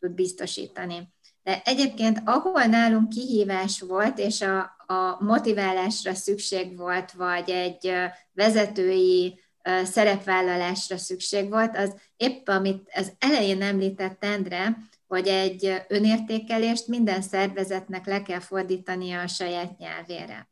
tud 0.00 0.10
biztosítani. 0.10 1.08
De 1.42 1.62
egyébként, 1.64 2.22
ahol 2.24 2.64
nálunk 2.64 3.08
kihívás 3.08 3.80
volt, 3.80 4.18
és 4.18 4.40
a, 4.40 4.58
a 4.86 5.24
motiválásra 5.24 6.14
szükség 6.14 6.76
volt, 6.76 7.12
vagy 7.12 7.50
egy 7.50 7.92
vezetői 8.32 9.40
szerepvállalásra 9.84 10.96
szükség 10.96 11.48
volt, 11.48 11.76
az 11.76 11.94
épp 12.16 12.48
amit 12.48 12.90
az 12.94 13.12
elején 13.18 13.62
említett 13.62 14.24
Endre, 14.24 14.76
hogy 15.06 15.28
egy 15.28 15.82
önértékelést 15.88 16.86
minden 16.86 17.22
szervezetnek 17.22 18.06
le 18.06 18.22
kell 18.22 18.40
fordítania 18.40 19.20
a 19.20 19.26
saját 19.26 19.78
nyelvére. 19.78 20.48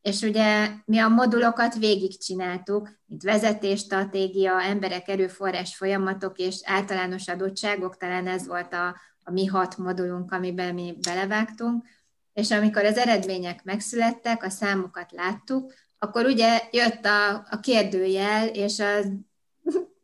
És 0.00 0.20
ugye 0.20 0.70
mi 0.84 0.98
a 0.98 1.08
modulokat 1.08 1.74
végigcsináltuk, 1.74 2.90
mint 3.06 3.22
vezetésstratégia, 3.22 4.62
emberek, 4.62 5.08
erőforrás 5.08 5.76
folyamatok 5.76 6.38
és 6.38 6.60
általános 6.64 7.28
adottságok, 7.28 7.96
talán 7.96 8.26
ez 8.26 8.46
volt 8.46 8.72
a, 8.72 8.96
a 9.22 9.30
mi 9.30 9.46
hat 9.46 9.76
modulunk, 9.76 10.32
amiben 10.32 10.74
mi 10.74 10.98
belevágtunk, 11.00 11.86
és 12.32 12.50
amikor 12.50 12.84
az 12.84 12.96
eredmények 12.96 13.64
megszülettek, 13.64 14.44
a 14.44 14.50
számokat 14.50 15.12
láttuk, 15.12 15.72
akkor 15.98 16.24
ugye 16.24 16.62
jött 16.70 17.04
a, 17.04 17.34
a 17.34 17.60
kérdőjel, 17.60 18.48
és 18.48 18.78
az 18.78 19.12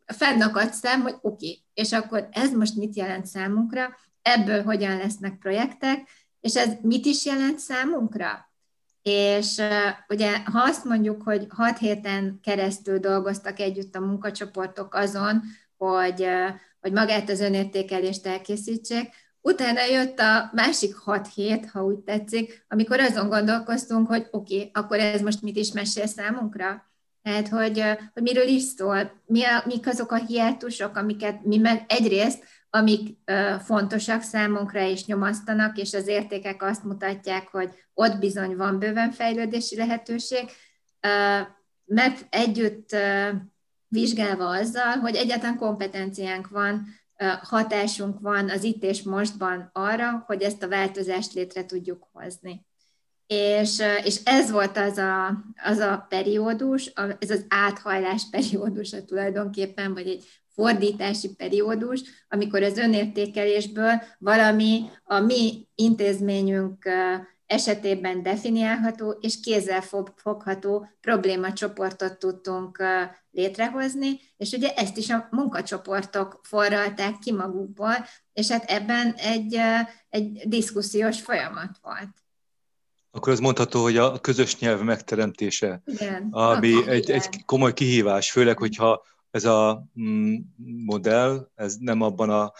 a 0.05 0.13
fennakadt 0.13 0.73
szem, 0.73 1.01
hogy 1.01 1.15
oké, 1.21 1.47
okay. 1.47 1.63
és 1.73 1.91
akkor 1.91 2.27
ez 2.31 2.51
most 2.51 2.75
mit 2.75 2.95
jelent 2.95 3.25
számunkra, 3.25 3.95
ebből 4.21 4.63
hogyan 4.63 4.97
lesznek 4.97 5.37
projektek, 5.37 6.07
És 6.45 6.55
ez 6.55 6.73
mit 6.81 7.05
is 7.05 7.25
jelent 7.25 7.59
számunkra? 7.59 8.53
És 9.09 9.61
ugye, 10.07 10.37
ha 10.43 10.59
azt 10.61 10.83
mondjuk, 10.83 11.21
hogy 11.21 11.47
hat 11.49 11.77
héten 11.77 12.39
keresztül 12.43 12.99
dolgoztak 12.99 13.59
együtt 13.59 13.95
a 13.95 13.99
munkacsoportok 13.99 14.93
azon, 14.93 15.41
hogy, 15.77 16.27
hogy 16.81 16.91
magát 16.91 17.29
az 17.29 17.39
önértékelést 17.39 18.25
elkészítsék, 18.25 19.09
utána 19.41 19.85
jött 19.85 20.19
a 20.19 20.49
másik 20.53 20.95
hat 20.95 21.33
hét, 21.33 21.69
ha 21.69 21.83
úgy 21.83 21.97
tetszik, 21.97 22.65
amikor 22.67 22.99
azon 22.99 23.29
gondolkoztunk, 23.29 24.07
hogy 24.07 24.27
oké, 24.31 24.55
okay, 24.55 24.69
akkor 24.73 24.99
ez 24.99 25.21
most 25.21 25.41
mit 25.41 25.57
is 25.57 25.71
mesél 25.71 26.07
számunkra? 26.07 26.85
Tehát, 27.21 27.47
hogy, 27.47 27.83
hogy 28.13 28.23
miről 28.23 28.47
is 28.47 28.63
szól, 28.63 29.21
mi 29.25 29.43
a, 29.43 29.63
mik 29.65 29.87
azok 29.87 30.11
a 30.11 30.25
hiátusok, 30.25 30.95
amiket 30.95 31.43
mi 31.43 31.57
meg 31.57 31.85
egyrészt 31.87 32.43
amik 32.75 33.17
fontosak 33.63 34.21
számunkra 34.21 34.81
és 34.81 35.05
nyomasztanak, 35.05 35.77
és 35.77 35.93
az 35.93 36.07
értékek 36.07 36.63
azt 36.63 36.83
mutatják, 36.83 37.47
hogy 37.47 37.69
ott 37.93 38.19
bizony 38.19 38.55
van 38.55 38.79
bőven 38.79 39.11
fejlődési 39.11 39.75
lehetőség, 39.75 40.49
mert 41.85 42.25
együtt 42.29 42.95
vizsgálva 43.87 44.49
azzal, 44.49 44.97
hogy 44.97 45.15
egyáltalán 45.15 45.57
kompetenciánk 45.57 46.47
van, 46.47 46.87
hatásunk 47.41 48.19
van 48.19 48.49
az 48.49 48.63
itt 48.63 48.83
és 48.83 49.03
mostban 49.03 49.69
arra, 49.73 50.23
hogy 50.27 50.41
ezt 50.41 50.63
a 50.63 50.67
változást 50.67 51.33
létre 51.33 51.65
tudjuk 51.65 52.07
hozni. 52.11 52.65
És, 53.27 53.81
és 54.03 54.21
ez 54.23 54.51
volt 54.51 54.77
az 54.77 54.97
a, 54.97 55.43
az 55.63 55.77
a 55.77 56.05
periódus, 56.09 56.91
ez 57.19 57.29
az 57.29 57.45
áthajlás 57.49 58.23
periódusa 58.31 59.05
tulajdonképpen, 59.05 59.93
vagy 59.93 60.07
egy 60.07 60.25
fordítási 60.55 61.35
periódus, 61.35 62.01
amikor 62.29 62.63
az 62.63 62.77
önértékelésből 62.77 64.01
valami 64.19 64.89
a 65.03 65.19
mi 65.19 65.67
intézményünk 65.75 66.89
esetében 67.45 68.23
definiálható 68.23 69.17
és 69.21 69.39
kézzel 69.39 69.81
fogható 70.15 70.87
problémacsoportot 71.01 72.17
tudtunk 72.17 72.83
létrehozni, 73.31 74.19
és 74.37 74.51
ugye 74.51 74.73
ezt 74.73 74.97
is 74.97 75.09
a 75.09 75.27
munkacsoportok 75.31 76.39
forralták 76.43 77.19
ki 77.19 77.31
magukból, 77.31 77.95
és 78.33 78.51
hát 78.51 78.63
ebben 78.63 79.13
egy, 79.13 79.59
egy 80.09 80.41
diszkusziós 80.45 81.21
folyamat 81.21 81.77
volt. 81.81 82.09
Akkor 83.11 83.33
az 83.33 83.39
mondható, 83.39 83.81
hogy 83.81 83.97
a 83.97 84.19
közös 84.19 84.59
nyelv 84.59 84.81
megteremtése, 84.81 85.81
igen, 85.85 86.27
ami 86.31 86.87
egy, 86.87 87.11
egy 87.11 87.45
komoly 87.45 87.73
kihívás, 87.73 88.31
főleg, 88.31 88.57
hogyha 88.57 89.05
ez 89.35 89.45
a 89.45 89.87
mm, 89.99 90.35
modell, 90.85 91.49
ez 91.55 91.75
nem 91.75 92.01
abban 92.01 92.29
a, 92.29 92.53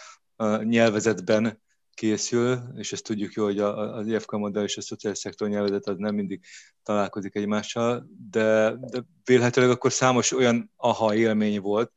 nyelvezetben 0.62 1.62
készül, 1.94 2.58
és 2.74 2.92
ezt 2.92 3.04
tudjuk 3.04 3.32
jó, 3.32 3.44
hogy 3.44 3.58
az 3.58 4.06
IFK 4.06 4.30
modell 4.30 4.62
és 4.62 4.76
a 4.76 4.80
szociális 4.80 5.18
szektor 5.18 5.48
nyelvezet 5.48 5.86
az 5.86 5.96
nem 5.98 6.14
mindig 6.14 6.44
találkozik 6.82 7.34
egymással, 7.34 8.06
de, 8.30 8.76
de 8.90 9.04
vélhetőleg 9.24 9.70
akkor 9.70 9.92
számos 9.92 10.32
olyan 10.32 10.72
aha 10.76 11.14
élmény 11.14 11.60
volt, 11.60 11.92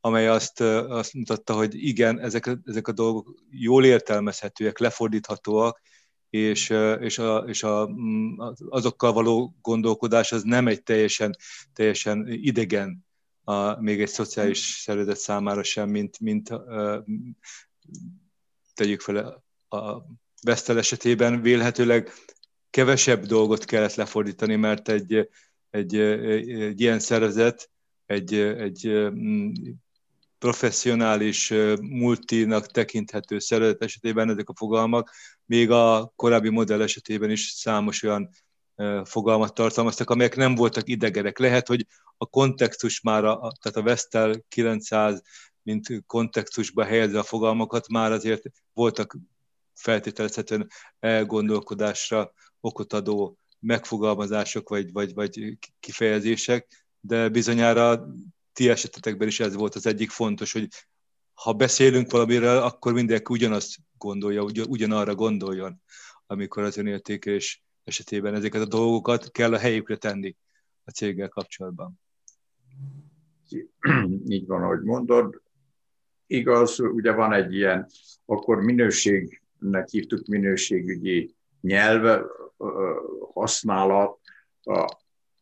amely 0.00 0.28
azt, 0.28 0.60
azt 0.60 1.14
mutatta, 1.14 1.54
hogy 1.54 1.74
igen, 1.74 2.20
ezek, 2.20 2.58
ezek 2.64 2.88
a 2.88 2.92
dolgok 2.92 3.34
jól 3.50 3.84
értelmezhetőek, 3.84 4.78
lefordíthatóak, 4.78 5.80
és, 6.30 6.70
és, 7.00 7.18
a, 7.18 7.36
és 7.46 7.62
a, 7.62 7.88
mm, 7.88 8.38
azokkal 8.68 9.12
való 9.12 9.54
gondolkodás 9.60 10.32
az 10.32 10.42
nem 10.42 10.66
egy 10.66 10.82
teljesen, 10.82 11.36
teljesen 11.72 12.26
idegen 12.28 13.10
a, 13.44 13.80
még 13.80 14.00
egy 14.00 14.08
szociális 14.08 14.58
szervezet 14.58 15.16
számára 15.16 15.62
sem, 15.62 15.88
mint, 15.88 16.20
mint 16.20 16.50
uh, 16.50 17.04
tegyük 18.74 19.00
fel 19.00 19.44
a 19.68 20.02
Vesztel 20.42 20.78
esetében 20.78 21.42
vélhetőleg 21.42 22.12
kevesebb 22.70 23.24
dolgot 23.24 23.64
kellett 23.64 23.94
lefordítani, 23.94 24.56
mert 24.56 24.88
egy, 24.88 25.28
egy, 25.70 25.96
egy 25.96 26.80
ilyen 26.80 26.98
szervezet, 26.98 27.70
egy, 28.06 28.34
egy 28.34 29.10
professzionális, 30.38 31.52
multinak 31.80 32.66
tekinthető 32.66 33.38
szervezet 33.38 33.82
esetében 33.82 34.30
ezek 34.30 34.48
a 34.48 34.54
fogalmak, 34.56 35.10
még 35.44 35.70
a 35.70 36.12
korábbi 36.16 36.48
modell 36.48 36.82
esetében 36.82 37.30
is 37.30 37.40
számos 37.40 38.02
olyan 38.02 38.30
fogalmat 39.04 39.54
tartalmaztak, 39.54 40.10
amelyek 40.10 40.36
nem 40.36 40.54
voltak 40.54 40.88
idegenek. 40.88 41.38
Lehet, 41.38 41.66
hogy 41.66 41.86
a 42.16 42.26
kontextus 42.26 43.00
már, 43.00 43.24
a, 43.24 43.52
tehát 43.60 43.78
a 43.78 43.82
Vestel 43.82 44.44
900, 44.48 45.22
mint 45.62 46.04
kontextusba 46.06 46.84
helyezve 46.84 47.18
a 47.18 47.22
fogalmakat, 47.22 47.88
már 47.88 48.12
azért 48.12 48.42
voltak 48.72 49.16
feltételezhetően 49.74 50.68
elgondolkodásra 51.00 52.32
okot 52.60 52.92
adó 52.92 53.36
megfogalmazások 53.60 54.68
vagy, 54.68 54.92
vagy, 54.92 55.14
vagy 55.14 55.58
kifejezések, 55.80 56.86
de 57.00 57.28
bizonyára 57.28 58.06
ti 58.52 58.68
esetetekben 58.68 59.28
is 59.28 59.40
ez 59.40 59.54
volt 59.54 59.74
az 59.74 59.86
egyik 59.86 60.10
fontos, 60.10 60.52
hogy 60.52 60.68
ha 61.34 61.52
beszélünk 61.52 62.10
valamiről, 62.10 62.62
akkor 62.62 62.92
mindenki 62.92 63.32
ugyanazt 63.32 63.76
gondolja, 63.98 64.42
ugyanarra 64.68 65.14
gondoljon, 65.14 65.82
amikor 66.26 66.62
az 66.62 66.76
önértékelés 66.76 67.62
esetében 67.84 68.34
ezeket 68.34 68.60
a 68.60 68.66
dolgokat 68.66 69.30
kell 69.30 69.52
a 69.52 69.58
helyükre 69.58 69.96
tenni 69.96 70.36
a 70.84 70.90
céggel 70.90 71.28
kapcsolatban. 71.28 72.00
Így 74.28 74.46
van, 74.46 74.62
ahogy 74.62 74.82
mondod. 74.82 75.40
Igaz, 76.26 76.80
ugye 76.80 77.12
van 77.12 77.32
egy 77.32 77.54
ilyen, 77.54 77.86
akkor 78.24 78.62
minőségnek 78.62 79.88
hívtuk 79.88 80.26
minőségügyi 80.26 81.34
nyelv 81.60 82.26
használat, 83.32 84.18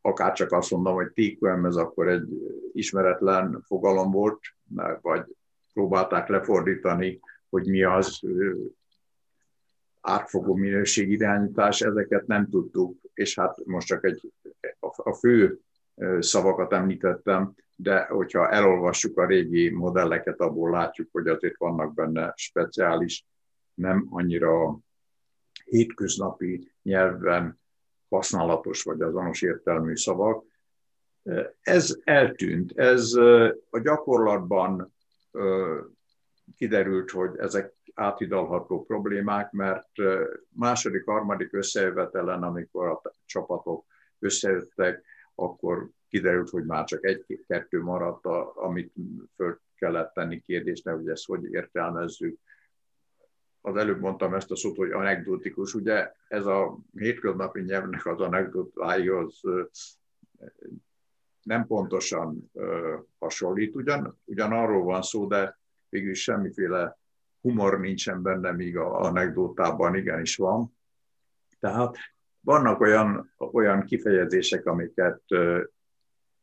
akár 0.00 0.32
csak 0.32 0.52
azt 0.52 0.70
mondom, 0.70 0.94
hogy 0.94 1.12
TQM, 1.12 1.64
ez 1.64 1.76
akkor 1.76 2.08
egy 2.08 2.28
ismeretlen 2.72 3.62
fogalom 3.66 4.10
volt, 4.10 4.40
vagy 5.00 5.24
próbálták 5.72 6.28
lefordítani, 6.28 7.20
hogy 7.48 7.66
mi 7.66 7.82
az 7.82 8.20
átfogó 10.00 10.54
minőségirányítás, 10.54 11.80
ezeket 11.80 12.26
nem 12.26 12.48
tudtuk, 12.48 12.98
és 13.14 13.34
hát 13.34 13.64
most 13.64 13.86
csak 13.86 14.04
egy, 14.04 14.32
a 14.96 15.12
fő 15.12 15.60
szavakat 16.18 16.72
említettem, 16.72 17.54
de 17.76 18.04
hogyha 18.04 18.50
elolvassuk 18.50 19.18
a 19.18 19.26
régi 19.26 19.70
modelleket, 19.70 20.40
abból 20.40 20.70
látjuk, 20.70 21.08
hogy 21.12 21.28
azért 21.28 21.58
vannak 21.58 21.94
benne 21.94 22.32
speciális, 22.36 23.26
nem 23.74 24.06
annyira 24.10 24.78
hétköznapi 25.64 26.72
nyelven 26.82 27.60
használatos 28.08 28.82
vagy 28.82 29.00
azonos 29.00 29.42
értelmű 29.42 29.96
szavak. 29.96 30.44
Ez 31.60 31.96
eltűnt, 32.04 32.78
ez 32.78 33.12
a 33.70 33.78
gyakorlatban 33.82 34.94
kiderült, 36.56 37.10
hogy 37.10 37.30
ezek 37.38 37.74
átidalható 37.94 38.84
problémák, 38.84 39.52
mert 39.52 39.90
második, 40.48 41.04
harmadik 41.04 41.52
összejövetelen, 41.52 42.42
amikor 42.42 42.88
a 42.88 43.02
csapatok 43.24 43.86
összejöttek, 44.18 45.04
akkor 45.34 45.88
kiderült, 46.08 46.48
hogy 46.48 46.64
már 46.64 46.84
csak 46.84 47.04
egy-kettő 47.04 47.82
maradt, 47.82 48.26
amit 48.54 48.92
föl 49.36 49.60
kellett 49.74 50.12
tenni 50.12 50.40
kérdésnek, 50.40 50.94
hogy 50.94 51.08
ezt 51.08 51.26
hogy 51.26 51.52
értelmezzük. 51.52 52.38
Az 53.60 53.76
előbb 53.76 54.00
mondtam 54.00 54.34
ezt 54.34 54.50
a 54.50 54.56
szót, 54.56 54.76
hogy 54.76 54.90
anekdotikus. 54.90 55.74
Ugye 55.74 56.12
ez 56.28 56.46
a 56.46 56.78
hétköznapi 56.92 57.60
nyelvnek 57.60 58.06
az 58.06 58.20
anekdotáihoz 58.20 59.40
nem 61.42 61.66
pontosan 61.66 62.50
hasonlít, 63.18 63.74
ugyan, 63.74 64.20
ugyan 64.24 64.52
arról 64.52 64.84
van 64.84 65.02
szó, 65.02 65.26
de 65.26 65.58
végül 65.88 66.14
semmiféle 66.14 66.98
humor 67.40 67.80
nincsen 67.80 68.22
benne, 68.22 68.52
míg 68.52 68.76
a 68.76 69.00
anekdótában 69.00 69.94
igenis 69.94 70.36
van. 70.36 70.76
Tehát 71.58 71.96
vannak 72.40 72.80
olyan, 72.80 73.34
olyan 73.36 73.84
kifejezések, 73.84 74.66
amiket 74.66 75.22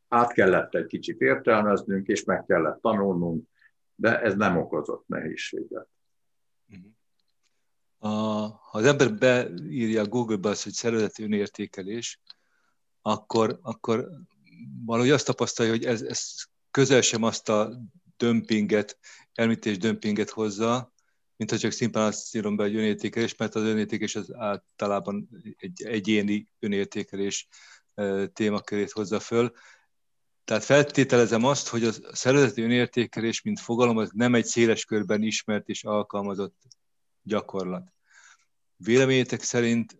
át 0.08 0.32
kellett 0.32 0.74
egy 0.74 0.86
kicsit 0.86 1.20
értelmeznünk, 1.20 2.06
és 2.06 2.24
meg 2.24 2.44
kellett 2.44 2.80
tanulnunk, 2.80 3.48
de 3.94 4.20
ez 4.20 4.34
nem 4.34 4.56
okozott 4.56 5.08
nehézséget. 5.08 5.88
A, 7.98 8.08
ha 8.08 8.78
az 8.78 8.84
ember 8.84 9.14
beírja 9.14 10.06
Google-be 10.06 10.48
azt, 10.48 10.62
hogy 10.64 10.72
szervezeti 10.72 11.22
önértékelés, 11.22 12.20
akkor, 13.02 13.58
akkor 13.62 14.08
valahogy 14.84 15.10
azt 15.10 15.26
tapasztalja, 15.26 15.72
hogy 15.72 15.84
ez, 15.84 16.02
ez 16.02 16.34
közel 16.70 17.00
sem 17.00 17.22
azt 17.22 17.48
a 17.48 17.70
dömpinget, 18.16 18.98
elmítés 19.38 19.78
dömpinget 19.78 20.30
hozza, 20.30 20.92
mint 21.36 21.50
ha 21.50 21.58
csak 21.58 21.70
szimplán 21.70 22.06
azt 22.06 22.34
írom 22.34 22.56
be 22.56 22.64
egy 22.64 22.76
önértékelés, 22.76 23.36
mert 23.36 23.54
az 23.54 23.62
önértékelés 23.62 24.14
az 24.16 24.34
általában 24.34 25.28
egy 25.56 25.82
egyéni 25.82 26.48
önértékelés 26.58 27.48
témakörét 28.32 28.90
hozza 28.90 29.20
föl. 29.20 29.52
Tehát 30.44 30.64
feltételezem 30.64 31.44
azt, 31.44 31.68
hogy 31.68 31.84
a 31.84 31.92
szervezeti 32.12 32.62
önértékelés, 32.62 33.42
mint 33.42 33.60
fogalom, 33.60 33.96
az 33.96 34.10
nem 34.14 34.34
egy 34.34 34.44
széles 34.44 34.84
körben 34.84 35.22
ismert 35.22 35.68
és 35.68 35.84
alkalmazott 35.84 36.56
gyakorlat. 37.22 37.92
véleményetek 38.76 39.42
szerint 39.42 39.96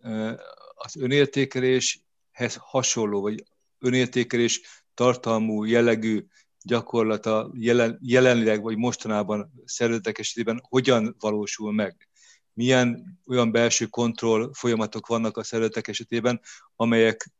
az 0.75 0.95
önértékeléshez 0.95 2.55
hasonló, 2.57 3.21
vagy 3.21 3.43
önértékelés 3.79 4.61
tartalmú, 4.93 5.63
jellegű 5.63 6.25
gyakorlata 6.63 7.51
jelen, 7.53 7.99
jelenleg 8.01 8.61
vagy 8.61 8.77
mostanában 8.77 9.51
szervezetek 9.65 10.17
esetében 10.19 10.61
hogyan 10.69 11.15
valósul 11.19 11.73
meg? 11.73 12.07
Milyen 12.53 13.19
olyan 13.27 13.51
belső 13.51 13.85
kontroll 13.85 14.49
folyamatok 14.53 15.07
vannak 15.07 15.37
a 15.37 15.43
szervezetek 15.43 15.87
esetében, 15.87 16.41
amelyek 16.75 17.31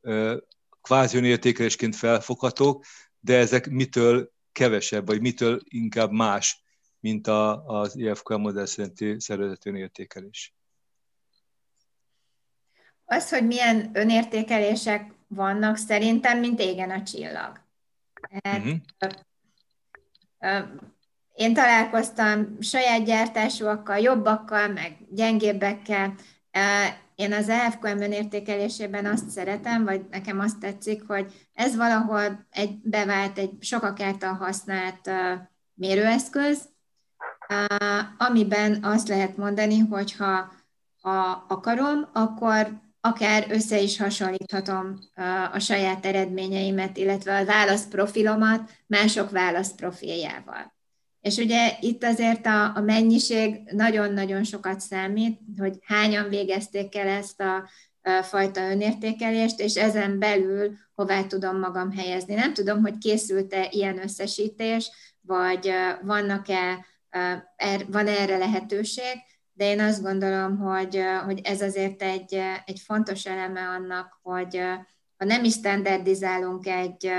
kvázi 0.81 1.17
önértékelésként 1.17 1.95
felfoghatók, 1.95 2.85
de 3.19 3.37
ezek 3.37 3.69
mitől 3.69 4.31
kevesebb, 4.51 5.07
vagy 5.07 5.21
mitől 5.21 5.59
inkább 5.63 6.11
más, 6.11 6.63
mint 6.99 7.27
a, 7.27 7.65
az 7.65 7.95
IFK 7.95 8.29
modell 8.29 8.65
szerinti 8.65 9.15
szervezet 9.19 9.65
önértékelés? 9.65 10.53
Az, 13.05 13.29
hogy 13.29 13.45
milyen 13.45 13.89
önértékelések 13.93 15.13
vannak, 15.27 15.77
szerintem, 15.77 16.39
mint 16.39 16.59
égen 16.59 16.89
a 16.89 17.03
csillag. 17.03 17.68
Uh-huh. 18.43 18.77
Én 21.33 21.53
találkoztam 21.53 22.57
saját 22.61 23.05
gyártásúakkal, 23.05 23.97
jobbakkal, 23.97 24.67
meg 24.67 24.97
gyengébbekkel. 25.09 26.13
Én 27.15 27.33
az 27.33 27.49
EFQM 27.49 28.01
önértékelésében 28.01 29.05
azt 29.05 29.29
szeretem, 29.29 29.83
vagy 29.83 30.05
nekem 30.11 30.39
azt 30.39 30.59
tetszik, 30.59 31.03
hogy 31.07 31.47
ez 31.53 31.75
valahol 31.75 32.45
egy 32.51 32.77
bevált, 32.83 33.37
egy 33.37 33.51
sokak 33.59 33.99
által 33.99 34.33
használt 34.33 35.09
mérőeszköz, 35.73 36.69
amiben 38.17 38.83
azt 38.83 39.07
lehet 39.07 39.37
mondani, 39.37 39.77
hogy 39.77 40.15
ha, 40.15 40.51
ha 41.01 41.45
akarom, 41.47 42.09
akkor 42.13 42.81
akár 43.01 43.45
össze 43.49 43.79
is 43.79 43.97
hasonlíthatom 43.97 44.99
a 45.51 45.59
saját 45.59 46.05
eredményeimet, 46.05 46.97
illetve 46.97 47.37
a 47.37 47.45
válaszprofilomat 47.45 48.71
mások 48.87 49.29
válaszprofiljával. 49.29 50.77
És 51.21 51.37
ugye 51.37 51.77
itt 51.79 52.03
azért 52.03 52.45
a, 52.45 52.75
a 52.75 52.81
mennyiség 52.81 53.59
nagyon-nagyon 53.71 54.43
sokat 54.43 54.79
számít, 54.79 55.39
hogy 55.57 55.77
hányan 55.85 56.29
végezték 56.29 56.95
el 56.95 57.07
ezt 57.07 57.41
a, 57.41 57.69
fajta 58.21 58.69
önértékelést, 58.71 59.59
és 59.59 59.75
ezen 59.75 60.19
belül 60.19 60.77
hová 60.95 61.23
tudom 61.23 61.59
magam 61.59 61.91
helyezni. 61.91 62.33
Nem 62.33 62.53
tudom, 62.53 62.81
hogy 62.81 62.97
készült-e 62.97 63.67
ilyen 63.69 64.01
összesítés, 64.01 64.91
vagy 65.21 65.71
vannak-e, 66.01 66.85
er, 67.55 67.85
van 67.87 68.07
erre 68.07 68.37
lehetőség, 68.37 69.15
de 69.59 69.65
én 69.65 69.79
azt 69.79 70.01
gondolom, 70.01 70.57
hogy, 70.57 71.01
hogy 71.25 71.39
ez 71.43 71.61
azért 71.61 72.01
egy, 72.01 72.33
egy 72.65 72.79
fontos 72.79 73.25
eleme 73.25 73.61
annak, 73.61 74.19
hogy 74.21 74.61
ha 75.17 75.25
nem 75.25 75.43
is 75.43 75.53
standardizálunk 75.53 76.67
egy, 76.67 77.11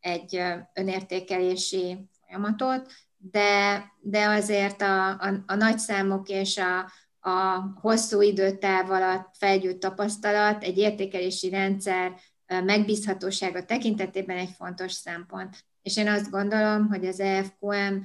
egy 0.00 0.42
önértékelési 0.74 2.08
folyamatot, 2.20 2.92
de, 3.16 3.84
de 4.00 4.26
azért 4.26 4.82
a, 4.82 5.08
a, 5.08 5.42
a 5.46 5.54
nagy 5.54 5.78
számok 5.78 6.28
és 6.28 6.58
a, 6.58 6.90
a 7.30 7.64
hosszú 7.80 8.20
időtáv 8.20 8.90
alatt 8.90 9.34
felgyűjt 9.38 9.78
tapasztalat 9.78 10.62
egy 10.62 10.78
értékelési 10.78 11.48
rendszer 11.48 12.12
megbízhatósága 12.46 13.64
tekintetében 13.64 14.36
egy 14.36 14.52
fontos 14.56 14.92
szempont. 14.92 15.64
És 15.82 15.96
én 15.96 16.08
azt 16.08 16.30
gondolom, 16.30 16.88
hogy 16.88 17.06
az 17.06 17.20
EFQM 17.20 18.02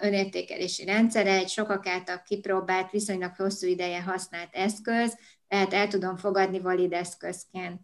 önértékelési 0.00 0.84
rendszere 0.84 1.32
egy 1.32 1.48
sokak 1.48 1.86
által 1.86 2.22
kipróbált, 2.26 2.90
viszonylag 2.90 3.34
hosszú 3.36 3.66
ideje 3.66 4.02
használt 4.02 4.54
eszköz, 4.54 5.18
tehát 5.48 5.72
el 5.72 5.88
tudom 5.88 6.16
fogadni 6.16 6.60
valid 6.60 6.92
eszközként. 6.92 7.80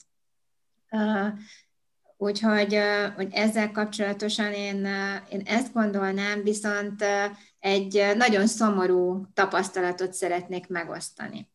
Úgyhogy 2.17 2.79
hogy 3.17 3.29
ezzel 3.33 3.71
kapcsolatosan 3.71 4.53
én, 4.53 4.87
én 5.29 5.43
ezt 5.45 5.73
gondolnám, 5.73 6.43
viszont 6.43 7.05
egy 7.59 8.13
nagyon 8.17 8.47
szomorú 8.47 9.27
tapasztalatot 9.35 10.13
szeretnék 10.13 10.69
megosztani. 10.69 11.51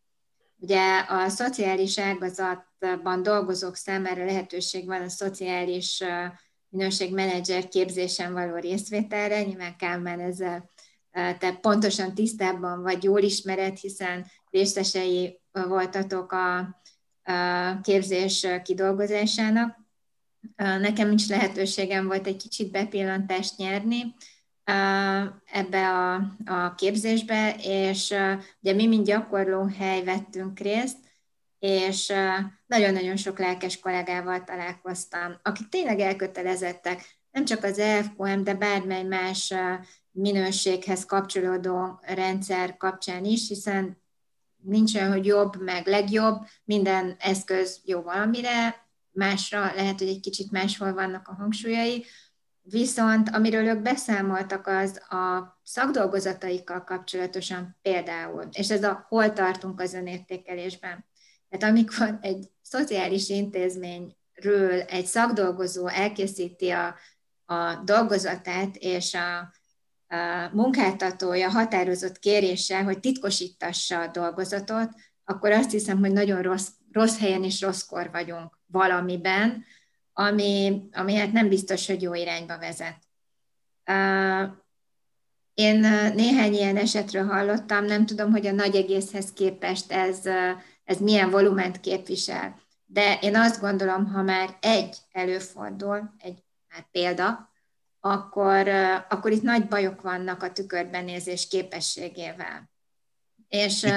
Ugye 0.60 1.00
a 1.00 1.30
szociális 1.30 2.00
ágazatban 2.00 3.24
dolgozók 3.24 3.76
számára 3.76 4.26
lehetőség 4.26 4.86
van 4.86 5.02
a 5.02 5.10
szociális 5.10 6.04
minőségmenedzser 6.70 7.68
képzésen 7.68 8.34
való 8.34 8.55
részvételre, 8.55 9.43
nyilván 9.43 9.76
Kálmán 9.78 10.20
ezzel 10.20 10.70
te 11.11 11.53
pontosan 11.61 12.13
tisztában 12.13 12.82
vagy, 12.82 13.03
jól 13.03 13.22
ismered, 13.22 13.78
hiszen 13.78 14.26
részesei 14.49 15.39
voltatok 15.51 16.32
a 16.32 16.80
képzés 17.82 18.47
kidolgozásának. 18.63 19.78
Nekem 20.55 21.11
is 21.11 21.28
lehetőségem 21.28 22.05
volt 22.05 22.28
egy 22.28 22.38
kicsit 22.38 22.72
bepillantást 22.72 23.57
nyerni 23.57 24.16
ebbe 25.45 25.89
a, 25.89 26.13
a 26.45 26.76
képzésbe, 26.76 27.55
és 27.61 28.13
ugye 28.61 28.74
mi, 28.74 28.88
mint 28.88 29.05
gyakorló 29.05 29.66
hely 29.78 30.03
vettünk 30.03 30.59
részt, 30.59 30.97
és 31.60 32.14
nagyon-nagyon 32.66 33.16
sok 33.16 33.39
lelkes 33.39 33.80
kollégával 33.80 34.43
találkoztam, 34.43 35.36
akik 35.41 35.70
tényleg 35.70 35.99
elkötelezettek, 35.99 37.20
nem 37.32 37.45
csak 37.45 37.64
az 37.64 37.80
EFQM, 37.80 38.43
de 38.43 38.53
bármely 38.53 39.03
más 39.03 39.53
minőséghez 40.12 41.06
kapcsolódó 41.06 41.99
rendszer 42.01 42.78
kapcsán 42.78 43.26
is, 43.26 43.47
hiszen 43.47 44.03
nincs 44.64 44.95
olyan, 44.95 45.12
hogy 45.12 45.26
jobb, 45.26 45.62
meg 45.62 45.88
legjobb, 45.88 46.45
minden 46.64 47.16
eszköz 47.20 47.82
jó 47.84 48.01
valamire, 48.01 48.88
másra 49.12 49.74
lehet, 49.76 49.99
hogy 49.99 50.08
egy 50.08 50.20
kicsit 50.20 50.51
máshol 50.51 50.93
vannak 50.93 51.28
a 51.28 51.34
hangsúlyai, 51.34 52.06
viszont 52.62 53.30
amiről 53.30 53.66
ők 53.66 53.82
beszámoltak, 53.82 54.68
az 54.68 54.97
a 54.97 55.58
szakdolgozataikkal 55.64 56.84
kapcsolatosan 56.84 57.78
például, 57.82 58.47
és 58.51 58.70
ez 58.70 58.84
a 58.84 59.06
hol 59.08 59.34
tartunk 59.34 59.82
az 59.82 59.93
önértékelésben. 59.93 61.06
Tehát 61.58 61.76
amikor 61.76 62.18
egy 62.22 62.49
szociális 62.62 63.30
intézményről 63.30 64.82
egy 64.88 65.06
szakdolgozó 65.06 65.88
elkészíti 65.88 66.70
a, 66.70 66.95
a 67.45 67.76
dolgozatát, 67.76 68.76
és 68.76 69.14
a, 69.14 69.38
a 70.16 70.49
munkáltatója 70.53 71.49
határozott 71.49 72.20
kérése, 72.20 72.84
hogy 72.84 72.99
titkosítassa 72.99 73.99
a 73.99 74.08
dolgozatot, 74.08 74.89
akkor 75.24 75.51
azt 75.51 75.72
hiszem, 75.72 75.99
hogy 75.99 76.12
nagyon 76.12 76.41
rossz, 76.41 76.70
rossz 76.91 77.20
helyen 77.20 77.43
és 77.43 77.62
rosszkor 77.62 78.10
vagyunk 78.12 78.60
valamiben, 78.66 79.66
ami, 80.14 80.82
ami 80.91 81.16
hát 81.16 81.32
nem 81.32 81.49
biztos, 81.49 81.88
hogy 81.88 82.01
jó 82.01 82.14
irányba 82.14 82.58
vezet. 82.58 82.97
Én 85.53 85.80
néhány 86.16 86.53
ilyen 86.53 86.78
esetről 86.78 87.26
hallottam, 87.26 87.86
nem 87.86 88.06
tudom, 88.06 88.32
hogy 88.32 88.47
a 88.47 88.51
nagy 88.51 88.76
egészhez 88.76 89.34
képest 89.34 89.91
ez 89.91 90.22
ez 90.86 90.98
milyen 90.98 91.30
volument 91.30 91.80
képvisel. 91.80 92.60
De 92.86 93.20
én 93.22 93.36
azt 93.36 93.60
gondolom, 93.60 94.06
ha 94.06 94.22
már 94.22 94.58
egy 94.62 94.98
előfordul, 95.12 96.14
egy 96.18 96.44
hát 96.68 96.88
példa, 96.92 97.54
akkor, 98.00 98.68
akkor 99.10 99.32
itt 99.32 99.42
nagy 99.42 99.68
bajok 99.68 100.02
vannak 100.02 100.44
a 100.44 100.52
tükörbenézés 100.52 101.48
képességével. 101.48 102.70
És 103.48 103.88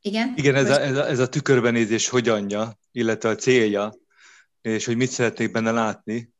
igen? 0.00 0.32
Igen, 0.36 0.54
ez 0.54 0.70
a, 0.70 0.80
ez, 0.80 0.96
a, 0.96 1.08
ez 1.08 1.18
a 1.18 1.28
tükörbenézés 1.28 2.08
hogyanja, 2.08 2.78
illetve 2.92 3.28
a 3.28 3.34
célja, 3.34 3.94
és 4.60 4.84
hogy 4.84 4.96
mit 4.96 5.10
szeretnék 5.10 5.50
benne 5.50 5.70
látni, 5.70 6.32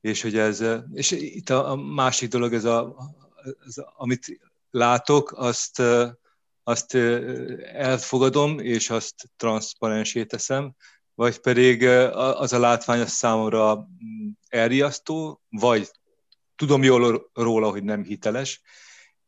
és 0.00 0.22
hogy 0.22 0.36
ez, 0.36 0.64
és 0.92 1.10
itt 1.10 1.50
a, 1.50 1.70
a 1.70 1.76
másik 1.76 2.28
dolog, 2.28 2.54
ez 2.54 2.64
a, 2.64 2.96
ez 3.66 3.74
amit 3.96 4.40
látok, 4.70 5.32
azt 5.32 5.82
azt 6.68 6.94
elfogadom, 7.74 8.58
és 8.58 8.90
azt 8.90 9.30
transzparensé 9.36 10.24
teszem, 10.24 10.74
vagy 11.14 11.38
pedig 11.38 11.84
az 12.14 12.52
a 12.52 12.58
látvány 12.58 13.00
az 13.00 13.10
számomra 13.10 13.76
mm, 13.76 14.28
elriasztó, 14.48 15.42
vagy 15.48 15.90
tudom 16.56 16.82
jól 16.82 17.30
róla, 17.32 17.70
hogy 17.70 17.84
nem 17.84 18.04
hiteles, 18.04 18.62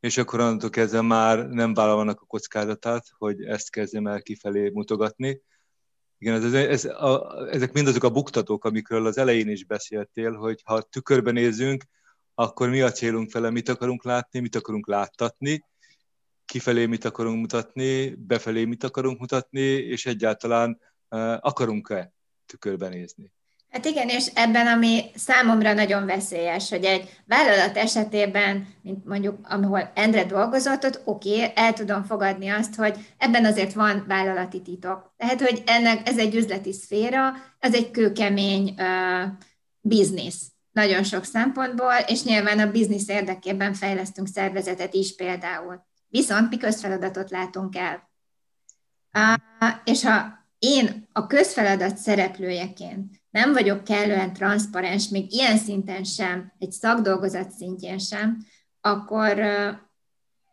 és 0.01 0.16
akkor 0.16 0.41
onnantól 0.41 0.70
kezdve 0.70 1.01
már 1.01 1.49
nem 1.49 1.74
vállalnak 1.74 2.20
a 2.20 2.26
kockázatát, 2.26 3.07
hogy 3.18 3.43
ezt 3.43 3.70
kezdjem 3.70 4.07
el 4.07 4.22
kifelé 4.22 4.68
mutogatni. 4.68 5.43
Igen, 6.18 6.43
ez, 6.43 6.53
ez, 6.53 6.84
a, 6.84 7.47
ezek 7.51 7.72
mindazok 7.72 8.05
a 8.05 8.11
buktatók, 8.11 8.64
amikről 8.64 9.07
az 9.07 9.18
elején 9.18 9.49
is 9.49 9.64
beszéltél, 9.64 10.32
hogy 10.32 10.61
ha 10.64 10.82
tükörben 10.82 11.34
nézzünk, 11.34 11.84
akkor 12.34 12.68
mi 12.68 12.80
a 12.80 12.93
célunk 12.93 13.32
vele, 13.32 13.51
mit 13.51 13.68
akarunk 13.68 14.05
látni, 14.05 14.41
mit 14.41 14.57
akarunk 14.57 14.86
láttatni, 14.86 15.64
kifelé 16.49 16.87
mit 16.87 17.05
akarunk 17.05 17.41
mutatni, 17.41 18.15
befelé 18.15 18.65
mit 18.65 18.85
akarunk 18.85 19.19
mutatni, 19.19 19.67
és 19.67 20.07
egyáltalán 20.07 20.81
akarunk-e 21.41 22.13
tükörben 22.47 22.91
nézni. 22.91 23.33
Hát 23.71 23.85
igen, 23.85 24.09
és 24.09 24.27
ebben, 24.35 24.67
ami 24.67 25.01
számomra 25.15 25.73
nagyon 25.73 26.07
veszélyes, 26.07 26.71
hogy 26.71 26.85
egy 26.85 27.21
vállalat 27.27 27.77
esetében, 27.77 28.67
mint 28.83 29.05
mondjuk, 29.05 29.39
ahol 29.43 29.93
Endre 29.95 30.25
dolgozott, 30.25 30.85
ott 30.85 31.01
oké, 31.05 31.53
el 31.55 31.73
tudom 31.73 32.05
fogadni 32.05 32.49
azt, 32.49 32.75
hogy 32.75 32.97
ebben 33.19 33.45
azért 33.45 33.73
van 33.73 34.05
vállalati 34.07 34.63
titok. 34.63 35.15
Tehát, 35.17 35.41
hogy 35.41 35.63
ennek 35.67 36.09
ez 36.09 36.19
egy 36.19 36.35
üzleti 36.35 36.73
szféra, 36.73 37.33
ez 37.59 37.75
egy 37.75 37.91
kőkemény 37.91 38.75
uh, 38.79 39.31
biznisz 39.81 40.53
nagyon 40.73 41.03
sok 41.03 41.25
szempontból, 41.25 41.95
és 42.07 42.23
nyilván 42.23 42.59
a 42.59 42.71
biznisz 42.71 43.09
érdekében 43.09 43.75
fejlesztünk 43.75 44.29
szervezetet 44.29 44.95
is 44.95 45.15
például. 45.15 45.87
Viszont 46.09 46.51
mi 46.51 46.57
közfeladatot 46.57 47.31
látunk 47.31 47.77
el. 47.77 48.11
És 49.85 50.05
ha 50.05 50.47
én 50.59 51.09
a 51.13 51.27
közfeladat 51.27 51.97
szereplőjeként 51.97 53.23
nem 53.31 53.53
vagyok 53.53 53.85
kellően 53.85 54.33
transzparens, 54.33 55.09
még 55.09 55.33
ilyen 55.33 55.57
szinten 55.57 56.05
sem, 56.05 56.53
egy 56.59 56.73
szakdolgozat 56.73 57.51
szintjén 57.51 57.99
sem, 57.99 58.47
akkor 58.81 59.41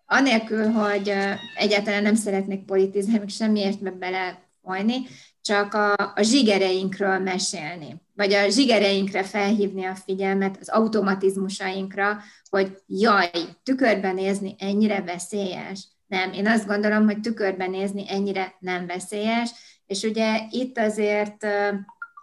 anélkül, 0.06 0.72
hogy 0.72 1.14
egyáltalán 1.56 2.04
nem 2.04 2.16
szeretnék 2.16 2.66
politizálni, 2.66 3.20
meg 3.20 3.30
semmiért 3.30 3.98
belefolyni, 3.98 5.08
csak 5.42 5.74
a, 5.74 5.94
a 5.94 6.22
zsigereinkről 6.22 7.20
mesélni, 7.20 8.05
vagy 8.16 8.34
a 8.34 8.50
zsigereinkre 8.50 9.24
felhívni 9.24 9.86
a 9.86 9.96
figyelmet, 9.96 10.58
az 10.60 10.70
automatizmusainkra, 10.70 12.18
hogy 12.50 12.78
jaj, 12.88 13.30
tükörben 13.64 14.16
nézni 14.16 14.56
ennyire 14.58 15.02
veszélyes. 15.02 15.88
Nem, 16.08 16.32
én 16.32 16.48
azt 16.48 16.68
gondolom, 16.68 17.06
hogy 17.06 17.20
tükörben 17.20 17.70
nézni 17.70 18.06
ennyire 18.08 18.56
nem 18.60 18.86
veszélyes, 18.86 19.50
és 19.86 20.04
ugye 20.04 20.40
itt 20.50 20.78
azért 20.78 21.46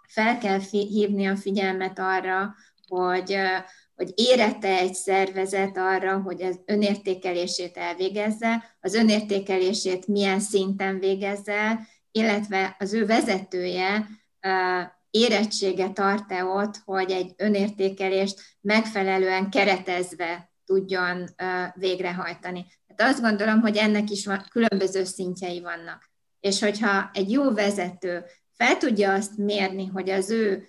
fel 0.07 0.37
kell 0.37 0.59
hívni 0.69 1.25
a 1.25 1.35
figyelmet 1.35 1.99
arra, 1.99 2.55
hogy, 2.87 3.37
hogy 3.95 4.11
érette 4.15 4.77
egy 4.77 4.93
szervezet 4.93 5.77
arra, 5.77 6.21
hogy 6.21 6.41
az 6.41 6.59
önértékelését 6.65 7.77
elvégezze, 7.77 8.75
az 8.81 8.93
önértékelését 8.93 10.07
milyen 10.07 10.39
szinten 10.39 10.99
végezze, 10.99 11.87
illetve 12.11 12.75
az 12.79 12.93
ő 12.93 13.05
vezetője 13.05 14.07
érettsége 15.13 15.89
tart-e 15.89 16.45
ott, 16.45 16.81
hogy 16.85 17.11
egy 17.11 17.33
önértékelést 17.37 18.41
megfelelően 18.61 19.49
keretezve 19.49 20.51
tudjon 20.65 21.29
végrehajtani. 21.73 22.65
Hát 22.87 23.09
azt 23.09 23.21
gondolom, 23.21 23.61
hogy 23.61 23.77
ennek 23.77 24.09
is 24.09 24.25
van, 24.25 24.45
különböző 24.49 25.03
szintjei 25.03 25.61
vannak. 25.61 26.11
És 26.39 26.59
hogyha 26.59 27.09
egy 27.13 27.31
jó 27.31 27.51
vezető 27.51 28.25
fel 28.53 28.77
tudja 28.77 29.13
azt 29.13 29.37
mérni, 29.37 29.85
hogy 29.85 30.09
az 30.09 30.29
ő 30.29 30.67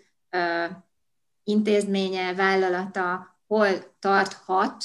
intézménye, 1.44 2.34
vállalata 2.34 3.38
hol 3.46 3.96
tarthat 3.98 4.84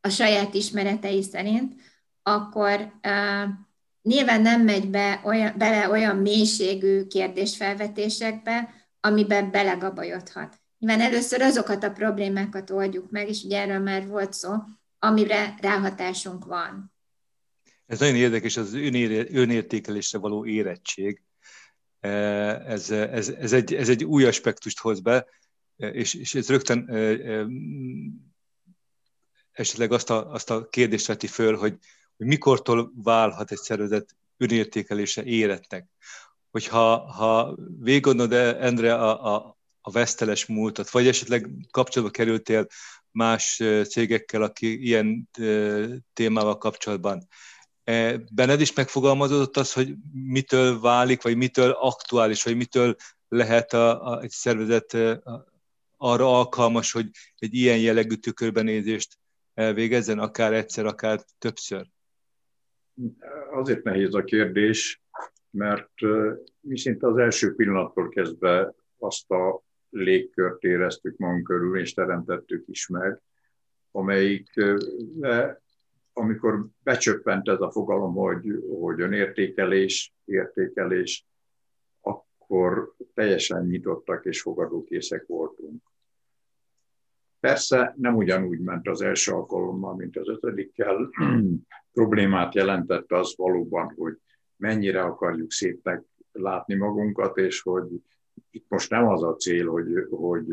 a 0.00 0.08
saját 0.08 0.54
ismeretei 0.54 1.22
szerint, 1.22 1.74
akkor 2.22 2.92
nyilván 4.02 4.40
nem 4.40 4.62
megy 4.62 4.88
be 4.88 5.20
olyan, 5.24 5.54
bele 5.56 5.88
olyan 5.88 6.16
mélységű 6.16 7.06
kérdésfelvetésekbe, 7.06 8.77
amiben 9.00 9.50
belegabajodhat. 9.50 10.60
Nyilván 10.78 11.00
először 11.00 11.40
azokat 11.40 11.84
a 11.84 11.90
problémákat 11.90 12.70
oldjuk 12.70 13.10
meg, 13.10 13.28
és 13.28 13.42
ugye 13.42 13.60
erről 13.60 13.78
már 13.78 14.06
volt 14.06 14.32
szó, 14.32 14.54
amire 14.98 15.54
ráhatásunk 15.60 16.44
van. 16.44 16.92
Ez 17.86 17.98
nagyon 17.98 18.16
érdekes, 18.16 18.56
az 18.56 18.74
önértékelésre 18.74 20.18
való 20.18 20.46
érettség. 20.46 21.22
E, 22.00 22.08
ez, 22.66 22.90
ez, 22.90 23.28
ez, 23.28 23.52
egy, 23.52 23.74
ez 23.74 23.88
egy 23.88 24.04
új 24.04 24.24
aspektust 24.24 24.78
hoz 24.78 25.00
be, 25.00 25.26
és, 25.76 26.14
és 26.14 26.34
ez 26.34 26.48
rögtön 26.48 26.88
e, 26.88 26.96
e, 26.96 27.46
esetleg 29.52 29.92
azt 29.92 30.10
a, 30.10 30.32
azt 30.32 30.50
a 30.50 30.68
kérdést 30.68 31.06
veti 31.06 31.26
föl, 31.26 31.56
hogy, 31.56 31.78
hogy 32.16 32.26
mikortól 32.26 32.92
válhat 32.94 33.50
egy 33.50 33.58
szervezet 33.58 34.16
önértékelése 34.36 35.24
éretnek. 35.24 35.88
Hogyha 36.50 36.96
ha 37.12 37.56
végigondolod, 37.80 38.32
Endre, 38.32 38.94
a, 38.94 39.34
a, 39.34 39.58
a 39.80 39.90
veszteles 39.90 40.46
múltat, 40.46 40.90
vagy 40.90 41.06
esetleg 41.06 41.50
kapcsolatba 41.70 42.14
kerültél 42.16 42.66
más 43.10 43.62
cégekkel, 43.88 44.42
aki 44.42 44.84
ilyen 44.86 45.28
témával 46.12 46.58
kapcsolatban. 46.58 47.28
Benned 48.32 48.60
is 48.60 48.72
megfogalmazódott 48.72 49.56
az, 49.56 49.72
hogy 49.72 49.94
mitől 50.12 50.80
válik, 50.80 51.22
vagy 51.22 51.36
mitől 51.36 51.70
aktuális, 51.70 52.42
vagy 52.42 52.56
mitől 52.56 52.96
lehet 53.28 53.72
a, 53.72 54.12
a, 54.12 54.20
egy 54.22 54.30
szervezet 54.30 54.96
arra 55.96 56.38
alkalmas, 56.38 56.92
hogy 56.92 57.10
egy 57.38 57.54
ilyen 57.54 57.78
jellegű 57.78 58.14
tükörbenézést 58.14 59.18
elvégezzen, 59.54 60.18
akár 60.18 60.52
egyszer, 60.52 60.86
akár 60.86 61.20
többször? 61.38 61.86
Azért 63.52 63.82
nehéz 63.82 64.14
a 64.14 64.24
kérdés, 64.24 65.02
mert 65.58 65.92
mi 66.60 66.78
szinte 66.78 67.06
az 67.06 67.16
első 67.16 67.54
pillanattól 67.54 68.08
kezdve 68.08 68.74
azt 68.98 69.30
a 69.30 69.62
légkört 69.90 70.62
éreztük 70.62 71.16
magunk 71.16 71.44
körül, 71.44 71.78
és 71.78 71.94
teremtettük 71.94 72.68
is 72.68 72.88
meg, 72.88 73.22
amelyik, 73.90 74.50
amikor 76.12 76.66
becsöppent 76.82 77.48
ez 77.48 77.60
a 77.60 77.70
fogalom, 77.70 78.14
hogy, 78.14 78.64
hogy 78.80 79.00
önértékelés, 79.00 80.14
értékelés, 80.24 81.26
akkor 82.00 82.94
teljesen 83.14 83.66
nyitottak 83.66 84.24
és 84.24 84.40
fogadókészek 84.40 85.26
voltunk. 85.26 85.82
Persze 87.40 87.94
nem 87.96 88.16
ugyanúgy 88.16 88.60
ment 88.60 88.88
az 88.88 89.00
első 89.00 89.32
alkalommal, 89.32 89.94
mint 89.94 90.16
az 90.16 90.28
ötödikkel. 90.28 91.10
Problémát 91.92 92.54
jelentett 92.54 93.12
az 93.12 93.34
valóban, 93.36 93.94
hogy 93.96 94.18
mennyire 94.58 95.02
akarjuk 95.02 95.52
szépnek 95.52 96.04
látni 96.32 96.74
magunkat, 96.74 97.36
és 97.36 97.60
hogy 97.60 97.86
itt 98.50 98.64
most 98.68 98.90
nem 98.90 99.08
az 99.08 99.22
a 99.22 99.36
cél, 99.36 99.70
hogy, 99.70 100.06
hogy, 100.10 100.46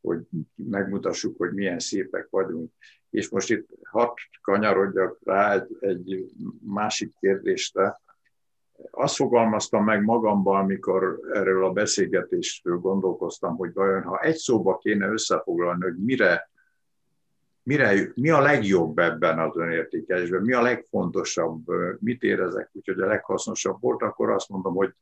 hogy 0.00 0.20
megmutassuk, 0.54 1.38
hogy 1.38 1.52
milyen 1.52 1.78
szépek 1.78 2.26
vagyunk. 2.30 2.72
És 3.10 3.28
most 3.28 3.50
itt 3.50 3.68
hat 3.82 4.18
kanyarodjak 4.42 5.18
rá 5.24 5.52
egy, 5.54 5.76
egy 5.80 6.26
másik 6.64 7.14
kérdésre. 7.20 8.00
Azt 8.90 9.14
fogalmaztam 9.14 9.84
meg 9.84 10.04
magamban, 10.04 10.60
amikor 10.60 11.20
erről 11.32 11.64
a 11.64 11.72
beszélgetésről 11.72 12.78
gondolkoztam, 12.78 13.56
hogy 13.56 13.72
vajon 13.72 14.02
ha 14.02 14.20
egy 14.20 14.36
szóba 14.36 14.78
kéne 14.78 15.06
összefoglalni, 15.06 15.82
hogy 15.82 15.96
mire, 15.96 16.50
mire, 17.62 18.12
mi 18.14 18.30
a 18.30 18.40
legjobb 18.40 18.98
ebben 18.98 19.38
az 19.38 19.56
önértékelésben, 19.56 20.42
mi 20.42 20.52
a 20.52 20.62
legfontosabb, 20.62 21.64
mit 21.98 22.22
érezek, 22.22 22.70
úgyhogy 22.72 23.00
a 23.00 23.06
leghasznosabb 23.06 23.80
volt, 23.80 24.02
akkor 24.02 24.30
azt 24.30 24.48
mondom, 24.48 24.74
hogy 24.74 24.94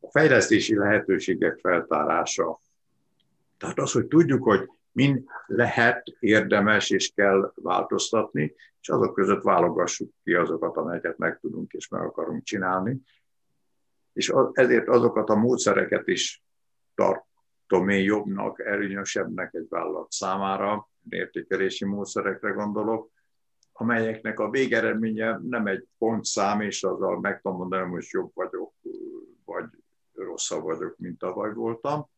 a 0.00 0.10
fejlesztési 0.10 0.76
lehetőségek 0.76 1.58
feltárása. 1.58 2.60
Tehát 3.58 3.78
az, 3.78 3.92
hogy 3.92 4.06
tudjuk, 4.06 4.42
hogy 4.42 4.68
min 4.92 5.24
lehet, 5.46 6.02
érdemes 6.20 6.90
és 6.90 7.12
kell 7.14 7.52
változtatni, 7.54 8.54
és 8.80 8.88
azok 8.88 9.14
között 9.14 9.42
válogassuk 9.42 10.12
ki 10.24 10.34
azokat, 10.34 10.76
amelyeket 10.76 11.18
meg 11.18 11.38
tudunk 11.40 11.72
és 11.72 11.88
meg 11.88 12.02
akarunk 12.02 12.44
csinálni. 12.44 13.00
És 14.12 14.32
ezért 14.52 14.88
azokat 14.88 15.28
a 15.30 15.34
módszereket 15.34 16.08
is 16.08 16.42
tartom 16.94 17.88
én 17.88 18.02
jobbnak, 18.02 18.60
erőnyösebbnek 18.60 19.54
egy 19.54 19.66
vállalat 19.68 20.12
számára, 20.12 20.90
értékelési 21.08 21.84
módszerekre 21.84 22.50
gondolok, 22.50 23.10
amelyeknek 23.72 24.40
a 24.40 24.50
végeredménye 24.50 25.38
nem 25.42 25.66
egy 25.66 25.86
pontszám, 25.98 26.60
és 26.60 26.84
azzal 26.84 27.20
meg 27.20 27.40
tudom 27.40 27.56
mondani, 27.56 27.82
hogy 27.82 27.90
most 27.90 28.10
jobb 28.10 28.30
vagyok, 28.34 28.72
vagy 29.44 29.64
rosszabb 30.14 30.62
vagyok, 30.62 30.98
mint 30.98 31.18
tavaly 31.18 31.52
voltam, 31.52 32.08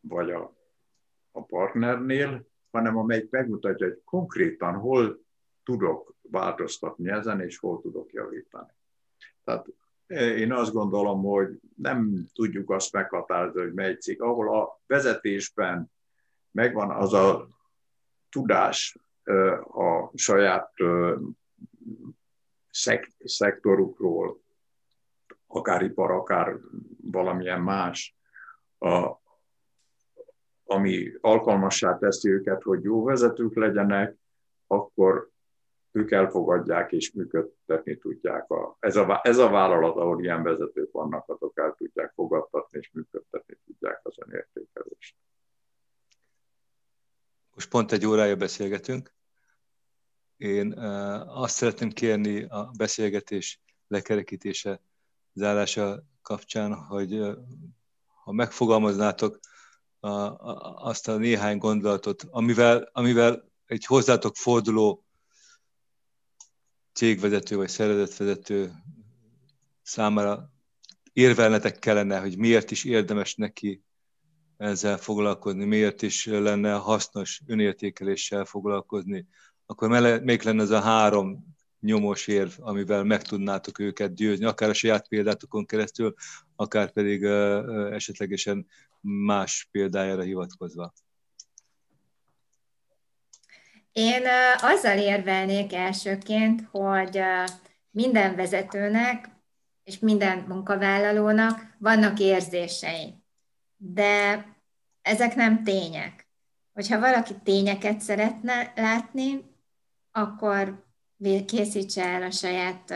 vagy 0.00 0.30
a, 0.30 0.54
a 1.30 1.44
partnernél, 1.44 2.46
hanem 2.70 2.96
amelyik 2.96 3.30
megmutatja, 3.30 3.86
hogy 3.86 4.00
konkrétan 4.04 4.74
hol 4.74 5.20
tudok 5.64 6.14
változtatni 6.22 7.10
ezen, 7.10 7.40
és 7.40 7.58
hol 7.58 7.80
tudok 7.80 8.12
javítani. 8.12 8.72
Tehát 9.44 9.66
eh, 10.06 10.38
én 10.38 10.52
azt 10.52 10.72
gondolom, 10.72 11.22
hogy 11.22 11.60
nem 11.76 12.26
tudjuk 12.32 12.70
azt 12.70 12.92
meghatározni, 12.92 13.60
hogy 13.60 13.72
mely 13.72 13.94
cég, 13.94 14.22
ahol 14.22 14.58
a 14.60 14.80
vezetésben 14.86 15.92
megvan 16.50 16.90
az 16.90 17.12
a 17.12 17.48
tudás 18.32 18.96
a 19.62 20.10
saját 20.14 20.72
szektorukról, 23.24 24.42
akár 25.46 25.82
ipar, 25.82 26.10
akár 26.10 26.56
valamilyen 27.02 27.60
más, 27.60 28.16
a, 28.78 29.20
ami 30.64 31.12
alkalmassá 31.20 31.98
teszi 31.98 32.30
őket, 32.30 32.62
hogy 32.62 32.82
jó 32.82 33.04
vezetők 33.04 33.54
legyenek, 33.54 34.16
akkor 34.66 35.30
ők 35.92 36.10
elfogadják 36.10 36.92
és 36.92 37.12
működtetni 37.12 37.98
tudják. 37.98 38.50
A, 38.50 38.76
ez, 38.80 38.96
a, 38.96 39.20
ez 39.22 39.38
a 39.38 39.50
vállalat, 39.50 39.96
ahol 39.96 40.22
ilyen 40.22 40.42
vezetők 40.42 40.92
vannak, 40.92 41.28
azok 41.28 41.58
el 41.58 41.74
tudják 41.76 42.12
fogadtatni 42.14 42.78
és 42.78 42.90
működtetni 42.92 43.58
tudják. 43.66 44.00
az 44.02 44.14
önértékelést. 44.18 45.16
Most 47.54 47.68
pont 47.68 47.92
egy 47.92 48.06
órája 48.06 48.36
beszélgetünk. 48.36 49.14
Én 50.36 50.72
azt 51.26 51.54
szeretném 51.54 51.90
kérni 51.90 52.42
a 52.42 52.70
beszélgetés 52.76 53.60
lekerekítése, 53.88 54.80
zárása 55.32 56.04
kapcsán, 56.22 56.74
hogy 56.74 57.20
ha 58.24 58.32
megfogalmaznátok 58.32 59.38
azt 60.00 61.08
a 61.08 61.16
néhány 61.16 61.58
gondolatot, 61.58 62.26
amivel, 62.30 62.90
amivel 62.92 63.50
egy 63.66 63.84
hozzátok 63.84 64.36
forduló 64.36 65.04
cégvezető 66.92 67.56
vagy 67.56 67.68
szervezetvezető 67.68 68.72
számára 69.82 70.50
érvelnetek 71.12 71.78
kellene, 71.78 72.20
hogy 72.20 72.38
miért 72.38 72.70
is 72.70 72.84
érdemes 72.84 73.34
neki 73.34 73.84
ezzel 74.62 74.96
foglalkozni, 74.96 75.64
miért 75.64 76.02
is 76.02 76.26
lenne 76.26 76.72
hasznos 76.72 77.40
önértékeléssel 77.46 78.44
foglalkozni, 78.44 79.26
akkor 79.66 79.88
még 80.22 80.42
lenne 80.42 80.62
ez 80.62 80.70
a 80.70 80.80
három 80.80 81.54
nyomos 81.80 82.26
érv, 82.26 82.50
amivel 82.60 83.04
meg 83.04 83.22
tudnátok 83.22 83.78
őket 83.78 84.14
győzni, 84.14 84.44
akár 84.44 84.68
a 84.68 84.74
saját 84.74 85.08
példátokon 85.08 85.66
keresztül, 85.66 86.14
akár 86.56 86.92
pedig 86.92 87.22
esetlegesen 87.92 88.66
más 89.00 89.68
példájára 89.70 90.22
hivatkozva. 90.22 90.92
Én 93.92 94.22
azzal 94.60 94.98
érvelnék 94.98 95.72
elsőként, 95.72 96.68
hogy 96.70 97.20
minden 97.90 98.36
vezetőnek 98.36 99.28
és 99.84 99.98
minden 99.98 100.44
munkavállalónak 100.48 101.76
vannak 101.78 102.18
érzései, 102.18 103.14
de 103.76 104.46
ezek 105.02 105.34
nem 105.34 105.64
tények. 105.64 106.26
Hogyha 106.72 107.00
valaki 107.00 107.34
tényeket 107.44 108.00
szeretne 108.00 108.72
látni, 108.76 109.44
akkor 110.10 110.86
készítse 111.46 112.04
el 112.04 112.22
a 112.22 112.30
saját 112.30 112.94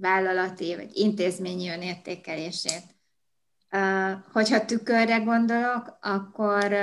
vállalati 0.00 0.76
vagy 0.76 0.90
intézményi 0.92 1.68
önértékelését. 1.68 2.82
Hogyha 4.32 4.64
tükörre 4.64 5.16
gondolok, 5.16 5.98
akkor 6.00 6.74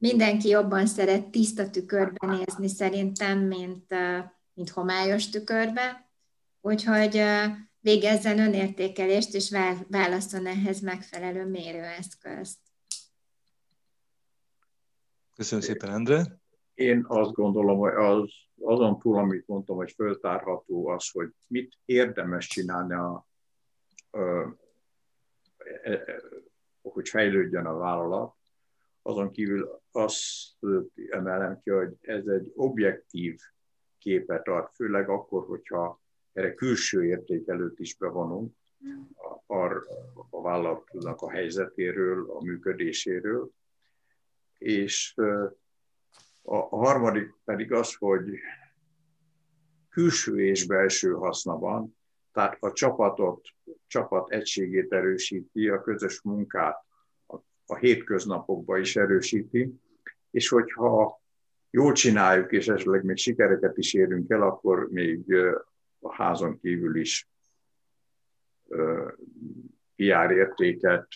mindenki 0.00 0.48
jobban 0.48 0.86
szeret 0.86 1.26
tiszta 1.26 1.70
tükörbe 1.70 2.26
nézni 2.26 2.68
szerintem, 2.68 3.38
mint, 3.38 3.94
mint 4.54 4.70
homályos 4.70 5.28
tükörbe. 5.28 6.10
Úgyhogy 6.60 7.22
végezzen 7.80 8.38
önértékelést, 8.38 9.34
és 9.34 9.56
válaszol 9.88 10.46
ehhez 10.46 10.80
megfelelő 10.80 11.46
mérőeszközt. 11.46 12.58
Köszönöm 15.36 15.64
szépen, 15.64 15.90
Endre. 15.90 16.38
Én 16.74 17.04
azt 17.08 17.32
gondolom, 17.32 17.78
hogy 17.78 17.94
az, 17.94 18.32
azon 18.60 18.98
túl, 18.98 19.18
amit 19.18 19.46
mondtam, 19.46 19.76
hogy 19.76 19.92
föltárható 19.92 20.88
az, 20.88 21.10
hogy 21.10 21.28
mit 21.46 21.78
érdemes 21.84 22.46
csinálni, 22.46 22.94
a, 22.94 23.26
a, 24.10 24.18
a, 24.18 24.50
a, 26.82 26.90
hogy 26.90 27.08
fejlődjön 27.08 27.66
a 27.66 27.76
vállalat, 27.76 28.34
azon 29.02 29.30
kívül 29.30 29.80
azt 29.90 30.56
emelem 31.10 31.60
ki, 31.62 31.70
hogy 31.70 31.94
ez 32.00 32.26
egy 32.26 32.52
objektív 32.54 33.40
képet 33.98 34.48
ad, 34.48 34.70
főleg 34.74 35.08
akkor, 35.08 35.46
hogyha 35.46 36.00
erre 36.32 36.54
külső 36.54 37.04
értékelőt 37.04 37.78
is 37.78 37.96
bevonunk, 37.96 38.54
a, 39.46 39.54
a, 39.54 39.84
a 40.30 40.42
vállalatnak 40.42 41.20
a 41.20 41.30
helyzetéről, 41.30 42.30
a 42.30 42.42
működéséről, 42.42 43.50
és 44.58 45.14
a, 46.42 46.56
harmadik 46.56 47.34
pedig 47.44 47.72
az, 47.72 47.94
hogy 47.94 48.24
külső 49.88 50.44
és 50.44 50.66
belső 50.66 51.12
haszna 51.12 51.58
van, 51.58 51.96
tehát 52.32 52.56
a 52.60 52.72
csapatot, 52.72 53.48
csapat 53.86 54.30
egységét 54.30 54.92
erősíti, 54.92 55.68
a 55.68 55.82
közös 55.82 56.22
munkát 56.22 56.84
a, 57.26 57.36
a 57.66 57.76
hétköznapokban 57.76 58.80
is 58.80 58.96
erősíti, 58.96 59.74
és 60.30 60.48
hogyha 60.48 61.20
jól 61.70 61.92
csináljuk, 61.92 62.52
és 62.52 62.68
esetleg 62.68 63.04
még 63.04 63.16
sikereket 63.16 63.78
is 63.78 63.94
érünk 63.94 64.30
el, 64.30 64.42
akkor 64.42 64.88
még 64.90 65.34
a 65.98 66.14
házon 66.14 66.58
kívül 66.60 66.96
is 66.96 67.28
PR 69.96 70.30
értéket 70.30 71.08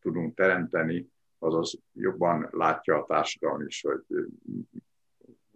tudunk 0.00 0.34
teremteni, 0.34 1.08
azaz 1.38 1.78
jobban 1.92 2.48
látja 2.50 2.96
a 2.96 3.06
társadalom 3.06 3.66
is, 3.66 3.80
hogy 3.80 4.04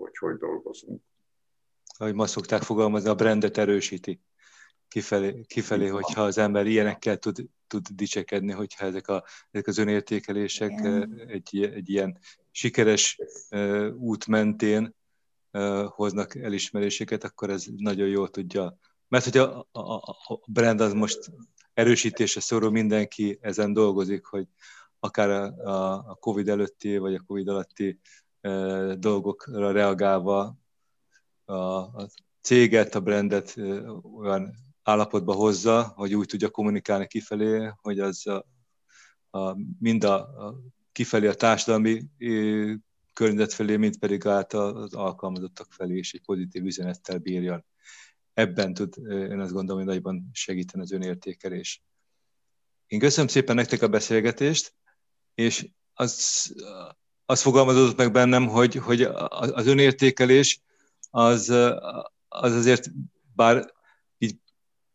hogy, 0.01 0.17
hogy 0.19 0.37
dolgozunk. 0.37 1.03
Ahogy 1.99 2.15
ma 2.15 2.27
szokták 2.27 2.63
fogalmazni, 2.63 3.09
a 3.09 3.15
brandet 3.15 3.59
erősíti 3.59 4.21
kifelé, 4.89 5.45
kifelé 5.47 5.87
hogyha 5.87 6.23
az 6.23 6.39
ember 6.39 6.67
ilyenekkel 6.67 7.17
tud, 7.17 7.47
tud 7.67 7.89
dicsekedni, 7.89 8.53
hogyha 8.53 8.85
ezek, 8.85 9.09
a, 9.09 9.25
ezek 9.51 9.67
az 9.67 9.79
önértékelések 9.79 10.81
egy, 11.27 11.63
egy 11.63 11.89
ilyen 11.89 12.19
sikeres 12.51 13.19
út 13.95 14.27
mentén 14.27 14.95
hoznak 15.87 16.35
elismeréseket, 16.35 17.25
akkor 17.25 17.51
ez 17.51 17.67
nagyon 17.77 18.09
jól 18.09 18.29
tudja. 18.29 18.79
Mert 19.09 19.25
hogy 19.25 19.37
a, 19.37 19.69
a, 19.73 19.81
a 19.81 20.41
brand 20.47 20.81
az 20.81 20.93
most 20.93 21.31
erősítése 21.75 22.41
szorul, 22.41 22.71
mindenki 22.71 23.39
ezen 23.41 23.73
dolgozik, 23.73 24.25
hogy 24.25 24.47
akár 25.01 25.31
a, 25.31 25.93
a 26.11 26.15
COVID 26.15 26.49
előtti 26.49 26.97
vagy 26.97 27.15
a 27.15 27.23
COVID 27.27 27.49
alatti 27.49 28.01
dolgokra 28.99 29.73
reagálva 29.73 30.59
a, 31.45 31.55
a 31.55 32.09
céget, 32.41 32.95
a 32.95 33.01
brandet 33.01 33.57
olyan 34.17 34.55
állapotba 34.83 35.33
hozza, 35.33 35.83
hogy 35.83 36.15
úgy 36.15 36.27
tudja 36.27 36.49
kommunikálni 36.49 37.07
kifelé, 37.07 37.73
hogy 37.81 37.99
az 37.99 38.27
a, 38.27 38.47
a, 39.31 39.57
mind 39.79 40.05
a, 40.05 40.47
a 40.47 40.61
kifelé 40.93 41.27
a 41.27 41.35
társadalmi 41.35 42.03
környezet 43.13 43.53
felé, 43.53 43.77
mint 43.77 43.99
pedig 43.99 44.27
át 44.27 44.53
az 44.53 44.95
alkalmazottak 44.95 45.73
felé 45.73 45.97
is 45.97 46.15
egy 46.15 46.23
pozitív 46.25 46.65
üzenettel 46.65 47.19
bírjon. 47.19 47.65
Ebben 48.35 48.75
tud, 48.75 48.95
én 49.09 49.41
azt 49.41 49.53
gondolom, 49.53 49.83
hogy 49.83 49.93
nagyban 49.93 50.31
segíteni 50.33 50.83
az 50.83 50.93
önértékelés. 50.93 51.83
Én 52.87 52.99
köszönöm 52.99 53.29
szépen 53.29 53.55
nektek 53.55 53.83
a 53.83 53.89
beszélgetést, 53.89 54.75
és 55.35 55.69
az, 55.95 56.55
az 57.27 57.43
fogalmazódott 57.43 57.97
meg 57.97 58.13
bennem, 58.13 58.47
hogy, 58.47 58.75
hogy 58.75 59.03
az 59.29 59.67
önértékelés 59.67 60.61
az, 61.11 61.49
az 62.29 62.53
azért, 62.53 62.91
bár 63.35 63.75
így 64.19 64.37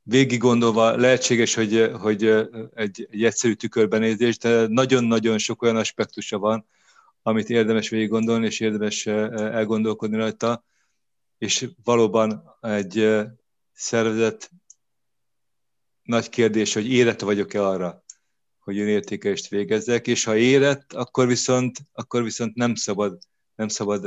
végig 0.02 0.40
gondolva 0.40 0.96
lehetséges, 0.96 1.54
hogy, 1.54 1.92
hogy 2.00 2.26
egy, 2.74 3.08
egy 3.12 3.24
egyszerű 3.24 3.54
tükörbenézés, 3.54 4.38
de 4.38 4.68
nagyon-nagyon 4.68 5.38
sok 5.38 5.62
olyan 5.62 5.76
aspektusa 5.76 6.38
van, 6.38 6.66
amit 7.22 7.50
érdemes 7.50 7.90
végig 7.90 8.10
gondolni, 8.10 8.46
és 8.46 8.60
érdemes 8.60 9.06
elgondolkodni 9.06 10.18
rajta, 10.18 10.64
és 11.38 11.70
valóban 11.84 12.58
egy 12.62 13.24
szervezet 13.74 14.52
nagy 16.04 16.30
kérdés, 16.30 16.74
hogy 16.74 16.92
érett 16.92 17.20
vagyok-e 17.22 17.68
arra, 17.68 18.05
hogy 18.66 18.80
önértékelést 18.80 19.48
végezzek, 19.48 20.08
és 20.08 20.24
ha 20.24 20.36
érett, 20.36 20.94
akkor 20.94 21.28
viszont, 21.28 21.80
akkor 21.92 22.24
viszont 22.24 22.56
nem 22.56 22.76
szabad, 22.76 23.18
nem 23.56 23.68
szabad 23.68 24.04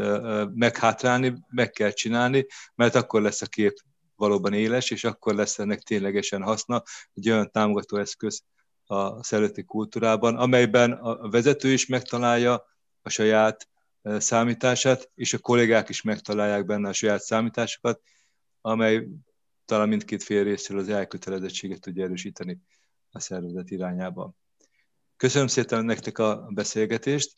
meghátrálni, 0.54 1.34
meg 1.48 1.70
kell 1.70 1.90
csinálni, 1.90 2.46
mert 2.74 2.94
akkor 2.94 3.22
lesz 3.22 3.42
a 3.42 3.46
kép 3.46 3.72
valóban 4.16 4.52
éles, 4.52 4.90
és 4.90 5.04
akkor 5.04 5.34
lesz 5.34 5.59
ennek 5.59 5.82
ténylegesen 5.82 6.42
haszna, 6.42 6.82
egy 7.14 7.30
olyan 7.30 7.50
támogató 7.50 7.96
eszköz 7.96 8.42
a 8.86 9.22
szervezeti 9.24 9.64
kultúrában, 9.64 10.36
amelyben 10.36 10.92
a 10.92 11.28
vezető 11.30 11.72
is 11.72 11.86
megtalálja 11.86 12.64
a 13.02 13.09
saját 13.09 13.68
számítását, 14.02 15.11
és 15.14 15.34
a 15.34 15.38
kollégák 15.38 15.88
is 15.88 16.02
megtalálják 16.02 16.64
benne 16.64 16.88
a 16.88 16.92
saját 16.92 17.20
számításokat, 17.20 18.00
amely 18.61 19.09
talán 19.64 19.88
mindkét 19.88 20.22
fél 20.22 20.42
részéről 20.42 20.82
az 20.82 20.88
elkötelezettséget 20.88 21.80
tudja 21.80 22.04
erősíteni 22.04 22.61
a 23.11 23.20
szervezet 23.20 23.70
irányában. 23.70 24.36
Köszönöm 25.18 25.46
szépen 25.46 25.84
nektek 25.84 26.18
a 26.18 26.48
beszélgetést, 26.50 27.32